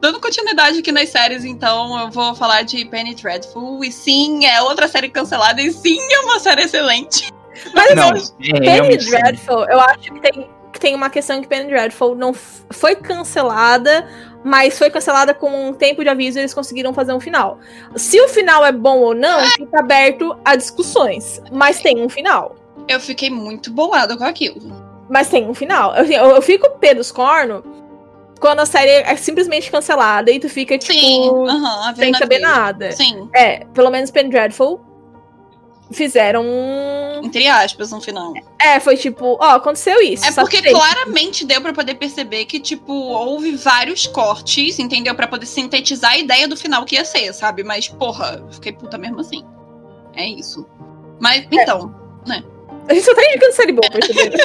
Dando 0.00 0.20
continuidade 0.20 0.78
aqui 0.78 0.92
nas 0.92 1.08
séries, 1.08 1.44
então, 1.44 1.98
eu 1.98 2.10
vou 2.10 2.32
falar 2.34 2.62
de 2.62 2.84
Penny 2.84 3.14
Dreadful. 3.16 3.82
E 3.84 3.90
sim, 3.90 4.46
é 4.46 4.62
outra 4.62 4.86
série 4.86 5.08
cancelada. 5.08 5.60
E 5.60 5.72
sim, 5.72 5.98
é 5.98 6.20
uma 6.20 6.38
série 6.38 6.62
excelente. 6.62 7.32
Mas 7.74 7.94
Não, 7.96 8.12
assim, 8.12 8.32
é 8.38 8.80
Penny. 8.80 8.96
Dreadful, 8.96 9.64
eu 9.68 9.80
acho 9.80 10.12
que 10.12 10.20
tem, 10.20 10.50
que 10.72 10.78
tem 10.78 10.94
uma 10.94 11.10
questão 11.10 11.40
que 11.42 11.48
Penny 11.48 11.68
Dreadful 11.68 12.14
não 12.14 12.32
foi 12.32 12.94
cancelada, 12.94 14.08
mas 14.44 14.78
foi 14.78 14.90
cancelada 14.90 15.34
com 15.34 15.68
um 15.68 15.72
tempo 15.72 16.02
de 16.02 16.08
aviso 16.08 16.38
e 16.38 16.40
eles 16.40 16.54
conseguiram 16.54 16.92
fazer 16.92 17.12
um 17.12 17.20
final. 17.20 17.58
Se 17.96 18.20
o 18.20 18.28
final 18.28 18.64
é 18.64 18.72
bom 18.72 18.98
ou 19.00 19.14
não, 19.14 19.40
fica 19.50 19.80
aberto 19.80 20.36
a 20.44 20.56
discussões. 20.56 21.42
Mas 21.50 21.80
tem 21.80 22.02
um 22.02 22.08
final. 22.08 22.56
Eu 22.88 23.00
fiquei 23.00 23.30
muito 23.30 23.70
bolada 23.70 24.16
com 24.16 24.24
aquilo. 24.24 24.60
Mas 25.08 25.28
tem 25.28 25.48
um 25.48 25.54
final. 25.54 25.94
Eu, 25.94 26.04
eu, 26.04 26.36
eu 26.36 26.42
fico 26.42 26.70
pé 26.78 26.94
dos 26.94 27.10
cornos 27.10 27.62
quando 28.38 28.60
a 28.60 28.66
série 28.66 28.90
é 28.90 29.16
simplesmente 29.16 29.70
cancelada 29.70 30.30
e 30.30 30.38
tu 30.38 30.48
fica, 30.48 30.78
tipo, 30.78 30.92
Sim, 30.92 31.28
aham, 31.48 31.90
a 31.90 31.94
sem 31.94 32.14
saber 32.14 32.38
nada. 32.38 32.92
Sim, 32.92 33.28
É, 33.34 33.64
pelo 33.74 33.90
menos 33.90 34.10
Penny 34.10 34.30
Dreadful 34.30 34.80
fizeram 35.90 36.44
um. 36.44 37.20
entre 37.24 37.46
aspas, 37.46 37.90
no 37.90 38.00
final. 38.00 38.32
É, 38.58 38.78
foi 38.80 38.96
tipo, 38.96 39.36
ó, 39.40 39.56
aconteceu 39.56 40.00
isso. 40.02 40.24
É 40.26 40.32
porque 40.32 40.60
que- 40.62 40.70
claramente 40.70 41.44
deu 41.44 41.60
pra 41.60 41.72
poder 41.72 41.94
perceber 41.94 42.44
que, 42.44 42.60
tipo, 42.60 42.92
houve 42.92 43.52
vários 43.56 44.06
cortes, 44.06 44.78
entendeu? 44.78 45.14
Pra 45.14 45.26
poder 45.26 45.46
sintetizar 45.46 46.12
a 46.12 46.18
ideia 46.18 46.46
do 46.48 46.56
final 46.56 46.84
que 46.84 46.96
ia 46.96 47.04
ser, 47.04 47.32
sabe? 47.32 47.62
Mas, 47.64 47.88
porra, 47.88 48.44
fiquei 48.50 48.72
puta 48.72 48.98
mesmo 48.98 49.20
assim. 49.20 49.44
É 50.14 50.26
isso. 50.28 50.66
Mas, 51.20 51.46
então, 51.50 51.94
A 52.88 52.94
gente 52.94 53.04
só 53.04 53.14
tá 53.14 53.22
indicando 53.24 53.52
série 53.52 53.72
boa, 53.72 53.90
percebeu? 53.90 54.32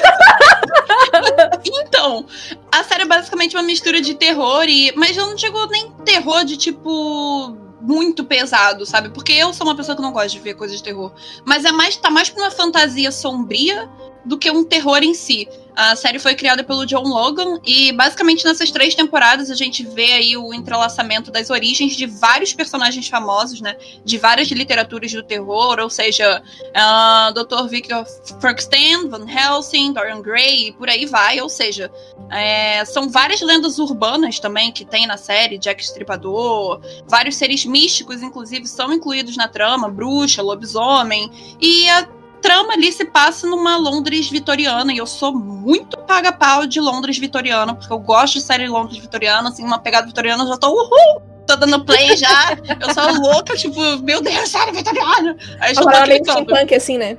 Então, 1.65 2.25
a 2.71 2.83
série 2.83 3.03
é 3.03 3.05
basicamente 3.05 3.55
uma 3.55 3.63
mistura 3.63 4.01
de 4.01 4.13
terror 4.15 4.63
e. 4.67 4.91
Mas 4.95 5.15
eu 5.15 5.25
não 5.27 5.35
digo 5.35 5.65
nem 5.67 5.91
terror 6.05 6.43
de 6.43 6.57
tipo. 6.57 7.55
Muito 7.83 8.23
pesado, 8.23 8.85
sabe? 8.85 9.09
Porque 9.09 9.33
eu 9.33 9.53
sou 9.53 9.67
uma 9.67 9.75
pessoa 9.75 9.93
que 9.93 10.01
não 10.01 10.13
gosta 10.13 10.29
de 10.29 10.39
ver 10.39 10.53
coisas 10.53 10.77
de 10.77 10.83
terror. 10.83 11.11
Mas 11.43 11.65
é 11.65 11.71
mais, 11.71 11.97
tá 11.97 12.09
mais 12.09 12.29
pra 12.29 12.43
uma 12.43 12.51
fantasia 12.51 13.11
sombria 13.11 13.89
do 14.23 14.37
que 14.37 14.49
um 14.49 14.63
terror 14.63 15.03
em 15.03 15.13
si. 15.13 15.49
A 15.75 15.95
série 15.95 16.19
foi 16.19 16.35
criada 16.35 16.63
pelo 16.63 16.85
John 16.85 17.03
Logan 17.03 17.59
e 17.65 17.91
basicamente 17.91 18.45
nessas 18.45 18.69
três 18.71 18.93
temporadas 18.93 19.49
a 19.49 19.55
gente 19.55 19.83
vê 19.83 20.13
aí 20.13 20.37
o 20.37 20.53
entrelaçamento 20.53 21.31
das 21.31 21.49
origens 21.49 21.95
de 21.95 22.05
vários 22.05 22.53
personagens 22.53 23.07
famosos, 23.07 23.59
né? 23.59 23.75
De 24.05 24.17
várias 24.17 24.47
literaturas 24.49 25.11
do 25.11 25.23
terror, 25.23 25.79
ou 25.79 25.89
seja, 25.89 26.43
ah, 26.75 27.31
Dr. 27.33 27.67
Victor 27.67 28.05
Frankenstein, 28.39 29.07
Van 29.09 29.25
Helsing, 29.27 29.93
Dorian 29.93 30.21
Gray 30.21 30.67
e 30.67 30.73
por 30.73 30.89
aí 30.89 31.05
vai. 31.05 31.41
Ou 31.41 31.49
seja, 31.49 31.91
é, 32.29 32.85
são 32.85 33.09
várias 33.09 33.41
lendas 33.41 33.79
urbanas 33.79 34.39
também 34.39 34.71
que 34.71 34.85
tem 34.85 35.07
na 35.07 35.17
série, 35.17 35.57
Jack 35.57 35.83
Estripador, 35.83 36.81
vários 37.07 37.35
seres 37.35 37.65
místicos, 37.65 38.21
inclusive, 38.21 38.67
são 38.67 38.93
incluídos 38.93 39.35
na 39.35 39.47
trama, 39.47 39.89
bruxa, 39.89 40.41
lobisomem, 40.41 41.31
e 41.59 41.89
a 41.89 42.07
trama 42.43 42.73
ali 42.73 42.91
se 42.91 43.05
passa 43.05 43.47
numa 43.47 43.77
Londres 43.77 44.29
vitoriana, 44.29 44.91
e 44.93 44.97
eu 44.97 45.07
sou 45.07 45.33
muito 45.33 45.97
paga-pau 45.97 46.67
de 46.67 46.79
Londres 46.79 47.17
vitoriana, 47.17 47.73
porque 47.73 47.91
eu 47.91 47.97
gosto 47.97 48.33
de 48.35 48.41
série 48.41 48.67
Londres 48.67 48.99
vitoriana, 48.99 49.49
assim, 49.49 49.63
uma 49.63 49.79
pegada 49.79 50.05
vitoriana, 50.05 50.43
eu 50.43 50.49
já 50.49 50.57
tô 50.57 50.69
uhul! 50.69 51.23
Tô 51.47 51.55
dando 51.55 51.83
play 51.83 52.15
já, 52.15 52.57
eu 52.79 52.93
sou 52.93 53.21
louca, 53.21 53.55
tipo, 53.55 53.79
meu 54.03 54.21
Deus, 54.21 54.49
série 54.49 54.71
vitoriana! 54.73 55.35
Aí 55.59 55.73
já 55.73 55.81
tô 55.81 55.89
clicando, 55.89 56.43
steampunk, 56.43 56.75
assim, 56.75 56.97
né? 56.97 57.17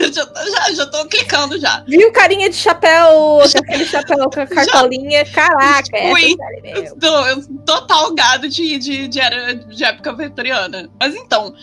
já, 0.12 0.24
já, 0.24 0.74
já 0.74 0.86
tô 0.86 1.04
clicando 1.06 1.58
já. 1.58 1.84
Viu 1.86 2.12
carinha 2.12 2.48
de 2.48 2.56
chapéu, 2.56 3.40
aquele 3.40 3.84
chapéu 3.84 4.30
com 4.30 4.40
a 4.40 4.46
cartolinha? 4.46 5.24
Caraca, 5.26 5.96
é 5.96 6.10
essa 6.10 6.36
série 6.36 6.62
mesmo. 6.62 6.88
Eu 6.88 6.98
tô, 6.98 7.26
eu 7.26 7.44
tô 7.66 7.82
talgado 7.82 8.48
de, 8.48 8.78
de, 8.78 9.08
de, 9.08 9.20
era, 9.20 9.54
de 9.54 9.84
época 9.84 10.12
vitoriana. 10.14 10.88
Mas 10.98 11.14
então. 11.14 11.54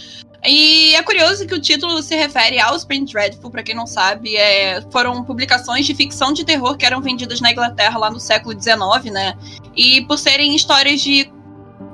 E 0.46 0.94
é 0.96 1.02
curioso 1.04 1.48
que 1.48 1.54
o 1.54 1.60
título 1.60 2.02
se 2.02 2.16
refere 2.16 2.60
ao 2.60 2.76
Spring 2.76 3.06
Dreadful, 3.06 3.50
pra 3.50 3.64
quem 3.64 3.76
não 3.76 3.88
sabe, 3.88 4.36
é, 4.36 4.82
foram 4.92 5.24
publicações 5.24 5.86
de 5.86 5.96
ficção 5.96 6.32
de 6.32 6.46
terror 6.46 6.78
que 6.78 6.86
eram 6.86 7.02
vendidas 7.02 7.42
na 7.42 7.52
Inglaterra 7.52 7.98
lá 7.98 8.10
no 8.10 8.20
século 8.20 8.60
XIX, 8.60 9.12
né? 9.12 9.36
E 9.76 10.02
por 10.06 10.18
serem 10.18 10.56
histórias 10.56 11.02
de, 11.02 11.32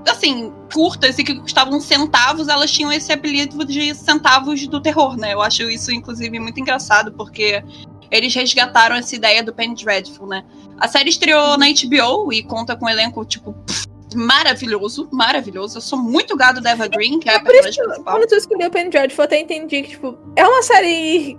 assim, 0.07 0.51
curtas 0.73 1.17
e 1.17 1.23
que 1.23 1.35
custavam 1.35 1.79
centavos, 1.79 2.47
elas 2.47 2.71
tinham 2.71 2.91
esse 2.91 3.11
apelido 3.11 3.63
de 3.65 3.95
centavos 3.95 4.67
do 4.67 4.81
terror, 4.81 5.17
né? 5.17 5.33
Eu 5.33 5.41
acho 5.41 5.63
isso, 5.63 5.91
inclusive, 5.91 6.37
muito 6.37 6.59
engraçado, 6.59 7.13
porque 7.13 7.63
eles 8.11 8.35
resgataram 8.35 8.95
essa 8.95 9.15
ideia 9.15 9.41
do 9.41 9.53
Penny 9.53 9.73
Dreadful, 9.73 10.27
né? 10.27 10.43
A 10.77 10.87
série 10.87 11.09
estreou 11.09 11.57
na 11.57 11.67
HBO 11.67 12.31
e 12.31 12.43
conta 12.43 12.75
com 12.75 12.85
um 12.85 12.89
elenco, 12.89 13.23
tipo, 13.25 13.53
pff, 13.53 13.87
maravilhoso, 14.13 15.07
maravilhoso. 15.11 15.77
Eu 15.77 15.81
sou 15.81 15.99
muito 15.99 16.35
gado 16.35 16.61
da 16.61 16.71
Eva 16.71 16.87
Green, 16.87 17.19
que 17.19 17.29
é, 17.29 17.33
É 17.33 17.35
a 17.35 17.39
isso 17.39 17.45
personagem 17.45 17.83
principal. 17.85 18.13
quando 18.15 18.27
tu 18.27 18.35
escolheu 18.35 18.69
Penny 18.71 18.89
Dreadful, 18.89 19.23
eu 19.23 19.25
até 19.25 19.39
entendi 19.39 19.81
que, 19.83 19.89
tipo, 19.89 20.17
é 20.35 20.47
uma 20.47 20.61
série 20.63 21.37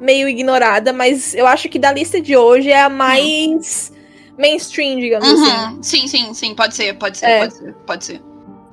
meio 0.00 0.28
ignorada, 0.28 0.92
mas 0.92 1.34
eu 1.34 1.46
acho 1.46 1.68
que 1.68 1.78
da 1.78 1.92
lista 1.92 2.20
de 2.20 2.36
hoje 2.36 2.70
é 2.70 2.82
a 2.82 2.88
mais 2.90 3.92
mainstream, 4.38 4.98
digamos 5.00 5.26
assim. 5.28 5.50
Uhum. 5.74 5.82
Sim, 5.82 6.06
sim, 6.06 6.34
sim, 6.34 6.54
pode 6.54 6.74
ser, 6.74 6.94
pode 6.98 7.16
ser, 7.18 7.26
É. 7.26 7.38
pode 7.40 7.54
ser, 7.54 7.74
pode 7.86 8.04
ser. 8.04 8.22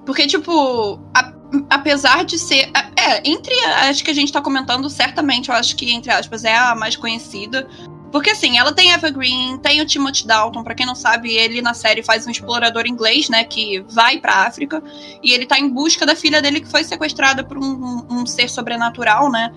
Porque, 0.06 0.28
tipo, 0.28 1.00
a- 1.16 1.34
apesar 1.70 2.26
de 2.26 2.38
ser. 2.38 2.70
É, 2.98 3.22
entre 3.30 3.54
as 3.66 4.02
que 4.02 4.12
a 4.12 4.14
gente 4.14 4.32
tá 4.34 4.42
comentando, 4.42 4.90
certamente 4.90 5.48
eu 5.50 5.56
acho 5.56 5.76
que, 5.78 5.94
entre 5.94 6.12
aspas, 6.12 6.44
é 6.44 6.54
a 6.56 6.76
mais 6.76 6.96
conhecida. 6.98 7.68
Porque, 8.14 8.30
assim, 8.30 8.60
ela 8.60 8.72
tem 8.72 8.94
Eva 8.94 9.10
Green, 9.10 9.58
tem 9.58 9.82
o 9.82 9.86
Timothy 9.88 10.28
Dalton, 10.28 10.64
pra 10.64 10.76
quem 10.76 10.86
não 10.86 10.94
sabe, 10.94 11.36
ele 11.36 11.64
na 11.64 11.74
série 11.74 12.04
faz 12.04 12.28
um 12.28 12.30
explorador 12.30 12.86
inglês, 12.86 13.28
né, 13.28 13.44
que 13.44 13.84
vai 13.90 14.20
pra 14.20 14.46
África, 14.46 14.84
e 15.24 15.34
ele 15.34 15.48
tá 15.48 15.58
em 15.58 15.68
busca 15.68 16.06
da 16.06 16.16
filha 16.16 16.40
dele 16.40 16.62
que 16.62 16.68
foi 16.68 16.84
sequestrada 16.84 17.44
por 17.44 17.58
um, 17.58 18.06
um 18.08 18.24
ser 18.24 18.48
sobrenatural, 18.52 19.32
né. 19.32 19.52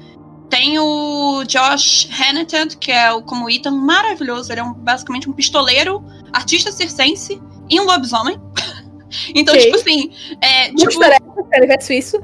Tem 0.48 0.78
o 0.78 1.44
Josh 1.44 2.08
Hannetted, 2.18 2.78
que 2.78 2.90
é 2.90 3.12
o 3.12 3.20
como 3.20 3.50
Ethan, 3.50 3.72
maravilhoso. 3.72 4.50
Ele 4.50 4.60
é 4.60 4.64
um- 4.64 4.72
basicamente 4.72 5.28
um 5.28 5.34
pistoleiro, 5.34 6.02
artista 6.32 6.72
circense 6.72 7.42
e 7.68 7.78
um 7.78 7.84
lobisomem. 7.84 8.40
então, 9.34 9.54
tipo 9.54 9.76
assim, 9.76 10.12
é, 10.40 10.72
tipo, 10.72 10.98
tarefa, 10.98 11.44
Canivete 11.50 11.84
suíço. 11.84 12.20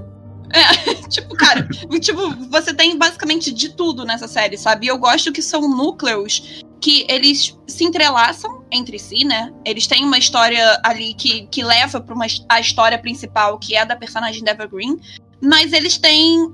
Tipo, 1.12 1.34
cara, 1.36 1.68
tipo, 2.00 2.30
você 2.48 2.74
tem 2.74 2.98
basicamente 2.98 3.52
de 3.52 3.70
tudo 3.70 4.04
nessa 4.04 4.26
série, 4.26 4.56
sabe? 4.56 4.86
E 4.86 4.88
eu 4.88 4.98
gosto 4.98 5.32
que 5.32 5.42
são 5.42 5.68
núcleos 5.68 6.62
que 6.80 7.06
eles 7.08 7.56
se 7.68 7.84
entrelaçam 7.84 8.64
entre 8.72 8.98
si, 8.98 9.24
né? 9.24 9.52
Eles 9.64 9.86
têm 9.86 10.04
uma 10.04 10.18
história 10.18 10.80
ali 10.84 11.14
que, 11.14 11.46
que 11.46 11.62
leva 11.62 12.00
para 12.00 12.16
a 12.48 12.60
história 12.60 12.98
principal, 12.98 13.58
que 13.58 13.76
é 13.76 13.84
da 13.84 13.94
personagem 13.94 14.42
da 14.42 14.50
Eva 14.50 14.66
Green, 14.66 14.98
mas 15.40 15.72
eles 15.72 15.96
têm 15.96 16.52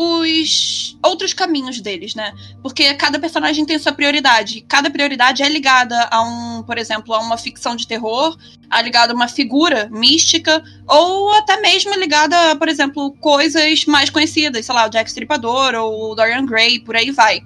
os 0.00 0.96
outros 1.04 1.32
caminhos 1.32 1.80
deles, 1.80 2.14
né? 2.14 2.32
Porque 2.62 2.94
cada 2.94 3.18
personagem 3.18 3.66
tem 3.66 3.76
sua 3.80 3.90
prioridade. 3.90 4.60
Cada 4.68 4.88
prioridade 4.88 5.42
é 5.42 5.48
ligada 5.48 6.06
a 6.08 6.22
um, 6.22 6.62
por 6.62 6.78
exemplo, 6.78 7.12
a 7.12 7.18
uma 7.18 7.36
ficção 7.36 7.74
de 7.74 7.84
terror, 7.84 8.38
a 8.70 8.80
ligada 8.80 9.12
a 9.12 9.16
uma 9.16 9.26
figura 9.26 9.88
mística, 9.90 10.62
ou 10.86 11.32
até 11.32 11.60
mesmo 11.60 11.92
ligada, 11.94 12.54
por 12.54 12.68
exemplo, 12.68 13.10
coisas 13.20 13.86
mais 13.86 14.08
conhecidas, 14.08 14.64
sei 14.66 14.74
lá, 14.74 14.86
o 14.86 14.88
Jack 14.88 15.08
Stripador 15.10 15.74
ou 15.74 16.12
o 16.12 16.14
Dorian 16.14 16.46
Gray, 16.46 16.78
por 16.78 16.94
aí 16.94 17.10
vai. 17.10 17.42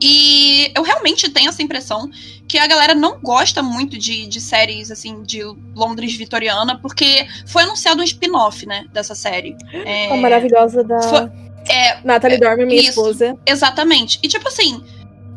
E 0.00 0.70
eu 0.74 0.82
realmente 0.82 1.28
tenho 1.28 1.50
essa 1.50 1.62
impressão 1.62 2.08
que 2.48 2.56
a 2.56 2.66
galera 2.66 2.94
não 2.94 3.18
gosta 3.20 3.62
muito 3.62 3.98
de, 3.98 4.26
de 4.26 4.40
séries, 4.40 4.90
assim, 4.90 5.22
de 5.22 5.42
Londres 5.74 6.14
vitoriana, 6.14 6.78
porque 6.78 7.26
foi 7.46 7.64
anunciado 7.64 8.00
um 8.00 8.04
spin-off, 8.04 8.64
né, 8.64 8.86
dessa 8.90 9.14
série. 9.14 9.54
É, 9.72 10.10
A 10.12 10.16
maravilhosa 10.16 10.82
da 10.82 11.02
Foi- 11.02 11.47
é, 11.68 12.00
Natalie 12.04 12.38
Dormer, 12.38 12.66
minha 12.66 12.80
isso. 12.80 12.90
esposa. 12.90 13.36
Exatamente. 13.46 14.18
E 14.22 14.28
tipo 14.28 14.48
assim, 14.48 14.82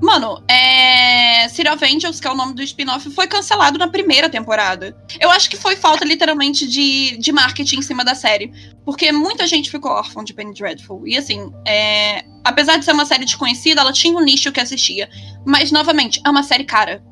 mano, 0.01 0.43
é. 0.47 1.47
City 1.49 1.69
of 1.69 1.83
Angels, 1.83 2.19
que 2.19 2.27
é 2.27 2.31
o 2.31 2.35
nome 2.35 2.53
do 2.53 2.63
spin-off, 2.63 3.09
foi 3.11 3.27
cancelado 3.27 3.77
na 3.77 3.87
primeira 3.87 4.29
temporada. 4.29 4.95
Eu 5.19 5.29
acho 5.29 5.49
que 5.49 5.57
foi 5.57 5.75
falta, 5.75 6.05
literalmente, 6.05 6.67
de, 6.67 7.17
de 7.17 7.31
marketing 7.31 7.77
em 7.77 7.81
cima 7.81 8.03
da 8.03 8.15
série. 8.15 8.51
Porque 8.85 9.11
muita 9.11 9.45
gente 9.45 9.69
ficou 9.69 9.91
órfã 9.91 10.23
de 10.23 10.33
Penny 10.33 10.53
Dreadful. 10.53 11.07
E 11.07 11.17
assim, 11.17 11.51
é... 11.67 12.23
apesar 12.43 12.77
de 12.77 12.85
ser 12.85 12.93
uma 12.93 13.05
série 13.05 13.25
desconhecida, 13.25 13.81
ela 13.81 13.93
tinha 13.93 14.17
um 14.17 14.23
nicho 14.23 14.51
que 14.51 14.59
assistia. 14.59 15.09
Mas, 15.45 15.71
novamente, 15.71 16.21
é 16.25 16.29
uma 16.29 16.43
série 16.43 16.63
cara. 16.63 17.03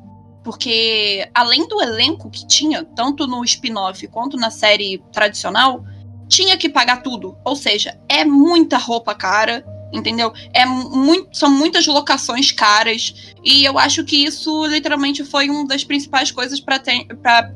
Porque, 0.42 1.28
além 1.34 1.68
do 1.68 1.82
elenco 1.82 2.30
que 2.30 2.46
tinha, 2.46 2.82
tanto 2.82 3.26
no 3.26 3.44
spin-off 3.44 4.06
quanto 4.08 4.36
na 4.38 4.50
série 4.50 5.02
tradicional, 5.12 5.84
tinha 6.30 6.56
que 6.56 6.68
pagar 6.68 7.02
tudo. 7.02 7.36
Ou 7.44 7.56
seja, 7.56 7.98
é 8.08 8.24
muita 8.24 8.78
roupa 8.78 9.14
cara, 9.14 9.64
entendeu? 9.92 10.32
É 10.54 10.64
muito, 10.64 11.36
são 11.36 11.50
muitas 11.50 11.86
locações 11.86 12.52
caras. 12.52 13.34
E 13.44 13.64
eu 13.64 13.78
acho 13.78 14.04
que 14.04 14.24
isso 14.24 14.64
literalmente 14.66 15.24
foi 15.24 15.50
uma 15.50 15.66
das 15.66 15.84
principais 15.84 16.30
coisas 16.30 16.60
pra 16.60 16.80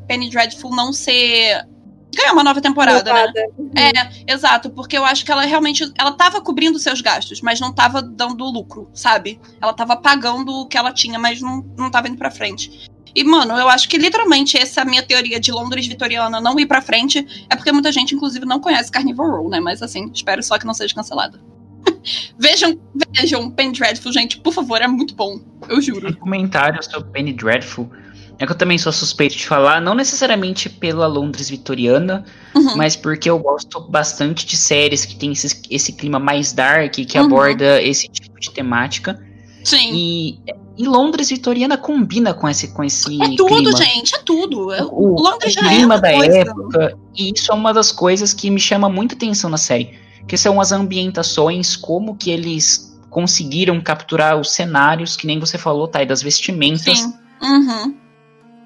Penny 0.07 0.29
Dreadful 0.29 0.75
não 0.75 0.93
ser. 0.93 1.65
ganhar 2.15 2.33
uma 2.33 2.45
nova 2.45 2.61
temporada, 2.61 3.13
né? 3.13 3.21
Lotada. 3.21 3.41
É, 3.77 4.33
exato, 4.33 4.69
porque 4.71 4.99
eu 4.99 5.05
acho 5.05 5.25
que 5.25 5.31
ela 5.31 5.43
realmente. 5.43 5.91
Ela 5.97 6.13
tava 6.13 6.41
cobrindo 6.41 6.79
seus 6.79 7.01
gastos, 7.01 7.41
mas 7.41 7.61
não 7.61 7.73
tava 7.73 8.03
dando 8.03 8.45
lucro, 8.45 8.91
sabe? 8.93 9.41
Ela 9.63 9.73
tava 9.73 9.97
pagando 9.97 10.53
o 10.53 10.67
que 10.67 10.77
ela 10.77 10.93
tinha, 10.93 11.19
mas 11.19 11.41
não, 11.41 11.65
não 11.79 11.91
tava 11.91 12.09
indo 12.09 12.19
pra 12.19 12.31
frente. 12.31 12.91
E, 13.15 13.23
mano, 13.25 13.55
eu 13.55 13.69
acho 13.69 13.89
que 13.89 13.97
literalmente 13.97 14.57
essa 14.59 14.81
é 14.81 14.85
minha 14.85 15.03
teoria 15.03 15.39
de 15.39 15.53
Londres 15.53 15.87
vitoriana 15.87 16.41
não 16.41 16.59
ir 16.59 16.67
pra 16.67 16.83
frente 16.83 17.25
é 17.49 17.55
porque 17.55 17.71
muita 17.71 17.93
gente, 17.93 18.15
inclusive, 18.15 18.45
não 18.45 18.59
conhece 18.61 18.91
Carnival 18.91 19.31
Row, 19.31 19.49
né? 19.49 19.61
Mas 19.61 19.83
assim, 19.83 20.11
espero 20.13 20.43
só 20.43 20.59
que 20.59 20.67
não 20.67 20.75
seja 20.75 20.95
cancelada. 20.95 21.41
vejam, 22.39 22.79
vejam 23.17 23.51
Pen 23.51 23.73
Dreadful, 23.73 24.13
gente, 24.13 24.39
por 24.39 24.53
favor, 24.53 24.81
é 24.83 24.89
muito 24.89 25.15
bom. 25.15 25.39
Eu 25.69 25.81
juro. 25.81 26.09
Um 26.09 26.13
comentário 26.15 26.83
sobre 26.83 27.11
Penny 27.11 27.33
Dreadful. 27.33 27.89
É 28.37 28.47
que 28.47 28.51
eu 28.51 28.57
também 28.57 28.77
sou 28.79 28.91
suspeito 28.93 29.37
de 29.37 29.47
falar, 29.47 29.81
não 29.81 29.95
necessariamente 29.95 30.69
pela 30.69 31.07
Londres 31.07 31.49
vitoriana, 31.49 32.25
Uhum. 32.53 32.77
mas 32.77 32.97
porque 32.97 33.31
eu 33.31 33.39
gosto 33.39 33.81
bastante 33.89 34.45
de 34.45 34.57
séries 34.57 35.05
que 35.05 35.15
tem 35.15 35.31
esse, 35.31 35.63
esse 35.71 35.93
clima 35.93 36.19
mais 36.19 36.53
dark, 36.53 36.95
que 36.95 37.17
Uhum. 37.17 37.27
aborda 37.27 37.81
esse 37.81 38.09
tipo 38.09 38.41
de 38.41 38.51
temática. 38.51 39.25
Sim. 39.63 39.93
E, 39.95 40.39
e 40.77 40.85
Londres 40.87 41.29
vitoriana 41.31 41.77
combina 41.79 42.35
com 42.35 42.49
esse, 42.49 42.69
com 42.69 42.83
esse 42.83 43.21
É 43.23 43.37
tudo, 43.37 43.47
clima. 43.47 43.77
gente, 43.77 44.15
é 44.15 44.19
tudo. 44.19 44.73
É- 44.73 44.83
O, 44.83 45.15
Londres 45.21 45.55
o 45.55 45.61
já 45.61 45.67
é 45.67 45.77
clima 45.77 45.95
uma 45.95 46.01
da 46.01 46.13
coisa. 46.13 46.39
época, 46.39 46.99
e 47.17 47.33
isso 47.35 47.53
é 47.53 47.55
uma 47.55 47.73
das 47.73 47.93
coisas 47.93 48.33
que 48.35 48.51
me 48.51 48.59
chama 48.61 48.89
muita 48.89 49.15
atenção 49.15 49.49
na 49.49 49.57
série. 49.59 49.99
Que 50.27 50.37
são 50.37 50.61
as 50.61 50.73
ambientações, 50.73 51.77
como 51.77 52.17
que 52.17 52.31
eles 52.31 52.99
conseguiram 53.11 53.81
capturar 53.81 54.41
os 54.41 54.51
cenários, 54.53 55.17
que 55.17 55.27
nem 55.27 55.39
você 55.39 55.57
falou, 55.59 55.87
Thay, 55.87 56.07
das 56.07 56.23
vestimentas. 56.23 56.99
Sim. 56.99 57.15
Uhum. 57.43 57.95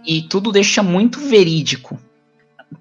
E 0.06 0.22
tudo 0.22 0.50
deixa 0.52 0.82
muito 0.82 1.18
verídico 1.20 1.98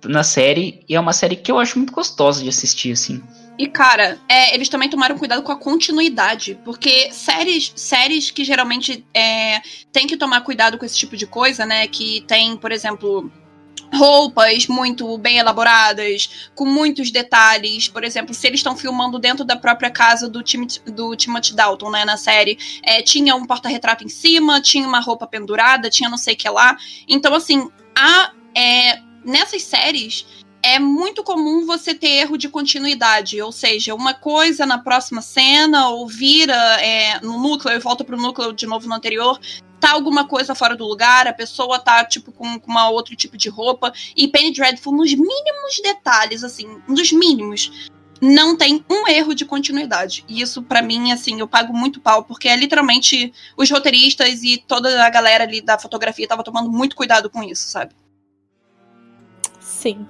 na 0.05 0.23
série. 0.23 0.83
E 0.87 0.95
é 0.95 0.99
uma 0.99 1.11
série 1.11 1.35
que 1.35 1.51
eu 1.51 1.59
acho 1.59 1.77
muito 1.77 1.91
gostosa 1.91 2.41
de 2.41 2.47
assistir, 2.49 2.91
assim. 2.93 3.21
E, 3.57 3.67
cara, 3.67 4.19
é, 4.29 4.53
eles 4.53 4.69
também 4.69 4.89
tomaram 4.89 5.17
cuidado 5.17 5.41
com 5.41 5.51
a 5.51 5.57
continuidade. 5.57 6.59
Porque 6.63 7.11
séries, 7.11 7.73
séries 7.75 8.29
que 8.29 8.43
geralmente 8.43 9.05
é, 9.13 9.61
tem 9.91 10.05
que 10.05 10.15
tomar 10.15 10.41
cuidado 10.41 10.77
com 10.77 10.85
esse 10.85 10.97
tipo 10.97 11.17
de 11.17 11.25
coisa, 11.25 11.65
né? 11.65 11.87
Que 11.87 12.23
tem, 12.27 12.55
por 12.55 12.71
exemplo, 12.71 13.31
roupas 13.93 14.67
muito 14.67 15.17
bem 15.17 15.37
elaboradas, 15.37 16.49
com 16.53 16.65
muitos 16.65 17.11
detalhes. 17.11 17.87
Por 17.87 18.03
exemplo, 18.03 18.33
se 18.33 18.45
eles 18.47 18.59
estão 18.59 18.75
filmando 18.75 19.17
dentro 19.17 19.43
da 19.43 19.55
própria 19.55 19.89
casa 19.89 20.29
do, 20.29 20.43
Tim, 20.43 20.67
do 20.85 21.15
Timothy 21.15 21.55
Dalton, 21.55 21.89
né, 21.89 22.05
na 22.05 22.17
série, 22.17 22.57
é, 22.83 23.01
tinha 23.01 23.35
um 23.35 23.45
porta-retrato 23.45 24.03
em 24.03 24.09
cima, 24.09 24.61
tinha 24.61 24.87
uma 24.87 24.99
roupa 24.99 25.25
pendurada, 25.25 25.89
tinha 25.89 26.09
não 26.09 26.17
sei 26.17 26.33
o 26.33 26.37
que 26.37 26.49
lá. 26.49 26.77
Então, 27.07 27.33
assim, 27.33 27.69
a, 27.95 28.31
é, 28.55 28.99
nessas 29.23 29.63
séries 29.63 30.25
é 30.67 30.79
muito 30.79 31.23
comum 31.23 31.65
você 31.65 31.95
ter 31.95 32.09
erro 32.09 32.37
de 32.37 32.49
continuidade, 32.49 33.41
ou 33.41 33.53
seja, 33.53 33.95
uma 33.95 34.13
coisa 34.13 34.65
na 34.65 34.77
próxima 34.77 35.21
cena 35.21 35.89
ou 35.89 36.07
vira 36.07 36.53
é, 36.81 37.21
no 37.21 37.41
núcleo 37.41 37.73
e 37.73 37.79
volta 37.79 38.03
pro 38.03 38.17
núcleo 38.17 38.51
de 38.51 38.67
novo 38.67 38.85
no 38.85 38.93
anterior, 38.93 39.39
tá 39.79 39.91
alguma 39.91 40.27
coisa 40.27 40.53
fora 40.53 40.75
do 40.75 40.85
lugar, 40.85 41.25
a 41.25 41.33
pessoa 41.33 41.79
tá 41.79 42.03
tipo 42.03 42.33
com, 42.33 42.59
com 42.59 42.69
uma 42.69 42.89
outro 42.89 43.15
tipo 43.15 43.37
de 43.37 43.47
roupa 43.47 43.93
e 44.15 44.27
Penny 44.27 44.51
Dreadful 44.51 44.93
nos 44.93 45.13
mínimos 45.13 45.79
detalhes, 45.81 46.43
assim, 46.43 46.81
nos 46.85 47.13
mínimos. 47.13 47.89
Não 48.19 48.57
tem 48.57 48.83
um 48.89 49.07
erro 49.07 49.33
de 49.35 49.45
continuidade. 49.45 50.25
E 50.27 50.41
isso, 50.41 50.63
pra 50.63 50.81
mim, 50.81 51.11
assim, 51.11 51.39
eu 51.39 51.47
pago 51.47 51.71
muito 51.71 52.01
pau, 52.01 52.23
porque 52.23 52.47
é 52.49 52.55
literalmente 52.55 53.31
os 53.55 53.69
roteiristas 53.69 54.41
e 54.41 54.57
toda 54.57 55.05
a 55.05 55.09
galera 55.09 55.43
ali 55.43 55.61
da 55.61 55.77
fotografia 55.77 56.27
tava 56.27 56.43
tomando 56.43 56.69
muito 56.69 56.95
cuidado 56.95 57.29
com 57.29 57.43
isso, 57.43 57.69
sabe? 57.69 57.93
Sim. 59.59 60.05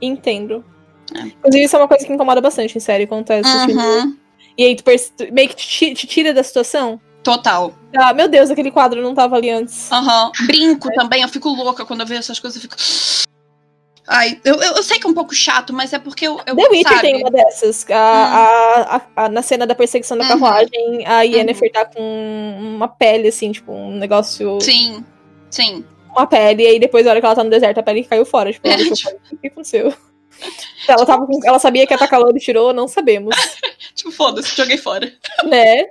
Entendo. 0.00 0.64
É. 1.14 1.20
Inclusive, 1.22 1.64
isso 1.64 1.76
é 1.76 1.78
uma 1.78 1.88
coisa 1.88 2.04
que 2.06 2.12
incomoda 2.12 2.40
bastante 2.40 2.76
em 2.76 2.80
série 2.80 3.06
quando 3.06 3.30
assistindo. 3.30 3.78
Uhum, 3.80 4.16
E 4.58 4.64
aí 4.64 4.76
tu, 4.76 4.82
tu 5.16 5.32
meio 5.32 5.48
que 5.48 5.54
te, 5.56 5.94
te 5.94 6.06
tira 6.06 6.34
da 6.34 6.42
situação. 6.42 7.00
total. 7.22 7.72
Ah, 7.96 8.12
meu 8.12 8.28
Deus, 8.28 8.50
aquele 8.50 8.70
quadro 8.70 9.00
não 9.02 9.14
tava 9.14 9.36
ali 9.36 9.50
antes. 9.50 9.90
Aham. 9.92 10.30
Brinco 10.46 10.88
também, 10.94 11.22
eu 11.22 11.28
fico 11.28 11.48
louca 11.48 11.84
quando 11.84 12.00
eu 12.00 12.06
vejo 12.06 12.20
essas 12.20 12.38
coisas, 12.40 12.56
eu 12.62 12.68
fico. 12.68 12.76
Ai, 14.08 14.40
eu, 14.44 14.54
eu, 14.62 14.82
sei 14.84 15.00
que 15.00 15.06
é 15.06 15.10
um 15.10 15.14
pouco 15.14 15.34
chato, 15.34 15.72
mas 15.72 15.92
é 15.92 15.98
porque 15.98 16.28
eu. 16.28 16.38
eu 16.46 16.54
The 16.54 16.68
Witcher 16.70 16.88
sabe? 16.92 17.00
tem 17.00 17.16
uma 17.20 17.30
dessas. 17.30 17.84
A, 17.90 17.96
a- 17.98 18.96
a- 18.96 19.24
a- 19.24 19.28
na 19.28 19.42
cena 19.42 19.66
da 19.66 19.74
perseguição 19.74 20.16
da 20.16 20.22
Uhum. 20.22 20.28
carruagem, 20.30 21.04
a 21.06 21.22
Yennefer 21.22 21.72
tá 21.72 21.84
com 21.84 22.56
uma 22.60 22.86
pele, 22.86 23.26
assim, 23.28 23.50
tipo, 23.50 23.72
um 23.72 23.96
negócio. 23.96 24.60
Sim, 24.60 25.04
sim. 25.50 25.84
Uma 26.16 26.26
pele, 26.26 26.62
e 26.62 26.66
aí 26.66 26.78
depois, 26.78 27.04
na 27.04 27.10
hora 27.10 27.20
que 27.20 27.26
ela 27.26 27.34
tá 27.34 27.44
no 27.44 27.50
deserto, 27.50 27.78
a 27.78 27.82
pele 27.82 28.04
caiu 28.04 28.24
fora. 28.24 28.52
Tipo, 28.52 28.66
É, 28.68 28.76
tipo- 28.76 28.96
fora. 28.96 29.16
O 29.32 29.36
que 29.36 29.46
aconteceu? 29.48 29.94
Ela, 30.88 31.04
tava 31.06 31.26
com- 31.26 31.40
ela 31.44 31.58
sabia 31.58 31.86
que 31.86 31.92
ia 31.94 31.98
tá 31.98 32.06
calor 32.08 32.34
e 32.36 32.40
tirou, 32.40 32.72
não 32.72 32.86
sabemos. 32.88 33.34
Tipo, 33.94 34.10
foda-se, 34.12 34.54
joguei 34.54 34.76
fora. 34.76 35.10
né? 35.44 35.86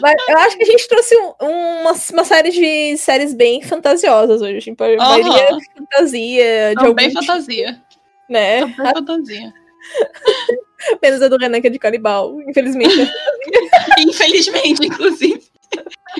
Mas 0.00 0.14
eu 0.28 0.38
acho 0.38 0.56
que 0.56 0.62
a 0.62 0.66
gente 0.66 0.88
trouxe 0.88 1.14
um- 1.16 1.34
uma, 1.82 1.92
uma 2.12 2.24
série 2.24 2.50
de 2.50 2.96
séries 2.96 3.34
bem 3.34 3.60
fantasiosas 3.62 4.40
hoje. 4.40 4.60
Tipo, 4.60 4.82
a 4.84 4.96
maioria 4.96 5.30
Aham. 5.50 5.58
é 5.58 5.78
fantasia, 5.78 6.68
de 6.70 6.74
Também 6.76 7.06
algum 7.06 7.20
tipo, 7.20 7.26
fantasia. 7.26 7.82
né? 8.30 8.60
Também 8.60 8.92
fantasia. 8.94 9.52
Apenas 10.92 11.22
a 11.22 11.28
do 11.28 11.36
Renan 11.36 11.60
que 11.60 11.66
é 11.66 11.70
de 11.70 11.78
canibal, 11.78 12.40
infelizmente. 12.48 12.94
Infelizmente, 13.98 14.86
inclusive. 14.86 15.42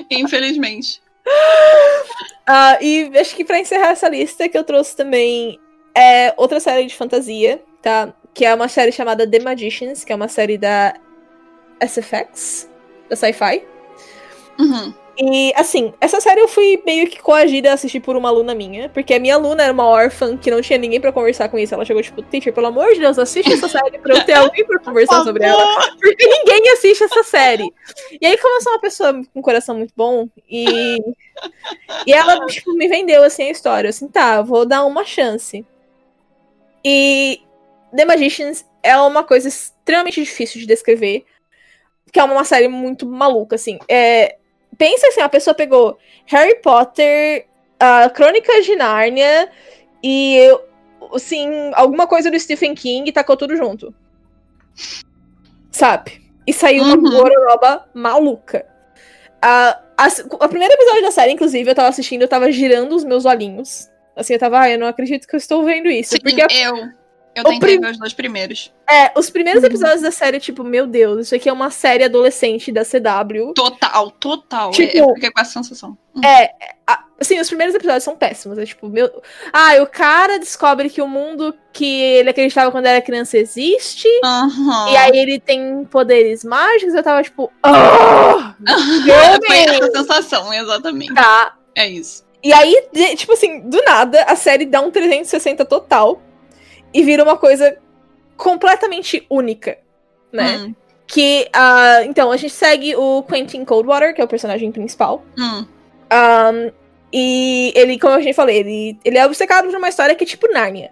Infelizmente. 0.09 1.01
Ah, 2.45 2.77
e 2.81 3.09
acho 3.17 3.35
que 3.37 3.45
pra 3.45 3.57
encerrar 3.57 3.91
essa 3.91 4.09
lista 4.09 4.49
que 4.49 4.57
eu 4.57 4.65
trouxe 4.65 4.97
também 4.97 5.57
é 5.95 6.33
outra 6.35 6.59
série 6.59 6.85
de 6.85 6.93
fantasia, 6.93 7.63
tá? 7.81 8.13
Que 8.33 8.43
é 8.43 8.53
uma 8.53 8.67
série 8.67 8.91
chamada 8.91 9.25
The 9.25 9.39
Magicians, 9.39 10.03
que 10.03 10.11
é 10.11 10.15
uma 10.15 10.27
série 10.27 10.57
da 10.57 10.93
SFX, 11.79 12.69
da 13.09 13.15
Sci-Fi. 13.15 13.63
Uhum. 14.59 14.93
E, 15.15 15.53
assim, 15.55 15.93
essa 16.01 16.19
série 16.19 16.41
eu 16.41 16.47
fui 16.47 16.81
meio 16.83 17.07
que 17.07 17.21
coagida 17.21 17.69
a 17.69 17.73
assistir 17.73 17.99
por 17.99 18.15
uma 18.15 18.29
aluna 18.29 18.55
minha, 18.55 18.89
porque 18.89 19.13
a 19.13 19.19
minha 19.19 19.35
aluna 19.35 19.63
era 19.63 19.71
uma 19.71 19.85
órfã 19.85 20.35
que 20.35 20.49
não 20.49 20.59
tinha 20.59 20.79
ninguém 20.79 20.99
pra 20.99 21.11
conversar 21.11 21.49
com 21.49 21.59
isso. 21.59 21.73
Ela 21.73 21.85
chegou, 21.85 22.01
tipo, 22.01 22.23
teacher, 22.23 22.51
pelo 22.51 22.67
amor 22.67 22.91
de 22.93 22.99
Deus, 22.99 23.19
assiste 23.19 23.53
essa 23.53 23.67
série 23.67 23.99
pra 23.99 24.15
eu 24.15 24.25
ter 24.25 24.33
alguém 24.33 24.65
pra 24.65 24.79
conversar 24.79 25.23
sobre 25.23 25.45
ela. 25.45 25.63
Porque 26.01 26.25
ninguém 26.25 26.67
assiste 26.71 27.03
essa 27.03 27.23
série. 27.23 27.71
E 28.19 28.25
aí, 28.25 28.35
como 28.39 28.57
eu 28.57 28.61
sou 28.61 28.73
uma 28.73 28.81
pessoa 28.81 29.13
com 29.13 29.39
um 29.39 29.41
coração 29.41 29.77
muito 29.77 29.93
bom, 29.95 30.27
e. 30.49 30.97
E 32.07 32.13
ela, 32.13 32.43
tipo, 32.47 32.73
me 32.73 32.87
vendeu 32.87 33.23
assim 33.23 33.43
a 33.43 33.51
história. 33.51 33.91
Assim, 33.91 34.07
tá, 34.07 34.41
vou 34.41 34.65
dar 34.65 34.83
uma 34.83 35.05
chance. 35.05 35.63
E 36.83 37.39
The 37.95 38.03
Magicians 38.03 38.65
é 38.81 38.97
uma 38.97 39.23
coisa 39.23 39.47
extremamente 39.47 40.23
difícil 40.23 40.59
de 40.59 40.65
descrever. 40.65 41.23
Que 42.11 42.19
é 42.19 42.23
uma 42.23 42.43
série 42.43 42.67
muito 42.67 43.05
maluca, 43.05 43.55
assim. 43.55 43.77
É, 43.87 44.37
pensa 44.83 45.07
assim, 45.07 45.21
a 45.21 45.29
pessoa 45.29 45.53
pegou 45.53 45.97
Harry 46.25 46.55
Potter, 46.55 47.47
a 47.79 48.09
Crônicas 48.09 48.65
de 48.65 48.75
Nárnia 48.75 49.49
e 50.03 50.37
assim, 51.13 51.71
alguma 51.73 52.05
coisa 52.05 52.29
do 52.29 52.37
Stephen 52.37 52.75
King 52.75 53.07
e 53.09 53.13
tacou 53.13 53.37
tudo 53.37 53.55
junto. 53.55 53.95
Sabe? 55.71 56.21
E 56.45 56.51
saiu 56.51 56.83
uma 56.83 56.95
Uhum. 56.95 57.01
gororoba 57.11 57.89
maluca. 57.93 58.65
A, 59.41 59.79
a, 59.97 60.07
a 60.41 60.47
primeira 60.49 60.73
episódio 60.73 61.01
da 61.01 61.11
série, 61.11 61.31
inclusive, 61.31 61.69
eu 61.71 61.75
tava 61.75 61.87
assistindo, 61.87 62.23
eu 62.23 62.27
tava 62.27 62.51
girando 62.51 62.93
os 62.93 63.05
meus 63.05 63.23
olhinhos. 63.23 63.89
Assim, 64.17 64.33
eu 64.33 64.39
tava, 64.39 64.59
ah, 64.59 64.69
eu 64.69 64.77
não 64.77 64.87
acredito 64.87 65.25
que 65.25 65.33
eu 65.33 65.37
estou 65.37 65.63
vendo 65.63 65.87
isso. 65.87 66.11
Sim, 66.11 66.19
Porque 66.19 66.41
a 66.41 66.47
eu. 66.61 66.75
Eu 67.35 67.43
tentei 67.43 67.59
prim- 67.59 67.79
ver 67.81 67.91
os 67.91 67.97
dois 67.97 68.13
primeiros. 68.13 68.71
é, 68.89 69.11
os 69.17 69.29
primeiros 69.29 69.63
Uhum. 69.63 69.67
episódios 69.69 70.01
da 70.01 70.11
série, 70.11 70.39
tipo, 70.39 70.63
meu 70.63 70.85
Deus, 70.85 71.21
isso 71.27 71.35
aqui 71.35 71.49
é 71.49 71.53
uma 71.53 71.69
série 71.71 72.03
adolescente 72.03 72.71
da 72.71 72.83
CW. 72.85 73.53
Total, 73.53 74.11
total. 74.11 74.71
Tipo- 74.71 74.97
eu 74.97 75.13
fiquei 75.15 75.31
com 75.31 75.41
essa 75.41 75.51
sensação. 75.53 75.97
É, 76.23 76.51
a- 76.85 77.03
assim, 77.19 77.39
os 77.39 77.47
primeiros 77.47 77.73
episódios 77.73 78.03
são 78.03 78.15
péssimos. 78.15 78.57
É 78.59 78.65
tipo, 78.65 78.87
meu. 78.87 79.09
Ah, 79.51 79.81
o 79.81 79.87
cara 79.87 80.37
descobre 80.37 80.89
que 80.89 81.01
o 81.01 81.07
mundo 81.07 81.55
que 81.71 81.85
ele 82.01 82.29
acreditava 82.29 82.71
quando 82.71 82.85
era 82.85 83.01
criança 83.01 83.37
existe. 83.37 84.07
Aham. 84.23 84.91
E 84.91 84.97
aí 84.97 85.17
ele 85.17 85.39
tem 85.39 85.83
poderes 85.85 86.43
mágicos. 86.43 86.93
Eu 86.93 87.01
tava 87.03 87.23
tipo. 87.23 87.51
"Ah, 87.63 88.53
Foi 89.47 89.57
essa 89.57 89.91
sensação, 89.91 90.53
exatamente. 90.53 91.13
Tá. 91.13 91.55
É 91.75 91.87
isso. 91.87 92.23
E 92.43 92.51
aí, 92.53 92.75
tipo 93.15 93.33
assim, 93.33 93.61
do 93.61 93.81
nada, 93.83 94.21
a 94.23 94.35
série 94.35 94.65
dá 94.65 94.81
um 94.81 94.91
360 94.91 95.63
total. 95.65 96.21
E 96.93 97.03
vira 97.03 97.23
uma 97.23 97.37
coisa 97.37 97.77
completamente 98.37 99.25
única, 99.29 99.77
né? 100.31 100.57
Hum, 100.57 100.75
Que, 101.07 101.47
ah, 101.53 102.01
então, 102.05 102.31
a 102.31 102.37
gente 102.37 102.53
segue 102.53 102.95
o 102.95 103.23
Quentin 103.23 103.65
Coldwater, 103.65 104.13
que 104.15 104.21
é 104.21 104.23
o 104.23 104.27
personagem 104.27 104.71
principal. 104.71 105.23
hum, 105.37 105.65
Um, 106.11 106.71
e 107.11 107.71
ele, 107.75 107.99
como 107.99 108.15
eu 108.15 108.21
já 108.21 108.33
falei, 108.33 108.57
ele, 108.57 108.99
ele 109.05 109.17
é 109.17 109.25
obcecado 109.25 109.67
por 109.67 109.75
uma 109.77 109.89
história 109.89 110.15
que 110.15 110.23
é 110.23 110.27
tipo 110.27 110.51
Nárnia. 110.51 110.91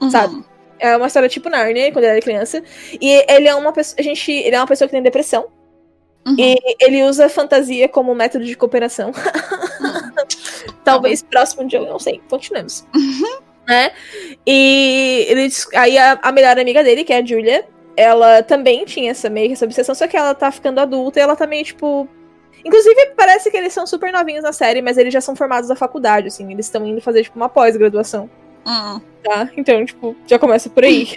uhum. 0.00 0.10
Sabe? 0.10 0.44
É 0.78 0.96
uma 0.96 1.06
história 1.06 1.28
tipo 1.28 1.48
Nárnia, 1.50 1.92
quando 1.92 2.04
ele 2.04 2.12
era 2.12 2.20
criança. 2.20 2.62
E 3.00 3.24
ele 3.28 3.46
é 3.46 3.54
uma 3.54 3.72
pessoa. 3.72 3.96
A 4.00 4.02
gente, 4.02 4.32
ele 4.32 4.56
é 4.56 4.58
uma 4.58 4.66
pessoa 4.66 4.88
que 4.88 4.92
tem 4.92 5.02
depressão. 5.02 5.46
Uhum. 6.26 6.34
E 6.38 6.56
ele 6.80 7.04
usa 7.04 7.28
fantasia 7.28 7.88
como 7.88 8.14
método 8.14 8.44
de 8.44 8.56
cooperação. 8.56 9.12
Talvez 10.84 11.22
próximo 11.22 11.66
dia, 11.66 11.78
eu 11.78 11.86
não 11.86 11.98
sei. 11.98 12.20
Continuemos. 12.28 12.86
Né? 13.70 13.92
E 14.44 15.26
ele, 15.28 15.48
aí 15.76 15.96
a, 15.96 16.18
a 16.20 16.32
melhor 16.32 16.58
amiga 16.58 16.82
dele, 16.82 17.04
que 17.04 17.12
é 17.12 17.18
a 17.18 17.24
Julia, 17.24 17.64
ela 17.96 18.42
também 18.42 18.84
tinha 18.84 19.12
essa 19.12 19.30
meio 19.30 19.46
que 19.46 19.52
essa 19.52 19.64
obsessão, 19.64 19.94
só 19.94 20.08
que 20.08 20.16
ela 20.16 20.34
tá 20.34 20.50
ficando 20.50 20.80
adulta 20.80 21.20
e 21.20 21.22
ela 21.22 21.36
tá 21.36 21.46
meio 21.46 21.64
tipo. 21.64 22.08
Inclusive, 22.64 23.12
parece 23.16 23.48
que 23.48 23.56
eles 23.56 23.72
são 23.72 23.86
super 23.86 24.12
novinhos 24.12 24.42
na 24.42 24.52
série, 24.52 24.82
mas 24.82 24.98
eles 24.98 25.14
já 25.14 25.20
são 25.20 25.36
formados 25.36 25.68
da 25.68 25.76
faculdade, 25.76 26.26
assim. 26.26 26.50
Eles 26.50 26.66
estão 26.66 26.84
indo 26.84 27.00
fazer, 27.00 27.22
tipo, 27.22 27.36
uma 27.36 27.48
pós-graduação, 27.48 28.28
Hum, 28.66 29.00
tá? 29.22 29.48
Então, 29.56 29.86
tipo, 29.86 30.16
já 30.26 30.38
começa 30.38 30.68
por 30.68 30.84
aí. 30.84 31.16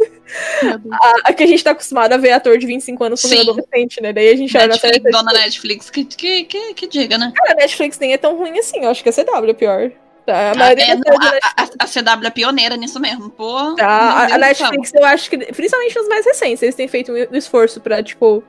a, 0.90 1.30
a 1.30 1.32
que 1.34 1.42
a 1.42 1.46
gente 1.46 1.62
tá 1.62 1.72
acostumado 1.72 2.12
a 2.12 2.16
ver 2.16 2.32
ator 2.32 2.56
de 2.58 2.66
25 2.66 3.04
anos 3.04 3.22
como 3.22 3.40
adolescente, 3.40 4.00
né? 4.00 4.12
Daí 4.12 4.30
a 4.30 4.36
gente 4.36 4.56
olha 4.56 4.68
na 4.68 4.78
série 4.78 4.94
Netflix, 4.94 5.18
dona 5.18 5.32
Netflix, 5.32 5.90
que, 5.90 6.04
que, 6.04 6.44
que, 6.44 6.74
que 6.74 6.86
diga, 6.88 7.18
né? 7.18 7.30
Cara, 7.36 7.52
a 7.52 7.56
Netflix 7.56 7.98
nem 7.98 8.14
é 8.14 8.18
tão 8.18 8.36
ruim 8.36 8.58
assim. 8.58 8.84
Eu 8.84 8.90
acho 8.90 9.02
que 9.02 9.10
a 9.10 9.12
CW 9.12 9.50
é 9.50 9.54
pior. 9.54 9.92
Tá? 10.32 10.52
A 10.52 10.54
maioria 10.54 10.84
É, 10.84 10.94
não, 10.94 11.00
da 11.02 11.28
a, 11.56 11.62
a- 11.62 11.68
a 11.80 11.86
CW 11.86 12.26
é 12.26 12.30
pioneira 12.30 12.76
nisso 12.76 13.00
mesmo, 13.00 13.30
pô. 13.30 13.74
Tá, 13.74 14.26
a, 14.32 14.38
Netflix, 14.38 14.92
eu 14.94 15.04
acho 15.04 15.28
que, 15.30 15.38
principalmente 15.38 15.96
nos 15.96 16.08
mais 16.08 16.24
recentes, 16.24 16.62
eles 16.62 16.74
têm 16.74 16.88
feito 16.88 17.12
um 17.12 17.36
esforço 17.36 17.80
pra, 17.80 18.02
tipo. 18.02 18.42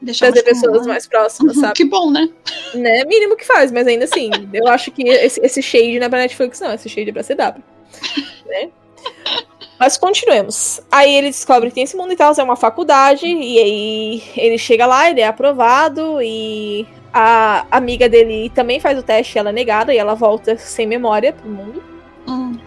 Deixamos 0.00 0.34
trazer 0.34 0.48
pessoas 0.48 0.86
mais 0.86 1.06
próximas, 1.06 1.56
Uhum, 1.56 1.62
sabe? 1.62 1.74
Que 1.74 1.84
bom, 1.84 2.10
né? 2.10 2.28
Né? 2.74 3.04
Mínimo 3.06 3.34
que 3.36 3.44
faz, 3.46 3.72
mas 3.72 3.86
ainda 3.86 4.04
assim, 4.04 4.30
eu 4.52 4.66
acho 4.68 4.90
que 4.90 5.02
esse, 5.08 5.40
esse 5.44 5.62
shade 5.62 5.98
não 5.98 6.06
é 6.06 6.08
pra 6.10 6.18
Netflix, 6.18 6.60
não, 6.60 6.72
esse 6.74 6.88
shade 6.88 7.10
é 7.10 7.12
pra 7.12 7.22
CW. 7.24 7.62
né? 8.46 8.68
Mas 9.78 9.96
continuemos. 9.96 10.80
Aí 10.90 11.14
ele 11.14 11.28
descobre 11.28 11.68
que 11.68 11.74
tem 11.74 11.84
esse 11.84 11.96
mundo 11.96 12.12
e 12.12 12.16
tal, 12.16 12.32
é 12.36 12.42
uma 12.42 12.56
faculdade, 12.56 13.26
e 13.26 13.58
aí 13.58 14.22
ele 14.36 14.58
chega 14.58 14.86
lá, 14.86 15.10
ele 15.10 15.20
é 15.20 15.26
aprovado, 15.26 16.20
e 16.22 16.86
a 17.18 17.66
amiga 17.70 18.10
dele 18.10 18.50
também 18.54 18.78
faz 18.78 18.98
o 18.98 19.02
teste, 19.02 19.38
ela 19.38 19.48
é 19.48 19.52
negada, 19.52 19.94
e 19.94 19.96
ela 19.96 20.14
volta 20.14 20.58
sem 20.58 20.86
memória 20.86 21.32
pro 21.32 21.48
mundo. 21.48 21.82
Hum, 22.28 22.58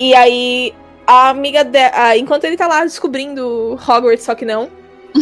E 0.00 0.12
aí, 0.14 0.74
a 1.06 1.28
amiga 1.28 1.62
dela. 1.64 2.16
Enquanto 2.16 2.44
ele 2.44 2.56
tá 2.56 2.66
lá 2.66 2.82
descobrindo 2.84 3.78
Hogwarts, 3.86 4.24
só 4.24 4.34
que 4.34 4.44
não, 4.44 4.68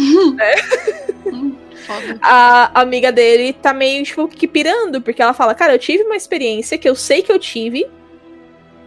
hum, 1.31 1.55
foda. 1.85 2.17
a 2.21 2.81
amiga 2.81 3.11
dele 3.11 3.53
tá 3.53 3.71
meio, 3.71 4.03
tipo, 4.03 4.27
que 4.27 4.47
pirando, 4.47 4.99
porque 4.99 5.21
ela 5.21 5.33
fala, 5.33 5.53
cara, 5.53 5.73
eu 5.75 5.79
tive 5.79 6.03
uma 6.03 6.15
experiência 6.15 6.77
que 6.77 6.89
eu 6.89 6.95
sei 6.95 7.21
que 7.21 7.31
eu 7.31 7.37
tive, 7.37 7.85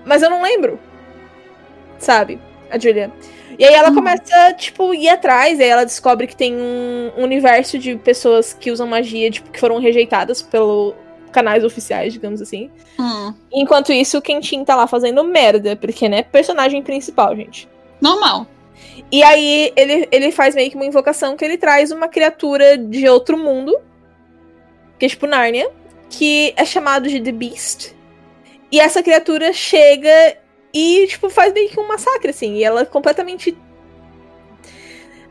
mas 0.05 0.23
eu 0.23 0.31
não 0.31 0.43
lembro. 0.43 0.81
Sabe? 1.99 2.41
A 2.71 2.79
Julia. 2.79 3.13
E 3.59 3.65
aí 3.65 3.75
ela 3.75 3.89
Uhum. 3.89 3.95
começa, 3.95 4.53
tipo, 4.55 4.93
ir 4.95 5.09
atrás, 5.09 5.59
e 5.59 5.63
aí 5.63 5.69
ela 5.69 5.85
descobre 5.85 6.27
que 6.27 6.37
tem 6.37 6.55
um 6.57 7.13
universo 7.17 7.79
de 7.79 7.97
pessoas 7.97 8.53
que 8.53 8.71
usam 8.71 8.87
magia, 8.87 9.31
tipo, 9.31 9.51
que 9.51 9.61
foram 9.61 9.79
rejeitadas 9.79 10.43
pelo 10.43 10.95
canais 11.33 11.65
oficiais, 11.65 12.13
digamos 12.13 12.41
assim. 12.41 12.71
Hum, 12.99 13.35
Enquanto 13.53 13.93
isso, 13.93 14.19
o 14.19 14.23
Quentin 14.23 14.65
tá 14.65 14.77
lá 14.77 14.87
fazendo 14.87 15.25
merda, 15.25 15.75
porque, 15.77 16.09
né, 16.09 16.23
personagem 16.23 16.83
principal, 16.83 17.35
gente. 17.37 17.69
normal. 18.01 18.47
E 19.11 19.23
aí 19.23 19.73
ele, 19.77 20.09
ele 20.13 20.31
faz 20.33 20.55
meio 20.55 20.69
que 20.71 20.77
uma 20.77 20.85
invocação 20.87 21.37
que 21.37 21.45
ele 21.45 21.57
traz 21.57 21.91
uma 21.91 22.07
criatura 22.09 22.77
de 22.77 23.09
outro 23.09 23.37
mundo, 23.39 23.77
que 24.99 25.07
é 25.07 25.09
tipo 25.09 25.27
Nárnia, 25.27 25.71
que 26.11 26.53
é 26.57 26.65
chamado 26.65 27.09
de 27.09 27.21
The 27.21 27.33
Beast. 27.33 27.93
E 28.71 28.79
essa 28.81 29.03
criatura 29.03 29.53
chega 29.53 30.37
e, 30.75 31.07
tipo, 31.07 31.31
faz 31.31 31.53
meio 31.53 31.71
que 31.71 31.79
um 31.79 31.87
massacre, 31.87 32.31
assim. 32.31 32.57
E 32.57 32.65
ela 32.65 32.81
é 32.81 32.85
completamente. 32.85 33.57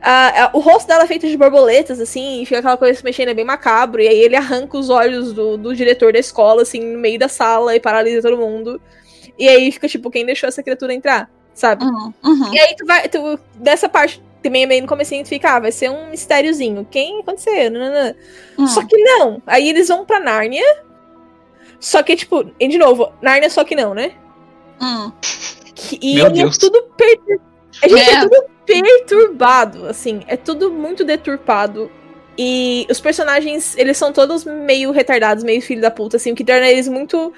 Ah, 0.01 0.45
ah, 0.45 0.49
o 0.53 0.59
rosto 0.59 0.87
dela 0.87 1.03
é 1.03 1.07
feito 1.07 1.27
de 1.27 1.37
borboletas, 1.37 1.99
assim, 1.99 2.41
e 2.41 2.45
fica 2.45 2.59
aquela 2.59 2.77
coisa 2.77 2.97
se 2.97 3.03
mexendo, 3.03 3.29
é 3.29 3.33
bem 3.33 3.43
macabro. 3.43 4.01
E 4.01 4.07
aí 4.07 4.19
ele 4.19 4.37
arranca 4.37 4.77
os 4.77 4.89
olhos 4.89 5.33
do, 5.33 5.57
do 5.57 5.75
diretor 5.75 6.13
da 6.13 6.19
escola, 6.19 6.61
assim, 6.61 6.79
no 6.79 6.99
meio 6.99 7.19
da 7.19 7.27
sala 7.27 7.75
e 7.75 7.79
paralisa 7.79 8.21
todo 8.21 8.37
mundo. 8.37 8.81
E 9.37 9.49
aí 9.49 9.69
fica, 9.71 9.87
tipo, 9.87 10.09
quem 10.09 10.25
deixou 10.25 10.47
essa 10.47 10.63
criatura 10.63 10.93
entrar, 10.93 11.29
sabe? 11.53 11.83
Uhum, 11.83 12.13
uhum. 12.23 12.53
E 12.53 12.59
aí 12.59 12.75
tu 12.77 12.85
vai. 12.85 13.09
Tu, 13.09 13.39
dessa 13.55 13.89
parte 13.89 14.23
também 14.41 14.65
meio 14.65 14.81
no 14.81 14.87
comecinho 14.87 15.23
tu 15.23 15.29
fica, 15.29 15.55
ah, 15.55 15.59
vai 15.59 15.71
ser 15.71 15.89
um 15.89 16.09
mistériozinho. 16.09 16.87
Quem 16.89 17.19
aconteceu? 17.19 17.71
Nananã. 17.71 18.15
Hum. 18.57 18.67
Só 18.67 18.85
que 18.85 18.97
não. 18.97 19.41
Aí 19.47 19.69
eles 19.69 19.87
vão 19.87 20.05
pra 20.05 20.19
Nárnia. 20.19 20.83
Só 21.79 22.03
que, 22.03 22.15
tipo, 22.15 22.49
e 22.59 22.67
de 22.67 22.77
novo, 22.77 23.11
Nárnia 23.21 23.49
só 23.49 23.63
que 23.63 23.75
não, 23.75 23.93
né? 23.93 24.13
Hum. 24.81 25.11
Que- 25.75 25.99
E 26.01 26.15
Meu 26.15 26.25
ele 26.27 26.35
Deus. 26.43 26.55
é 26.55 26.59
tudo 26.59 26.83
perturbado. 26.97 27.41
A 27.83 27.87
gente 27.87 28.09
é. 28.09 28.13
É. 28.13 28.21
tudo 28.21 28.45
perturbado, 28.65 29.85
assim. 29.87 30.21
É 30.27 30.37
tudo 30.37 30.71
muito 30.71 31.03
deturpado. 31.03 31.91
E 32.37 32.87
os 32.89 32.99
personagens, 32.99 33.77
eles 33.77 33.97
são 33.97 34.11
todos 34.11 34.43
meio 34.43 34.91
retardados, 34.91 35.43
meio 35.43 35.61
filho 35.61 35.81
da 35.81 35.91
puta, 35.91 36.17
assim, 36.17 36.31
o 36.31 36.35
que 36.35 36.43
torna 36.43 36.67
eles 36.67 36.87
muito 36.87 37.31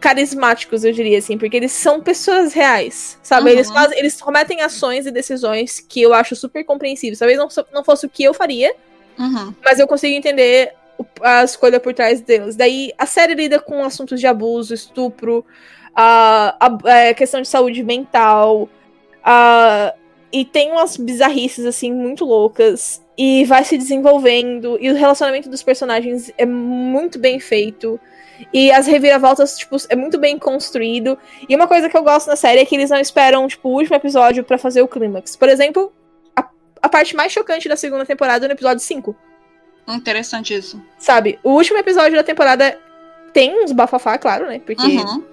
carismáticos, 0.00 0.84
eu 0.84 0.92
diria, 0.92 1.18
assim, 1.18 1.38
porque 1.38 1.56
eles 1.56 1.70
são 1.72 2.00
pessoas 2.00 2.52
reais, 2.52 3.18
sabe? 3.22 3.46
Uhum. 3.46 3.52
Eles 3.52 3.70
fazem, 3.70 3.98
eles 3.98 4.20
cometem 4.20 4.60
ações 4.60 5.06
e 5.06 5.10
decisões 5.12 5.78
que 5.78 6.02
eu 6.02 6.12
acho 6.12 6.34
super 6.34 6.64
compreensíveis. 6.64 7.20
Talvez 7.20 7.38
não, 7.38 7.48
não 7.72 7.84
fosse 7.84 8.04
o 8.06 8.08
que 8.08 8.24
eu 8.24 8.34
faria, 8.34 8.74
Uhum. 9.18 9.54
Mas 9.62 9.78
eu 9.78 9.86
consigo 9.86 10.14
entender 10.16 10.72
a 11.20 11.44
escolha 11.44 11.78
por 11.78 11.92
trás 11.92 12.22
deles. 12.22 12.56
Daí 12.56 12.92
a 12.96 13.04
série 13.04 13.34
lida 13.34 13.60
com 13.60 13.84
assuntos 13.84 14.18
de 14.18 14.26
abuso, 14.26 14.72
estupro, 14.72 15.44
a, 15.94 16.54
a- 16.60 16.90
é, 16.90 17.14
questão 17.14 17.40
de 17.42 17.48
saúde 17.48 17.82
mental. 17.82 18.68
a- 19.24 19.94
e 20.34 20.46
tem 20.46 20.72
umas 20.72 20.96
bizarrices, 20.96 21.66
assim, 21.66 21.92
muito 21.92 22.24
loucas. 22.24 23.02
E 23.18 23.44
vai 23.44 23.62
se 23.64 23.76
desenvolvendo. 23.76 24.78
E 24.80 24.90
o 24.90 24.94
relacionamento 24.94 25.48
dos 25.50 25.62
personagens 25.62 26.32
é 26.38 26.46
muito 26.46 27.18
bem 27.18 27.38
feito. 27.38 28.00
E 28.52 28.72
as 28.72 28.86
reviravoltas, 28.86 29.58
tipo, 29.58 29.76
é 29.90 29.94
muito 29.94 30.18
bem 30.18 30.38
construído. 30.38 31.18
E 31.46 31.54
uma 31.54 31.66
coisa 31.68 31.88
que 31.90 31.96
eu 31.96 32.02
gosto 32.02 32.28
na 32.28 32.36
série 32.36 32.60
é 32.60 32.64
que 32.64 32.74
eles 32.74 32.88
não 32.88 32.98
esperam, 32.98 33.46
tipo, 33.46 33.68
o 33.68 33.72
último 33.74 33.94
episódio 33.94 34.42
pra 34.42 34.56
fazer 34.56 34.80
o 34.80 34.88
clímax. 34.88 35.36
Por 35.36 35.50
exemplo, 35.50 35.92
a, 36.34 36.48
a 36.80 36.88
parte 36.88 37.14
mais 37.14 37.30
chocante 37.30 37.68
da 37.68 37.76
segunda 37.76 38.06
temporada 38.06 38.46
é 38.46 38.48
no 38.48 38.54
episódio 38.54 38.80
5. 38.82 39.14
Interessante 39.86 40.54
isso. 40.54 40.82
Sabe? 40.98 41.38
O 41.44 41.50
último 41.50 41.78
episódio 41.78 42.16
da 42.16 42.24
temporada 42.24 42.78
tem 43.34 43.62
uns 43.62 43.70
bafafá, 43.72 44.16
claro, 44.16 44.46
né? 44.46 44.60
Porque. 44.64 44.82
Uhum. 44.86 45.24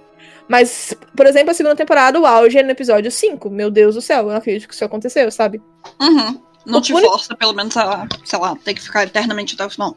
Mas, 0.49 0.95
por 1.15 1.27
exemplo, 1.27 1.51
a 1.51 1.53
segunda 1.53 1.75
temporada, 1.75 2.19
o 2.19 2.25
auge 2.25 2.57
é 2.57 2.63
no 2.63 2.71
episódio 2.71 3.09
5. 3.11 3.49
Meu 3.51 3.69
Deus 3.69 3.93
do 3.95 4.01
céu, 4.01 4.23
eu 4.23 4.29
não 4.29 4.35
acredito 4.37 4.67
que 4.67 4.73
isso 4.73 4.83
aconteceu, 4.83 5.29
sabe? 5.31 5.61
Uhum. 6.01 6.41
Não 6.65 6.79
O 6.79 6.81
te 6.81 6.91
único- 6.91 7.11
força, 7.11 7.35
pelo 7.35 7.53
menos, 7.53 7.77
a, 7.77 8.07
sei 8.25 8.39
lá, 8.39 8.55
ter 8.65 8.73
que 8.73 8.81
ficar 8.81 9.03
eternamente 9.03 9.53
até 9.53 9.63
o 9.65 9.69
final. 9.69 9.95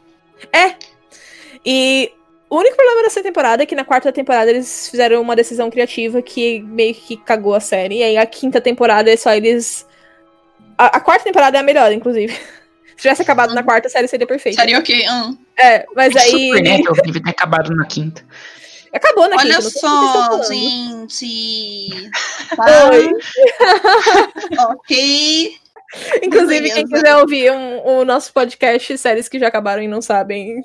E 1.65 2.11
o 2.49 2.57
único 2.57 2.75
problema 2.75 3.01
dessa 3.03 3.21
temporada 3.23 3.63
é 3.63 3.65
que 3.65 3.75
na 3.75 3.83
quarta 3.83 4.11
temporada 4.11 4.51
eles 4.51 4.89
fizeram 4.89 5.21
uma 5.21 5.35
decisão 5.35 5.69
criativa 5.71 6.21
que 6.21 6.59
meio 6.61 6.93
que 6.93 7.17
cagou 7.17 7.55
a 7.55 7.59
série. 7.59 7.97
E 7.99 8.03
aí 8.03 8.17
a 8.17 8.25
quinta 8.25 8.61
temporada 8.61 9.11
é 9.11 9.17
só 9.17 9.33
eles. 9.33 9.87
A, 10.77 10.97
a 10.97 10.99
quarta 10.99 11.23
temporada 11.23 11.57
é 11.57 11.61
a 11.61 11.63
melhor, 11.63 11.91
inclusive. 11.91 12.33
Se 12.95 13.01
tivesse 13.09 13.21
acabado 13.23 13.53
na 13.55 13.63
quarta, 13.63 13.87
a 13.87 13.91
série 13.91 14.07
seria 14.07 14.27
perfeita. 14.27 14.61
Seria 14.61 14.77
ok. 14.79 15.09
hum. 15.09 15.37
É, 15.57 15.85
mas 15.95 16.15
aí. 16.15 16.29
Supernatural 16.49 16.95
devia 17.03 17.23
ter 17.23 17.29
acabado 17.31 17.75
na 17.75 17.85
quinta. 17.85 18.23
Acabou 18.93 19.27
na 19.27 19.37
Olha 19.37 19.61
só, 19.61 20.43
gente. 20.43 22.09
Oi. 22.91 23.11
ok. 24.69 25.57
Inclusive, 26.23 26.71
quem 26.71 26.87
quiser 26.87 27.15
ouvir 27.17 27.51
um- 27.51 27.85
o 27.85 28.05
nosso 28.05 28.31
podcast, 28.33 28.97
séries 28.97 29.27
que 29.29 29.39
já 29.39 29.47
acabaram 29.47 29.81
e 29.81 29.87
não 29.87 30.01
sabem. 30.01 30.63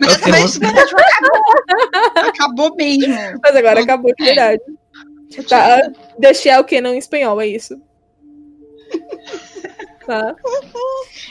Mas, 0.00 0.20
mas, 0.26 0.58
mas 0.58 0.92
acabou. 0.92 2.28
Acabou 2.28 2.76
mesmo. 2.76 3.14
Mas 3.42 3.56
agora 3.56 3.80
acabou 3.82 4.14
de 4.14 4.24
verdade. 4.24 4.62
Tá? 5.48 5.90
Deixei 6.18 6.56
o 6.56 6.64
que 6.64 6.80
não 6.80 6.94
em 6.94 6.98
espanhol, 6.98 7.40
é 7.40 7.46
isso. 7.46 7.80
Tá? 10.06 10.34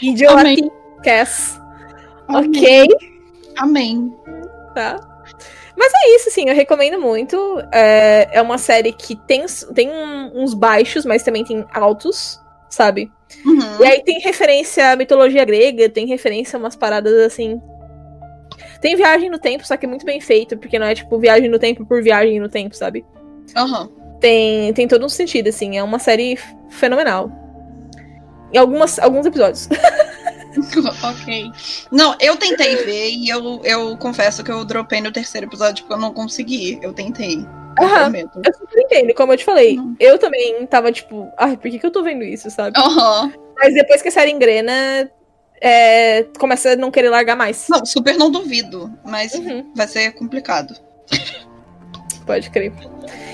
Idiotic 0.01 0.69
Cass. 1.03 1.59
Ok, 2.29 2.87
Amém. 3.57 4.13
tá? 4.73 5.12
Mas 5.75 5.91
é 5.93 6.15
isso, 6.15 6.29
sim, 6.29 6.47
eu 6.47 6.55
recomendo 6.55 6.99
muito. 6.99 7.35
É, 7.71 8.29
é 8.31 8.41
uma 8.41 8.57
série 8.57 8.91
que 8.91 9.15
tem, 9.15 9.45
tem 9.73 9.89
uns 10.33 10.53
baixos, 10.53 11.05
mas 11.05 11.23
também 11.23 11.43
tem 11.43 11.65
altos, 11.73 12.39
sabe? 12.69 13.11
Uhum. 13.45 13.81
E 13.81 13.85
aí 13.85 14.03
tem 14.03 14.19
referência 14.19 14.91
à 14.91 14.95
mitologia 14.95 15.43
grega, 15.43 15.89
tem 15.89 16.05
referência 16.05 16.57
a 16.57 16.59
umas 16.59 16.75
paradas 16.75 17.13
assim. 17.25 17.59
Tem 18.79 18.95
viagem 18.95 19.29
no 19.29 19.39
tempo, 19.39 19.65
só 19.65 19.77
que 19.77 19.85
é 19.85 19.89
muito 19.89 20.05
bem 20.05 20.21
feito, 20.21 20.57
porque 20.57 20.77
não 20.77 20.85
é 20.85 20.93
tipo 20.93 21.17
viagem 21.17 21.49
no 21.49 21.57
tempo 21.57 21.85
por 21.85 22.03
viagem 22.03 22.39
no 22.39 22.49
tempo, 22.49 22.75
sabe? 22.75 23.05
Aham. 23.55 23.89
Tem, 24.19 24.71
tem 24.73 24.87
todo 24.87 25.05
um 25.05 25.09
sentido, 25.09 25.49
assim. 25.49 25.77
É 25.77 25.83
uma 25.83 25.99
série 25.99 26.37
fenomenal. 26.69 27.29
Em 28.53 28.57
algumas, 28.57 28.99
alguns 28.99 29.25
episódios. 29.25 29.67
ok. 31.03 31.51
Não, 31.91 32.15
eu 32.19 32.35
tentei 32.37 32.75
ver 32.77 33.09
e 33.11 33.29
eu, 33.29 33.61
eu 33.63 33.97
confesso 33.97 34.43
que 34.43 34.51
eu 34.51 34.63
dropei 34.65 35.01
no 35.01 35.11
terceiro 35.11 35.47
episódio 35.47 35.83
porque 35.83 35.93
eu 35.93 36.01
não 36.01 36.13
consegui. 36.13 36.79
Eu 36.81 36.93
tentei. 36.93 37.45
Eu 37.79 37.87
Aham. 37.87 38.13
Eu 38.15 38.53
super 38.53 38.79
entendo, 38.79 39.13
como 39.15 39.33
eu 39.33 39.37
te 39.37 39.45
falei. 39.45 39.77
Uhum. 39.77 39.95
Eu 39.99 40.19
também 40.19 40.65
tava 40.67 40.91
tipo, 40.91 41.31
ai, 41.37 41.57
por 41.57 41.69
que, 41.69 41.79
que 41.79 41.85
eu 41.85 41.91
tô 41.91 42.03
vendo 42.03 42.23
isso, 42.23 42.49
sabe? 42.49 42.79
Aham. 42.79 43.33
Mas 43.55 43.73
depois 43.73 44.01
que 44.01 44.09
a 44.09 44.11
série 44.11 44.31
engrena, 44.31 45.09
é, 45.61 46.23
começa 46.37 46.73
a 46.73 46.75
não 46.75 46.91
querer 46.91 47.09
largar 47.09 47.35
mais. 47.35 47.67
Não, 47.69 47.85
super 47.85 48.17
não 48.17 48.29
duvido, 48.29 48.91
mas 49.03 49.33
Uhum, 49.33 49.71
vai 49.75 49.87
ser 49.87 50.11
complicado. 50.11 50.75
Pode 52.23 52.49
crer. 52.49 52.71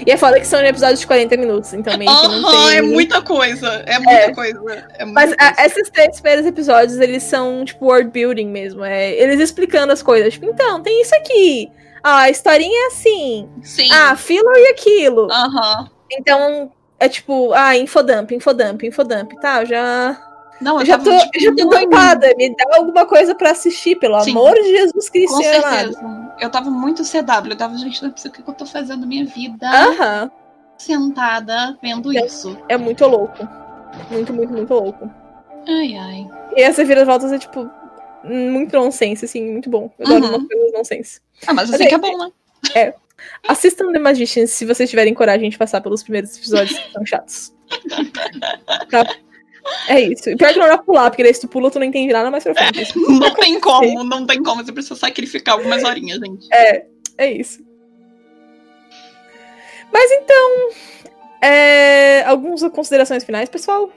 E 0.05 0.11
é 0.11 0.17
foda 0.17 0.39
que 0.39 0.47
são 0.47 0.59
episódios 0.63 0.99
de 1.01 1.07
40 1.07 1.37
minutos, 1.37 1.73
então 1.73 1.97
meio 1.97 2.09
que 2.21 2.27
não 2.27 2.51
tem. 2.51 2.77
é 2.77 2.81
muita 2.81 3.21
coisa. 3.21 3.67
É 3.85 3.99
muita 3.99 4.33
coisa. 4.33 4.59
É 4.97 5.05
muita 5.05 5.13
Mas 5.13 5.31
a- 5.33 5.53
coisa. 5.53 5.65
esses 5.65 5.89
três 5.89 6.19
primeiros 6.19 6.45
episódios, 6.45 6.99
eles 6.99 7.23
são, 7.23 7.63
tipo, 7.65 7.85
world 7.85 8.09
building 8.11 8.47
mesmo. 8.47 8.83
É, 8.83 9.11
eles 9.11 9.39
explicando 9.39 9.91
as 9.93 10.01
coisas. 10.01 10.33
Tipo, 10.33 10.45
então, 10.47 10.81
tem 10.81 11.01
isso 11.01 11.15
aqui. 11.15 11.69
Ah, 12.03 12.21
a 12.21 12.29
historinha 12.29 12.85
é 12.85 12.87
assim. 12.87 13.49
Sim. 13.61 13.89
Ah, 13.91 14.15
filler 14.15 14.57
e 14.57 14.67
aquilo. 14.69 15.27
Aham. 15.31 15.89
Então, 16.11 16.71
é 16.99 17.07
tipo, 17.09 17.51
ah, 17.53 17.77
infodump, 17.77 18.31
infodump, 18.33 18.83
infodump, 18.85 19.33
tá? 19.41 19.63
Já, 19.65 20.17
Não, 20.61 20.75
eu 20.75 20.79
eu 20.81 20.85
já 20.85 20.97
tô, 20.97 21.17
tipo, 21.17 21.29
eu 21.35 21.41
já 21.41 21.55
tô 21.55 21.65
muito- 21.67 21.79
tampada. 21.89 22.33
Me 22.37 22.55
dá 22.55 22.65
alguma 22.77 23.05
coisa 23.05 23.33
pra 23.33 23.51
assistir, 23.51 23.95
pelo 23.97 24.19
Sim. 24.21 24.31
amor 24.31 24.53
de 24.55 24.63
Jesus 24.69 25.09
Cristo, 25.09 25.37
Com 25.37 25.43
amado. 25.47 25.93
certeza. 25.93 26.33
Eu 26.39 26.49
tava 26.49 26.69
muito 26.69 27.03
CW. 27.03 27.49
Eu 27.51 27.55
tava, 27.57 27.77
gente, 27.77 28.03
não 28.03 28.11
sei 28.15 28.29
o 28.29 28.33
que 28.33 28.41
eu 28.47 28.53
tô 28.53 28.65
fazendo 28.65 29.07
minha 29.07 29.25
vida. 29.25 29.67
Aham, 29.69 30.31
Sentada 30.77 31.77
vendo 31.81 32.11
Eu- 32.13 32.25
isso. 32.25 32.57
é 32.69 32.77
muito 32.77 33.05
louco. 33.05 33.47
Muito, 34.11 34.33
muito, 34.33 34.51
muito 34.53 34.73
louco. 34.73 35.09
Ai, 35.67 35.95
ai. 35.95 36.27
E 36.55 36.61
essa 36.61 36.83
vira-voltas 36.85 37.31
é, 37.31 37.37
tipo, 37.39 37.69
muito 38.23 38.73
nonsense, 38.77 39.25
assim, 39.25 39.51
muito 39.51 39.69
bom. 39.69 39.91
Eu 39.99 40.05
adoro 40.07 40.23
Uhum. 40.25 40.29
umas 40.37 40.47
coisas 40.47 40.73
nonsense. 40.73 41.21
Ah, 41.47 41.53
mas 41.53 41.69
Mas 41.69 41.75
assim 41.75 41.83
é- 41.83 41.87
que 41.87 41.95
é 41.95 41.97
bom, 41.97 42.17
né? 42.17 42.93
Assistam 43.47 43.91
The 43.91 43.99
Magicians 43.99 44.51
se 44.51 44.65
vocês 44.65 44.89
tiverem 44.89 45.13
coragem 45.13 45.49
de 45.49 45.57
passar 45.57 45.81
pelos 45.81 46.01
primeiros 46.03 46.37
episódios 46.37 46.77
que 46.79 46.91
são 46.93 47.05
chatos. 47.05 47.53
Tá? 48.89 49.05
É 49.87 49.99
isso. 49.99 50.29
E 50.29 50.35
pior 50.35 50.53
que 50.53 50.59
não 50.59 50.67
dá 50.67 50.77
pra 50.77 50.85
pular, 50.85 51.09
porque 51.09 51.23
daí 51.23 51.33
se 51.33 51.41
tu 51.41 51.47
pula, 51.47 51.69
tu 51.69 51.79
não 51.79 51.85
entende 51.85 52.13
nada 52.13 52.31
mais 52.31 52.43
pra 52.43 52.55
frente. 52.55 52.81
Isso. 52.81 52.99
Não 53.09 53.33
tem 53.33 53.59
como, 53.59 54.03
não 54.03 54.25
tem 54.25 54.41
como. 54.41 54.63
Você 54.63 54.71
precisa 54.71 54.95
sacrificar 54.95 55.55
algumas 55.55 55.83
horinhas, 55.83 56.19
gente. 56.19 56.47
É 57.17 57.31
isso. 57.31 57.59
Mas 59.91 60.11
então. 60.11 60.69
É... 61.41 62.23
Algumas 62.25 62.61
considerações 62.69 63.23
finais, 63.23 63.49
pessoal? 63.49 63.91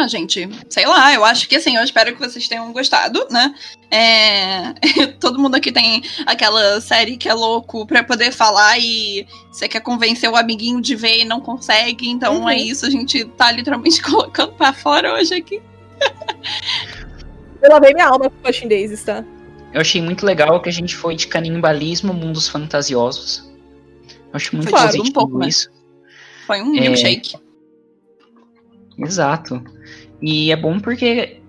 Ah, 0.00 0.08
gente, 0.08 0.48
sei 0.70 0.86
lá, 0.86 1.12
eu 1.12 1.24
acho 1.24 1.46
que 1.48 1.56
assim, 1.56 1.76
eu 1.76 1.82
espero 1.84 2.14
que 2.14 2.18
vocês 2.20 2.48
tenham 2.48 2.72
gostado, 2.72 3.26
né? 3.30 3.54
É, 3.90 4.72
Todo 5.20 5.38
mundo 5.38 5.56
aqui 5.56 5.70
tem 5.70 6.02
aquela 6.24 6.80
série 6.80 7.16
que 7.16 7.28
é 7.28 7.34
louco 7.34 7.86
pra 7.86 8.02
poder 8.02 8.32
falar 8.32 8.78
e 8.78 9.26
você 9.52 9.68
quer 9.68 9.80
convencer 9.80 10.30
o 10.30 10.36
amiguinho 10.36 10.80
de 10.80 10.96
ver 10.96 11.20
e 11.20 11.24
não 11.24 11.40
consegue, 11.40 12.08
então 12.08 12.40
Uhum. 12.42 12.48
é 12.48 12.56
isso, 12.56 12.86
a 12.86 12.90
gente 12.90 13.24
tá 13.24 13.52
literalmente 13.52 14.00
colocando 14.02 14.52
pra 14.52 14.72
fora 14.72 15.12
hoje 15.14 15.34
aqui. 15.34 15.60
Eu 17.60 17.70
lavei 17.70 17.92
minha 17.92 18.06
alma 18.08 18.30
com 18.30 18.68
Daisies, 18.68 19.04
tá? 19.04 19.22
Eu 19.72 19.80
achei 19.82 20.00
muito 20.00 20.24
legal 20.24 20.60
que 20.62 20.68
a 20.68 20.72
gente 20.72 20.96
foi 20.96 21.14
de 21.14 21.26
canibalismo, 21.28 22.14
mundos 22.14 22.48
fantasiosos. 22.48 23.48
Eu 24.08 24.34
acho 24.34 24.56
muito 24.56 24.70
Foi 24.70 24.88
tudo 24.88 25.02
um 25.08 25.12
pouco, 25.12 25.38
né? 25.38 25.48
isso. 25.48 25.68
Foi 26.46 26.62
um 26.62 26.74
É. 26.76 26.88
Exato. 29.00 29.62
E 30.20 30.52
é 30.52 30.56
bom 30.56 30.78
porque 30.78 31.40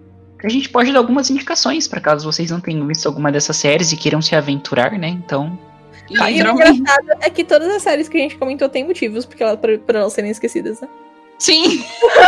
a 0.44 0.50
gente 0.50 0.70
pode 0.70 0.92
dar 0.92 1.00
algumas 1.00 1.30
indicações 1.30 1.88
para 1.88 2.02
caso 2.02 2.30
vocês 2.32 2.50
não 2.50 2.60
tenham 2.60 2.88
visto 2.88 3.06
alguma 3.06 3.32
dessas 3.32 3.58
séries 3.58 3.92
e 3.92 3.98
queiram 3.98 4.22
se 4.22 4.36
aventurar, 4.36 4.92
né? 4.94 5.08
Então, 5.10 5.58
E 6.10 6.18
o 6.20 6.26
Literalmente. 6.26 6.80
engraçado 6.80 7.08
é 7.22 7.30
que 7.30 7.44
todas 7.44 7.70
as 7.70 7.82
séries 7.82 8.10
que 8.10 8.18
a 8.18 8.22
gente 8.22 8.38
comentou 8.38 8.68
têm 8.68 8.86
motivos 8.86 9.26
porque 9.26 9.44
ela, 9.44 9.56
pra, 9.56 9.78
pra 9.78 10.00
elas 10.00 10.14
serem 10.14 10.32
esquecidas, 10.32 10.82
né? 10.82 10.88
Sim! 11.38 11.84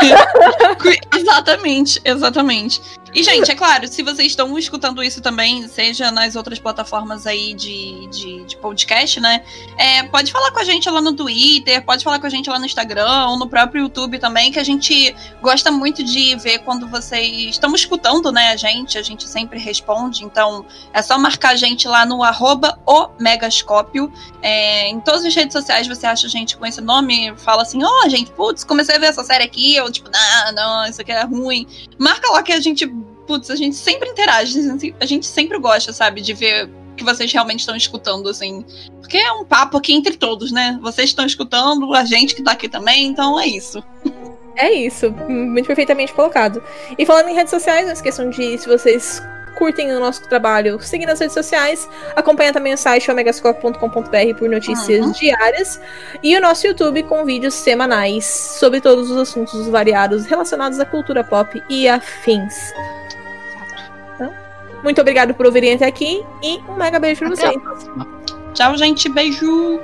exatamente, 1.16 2.02
exatamente. 2.04 2.82
E, 3.16 3.22
gente, 3.22 3.52
é 3.52 3.56
claro, 3.56 3.88
se 3.88 4.02
vocês 4.02 4.30
estão 4.30 4.58
escutando 4.58 5.04
isso 5.04 5.22
também, 5.22 5.68
seja 5.68 6.12
nas 6.12 6.36
outras 6.36 6.58
plataformas 6.58 7.28
aí 7.28 7.54
de, 7.54 8.08
de, 8.08 8.44
de 8.44 8.58
podcast, 8.58 9.20
né? 9.20 9.44
É, 9.78 10.02
pode 10.04 10.32
falar 10.32 10.50
com 10.52 10.60
a 10.60 10.64
gente 10.64 10.90
lá 10.90 11.00
no 11.00 11.14
Twitter, 11.14 11.86
pode 11.86 12.04
falar 12.04 12.20
com 12.20 12.26
a 12.26 12.30
gente 12.30 12.50
lá 12.50 12.58
no 12.58 12.66
Instagram, 12.66 13.28
ou 13.28 13.38
no 13.38 13.48
próprio 13.48 13.84
YouTube 13.84 14.18
também, 14.18 14.52
que 14.52 14.58
a 14.58 14.64
gente 14.64 15.16
gosta 15.42 15.72
muito 15.72 16.04
de 16.04 16.36
ver 16.38 16.60
quando 16.60 16.88
vocês 16.88 17.52
estão 17.52 17.76
escutando, 17.76 18.32
né, 18.32 18.50
a 18.50 18.56
gente, 18.56 18.98
a 18.98 19.04
gente 19.04 19.28
sempre 19.28 19.60
responde, 19.60 20.24
então 20.24 20.66
é 20.92 21.02
só 21.02 21.18
marcar 21.20 21.52
a 21.52 21.56
gente 21.56 21.88
lá 21.88 22.06
no 22.06 22.24
arroba 22.24 22.80
o 22.86 23.10
Megascópio. 23.20 24.12
É, 24.42 24.90
em 24.90 25.00
todas 25.00 25.24
as 25.24 25.36
redes 25.36 25.54
sociais 25.54 25.88
você 25.88 26.08
acha 26.08 26.26
a 26.26 26.30
gente 26.30 26.58
com 26.58 26.66
esse 26.66 26.82
nome, 26.82 27.34
fala 27.38 27.62
assim, 27.62 27.84
ó, 27.84 28.10
gente, 28.10 28.32
putz, 28.32 28.64
comecei 28.64 28.96
a 28.96 29.00
ver 29.00 29.08
essa 29.08 29.24
série 29.24 29.44
aqui, 29.44 29.76
eu 29.76 29.92
tipo, 29.92 30.10
não, 30.12 30.52
não, 30.54 30.86
isso 30.90 31.00
aqui 31.00 31.12
é 31.12 31.24
ruim. 31.24 31.68
Marca 32.00 32.32
lá 32.32 32.42
que 32.42 32.52
a 32.52 32.60
gente, 32.60 32.86
putz, 33.28 33.50
a 33.50 33.56
gente 33.56 33.76
sempre 33.76 34.10
interage, 34.10 34.60
a 35.00 35.06
gente- 35.06 35.26
sempre 35.26 35.58
gosta, 35.58 35.92
sabe, 35.94 36.22
de 36.22 36.34
ver 36.34 36.70
que 36.96 37.04
vocês 37.04 37.32
realmente 37.32 37.62
estão 37.62 37.76
escutando, 37.76 38.30
assim. 38.30 38.64
Porque 39.00 39.18
é 39.18 39.32
um 39.32 39.44
papo 39.44 39.78
aqui 39.78 39.94
entre 39.94 40.16
todos, 40.16 40.52
né? 40.52 40.78
Vocês 40.82 41.10
estão 41.10 41.26
escutando, 41.26 41.94
a 41.94 42.04
gente 42.06 42.36
que 42.36 42.44
tá 42.44 42.52
aqui 42.52 42.70
também, 42.70 43.08
então 43.08 43.40
é 43.40 43.48
isso. 43.48 43.84
É 44.56 44.72
isso, 44.72 45.10
muito 45.28 45.66
perfeitamente 45.66 46.14
colocado. 46.14 46.62
E 46.98 47.06
falando 47.06 47.30
em 47.30 47.34
redes 47.34 47.50
sociais, 47.50 47.86
não 47.88 47.94
esqueçam 47.94 48.30
de, 48.30 48.56
se 48.60 48.68
vocês 48.68 49.20
curtem 49.58 49.92
o 49.92 50.00
nosso 50.00 50.22
trabalho, 50.30 50.80
seguir 50.82 51.06
nas 51.08 51.20
redes 51.20 51.34
sociais. 51.34 51.90
Acompanha 52.16 52.54
também 52.54 52.74
o 52.74 52.78
site 52.78 53.10
omegascope.com.br 53.10 54.38
por 54.38 54.50
notícias 54.50 55.06
Uhum. 55.06 55.12
diárias. 55.12 55.80
E 56.22 56.36
o 56.38 56.42
nosso 56.42 56.68
YouTube 56.68 57.02
com 57.04 57.26
vídeos 57.26 57.54
semanais 57.56 58.26
sobre 58.60 58.80
todos 58.82 59.10
os 59.10 59.18
assuntos 59.18 59.68
variados 59.68 60.26
relacionados 60.26 60.80
à 60.80 60.86
cultura 60.86 61.24
pop 61.24 61.62
e 61.70 61.88
afins. 61.88 62.54
Muito 64.84 65.00
obrigado 65.00 65.34
por 65.34 65.46
ouvirem 65.46 65.74
até 65.74 65.86
aqui 65.86 66.24
e 66.42 66.60
um 66.68 66.76
mega 66.76 67.00
beijo 67.00 67.20
pra 67.22 67.30
Até 67.30 67.52
vocês. 67.54 67.90
Tchau, 68.54 68.78
gente. 68.78 69.10
Beijo. 69.10 69.80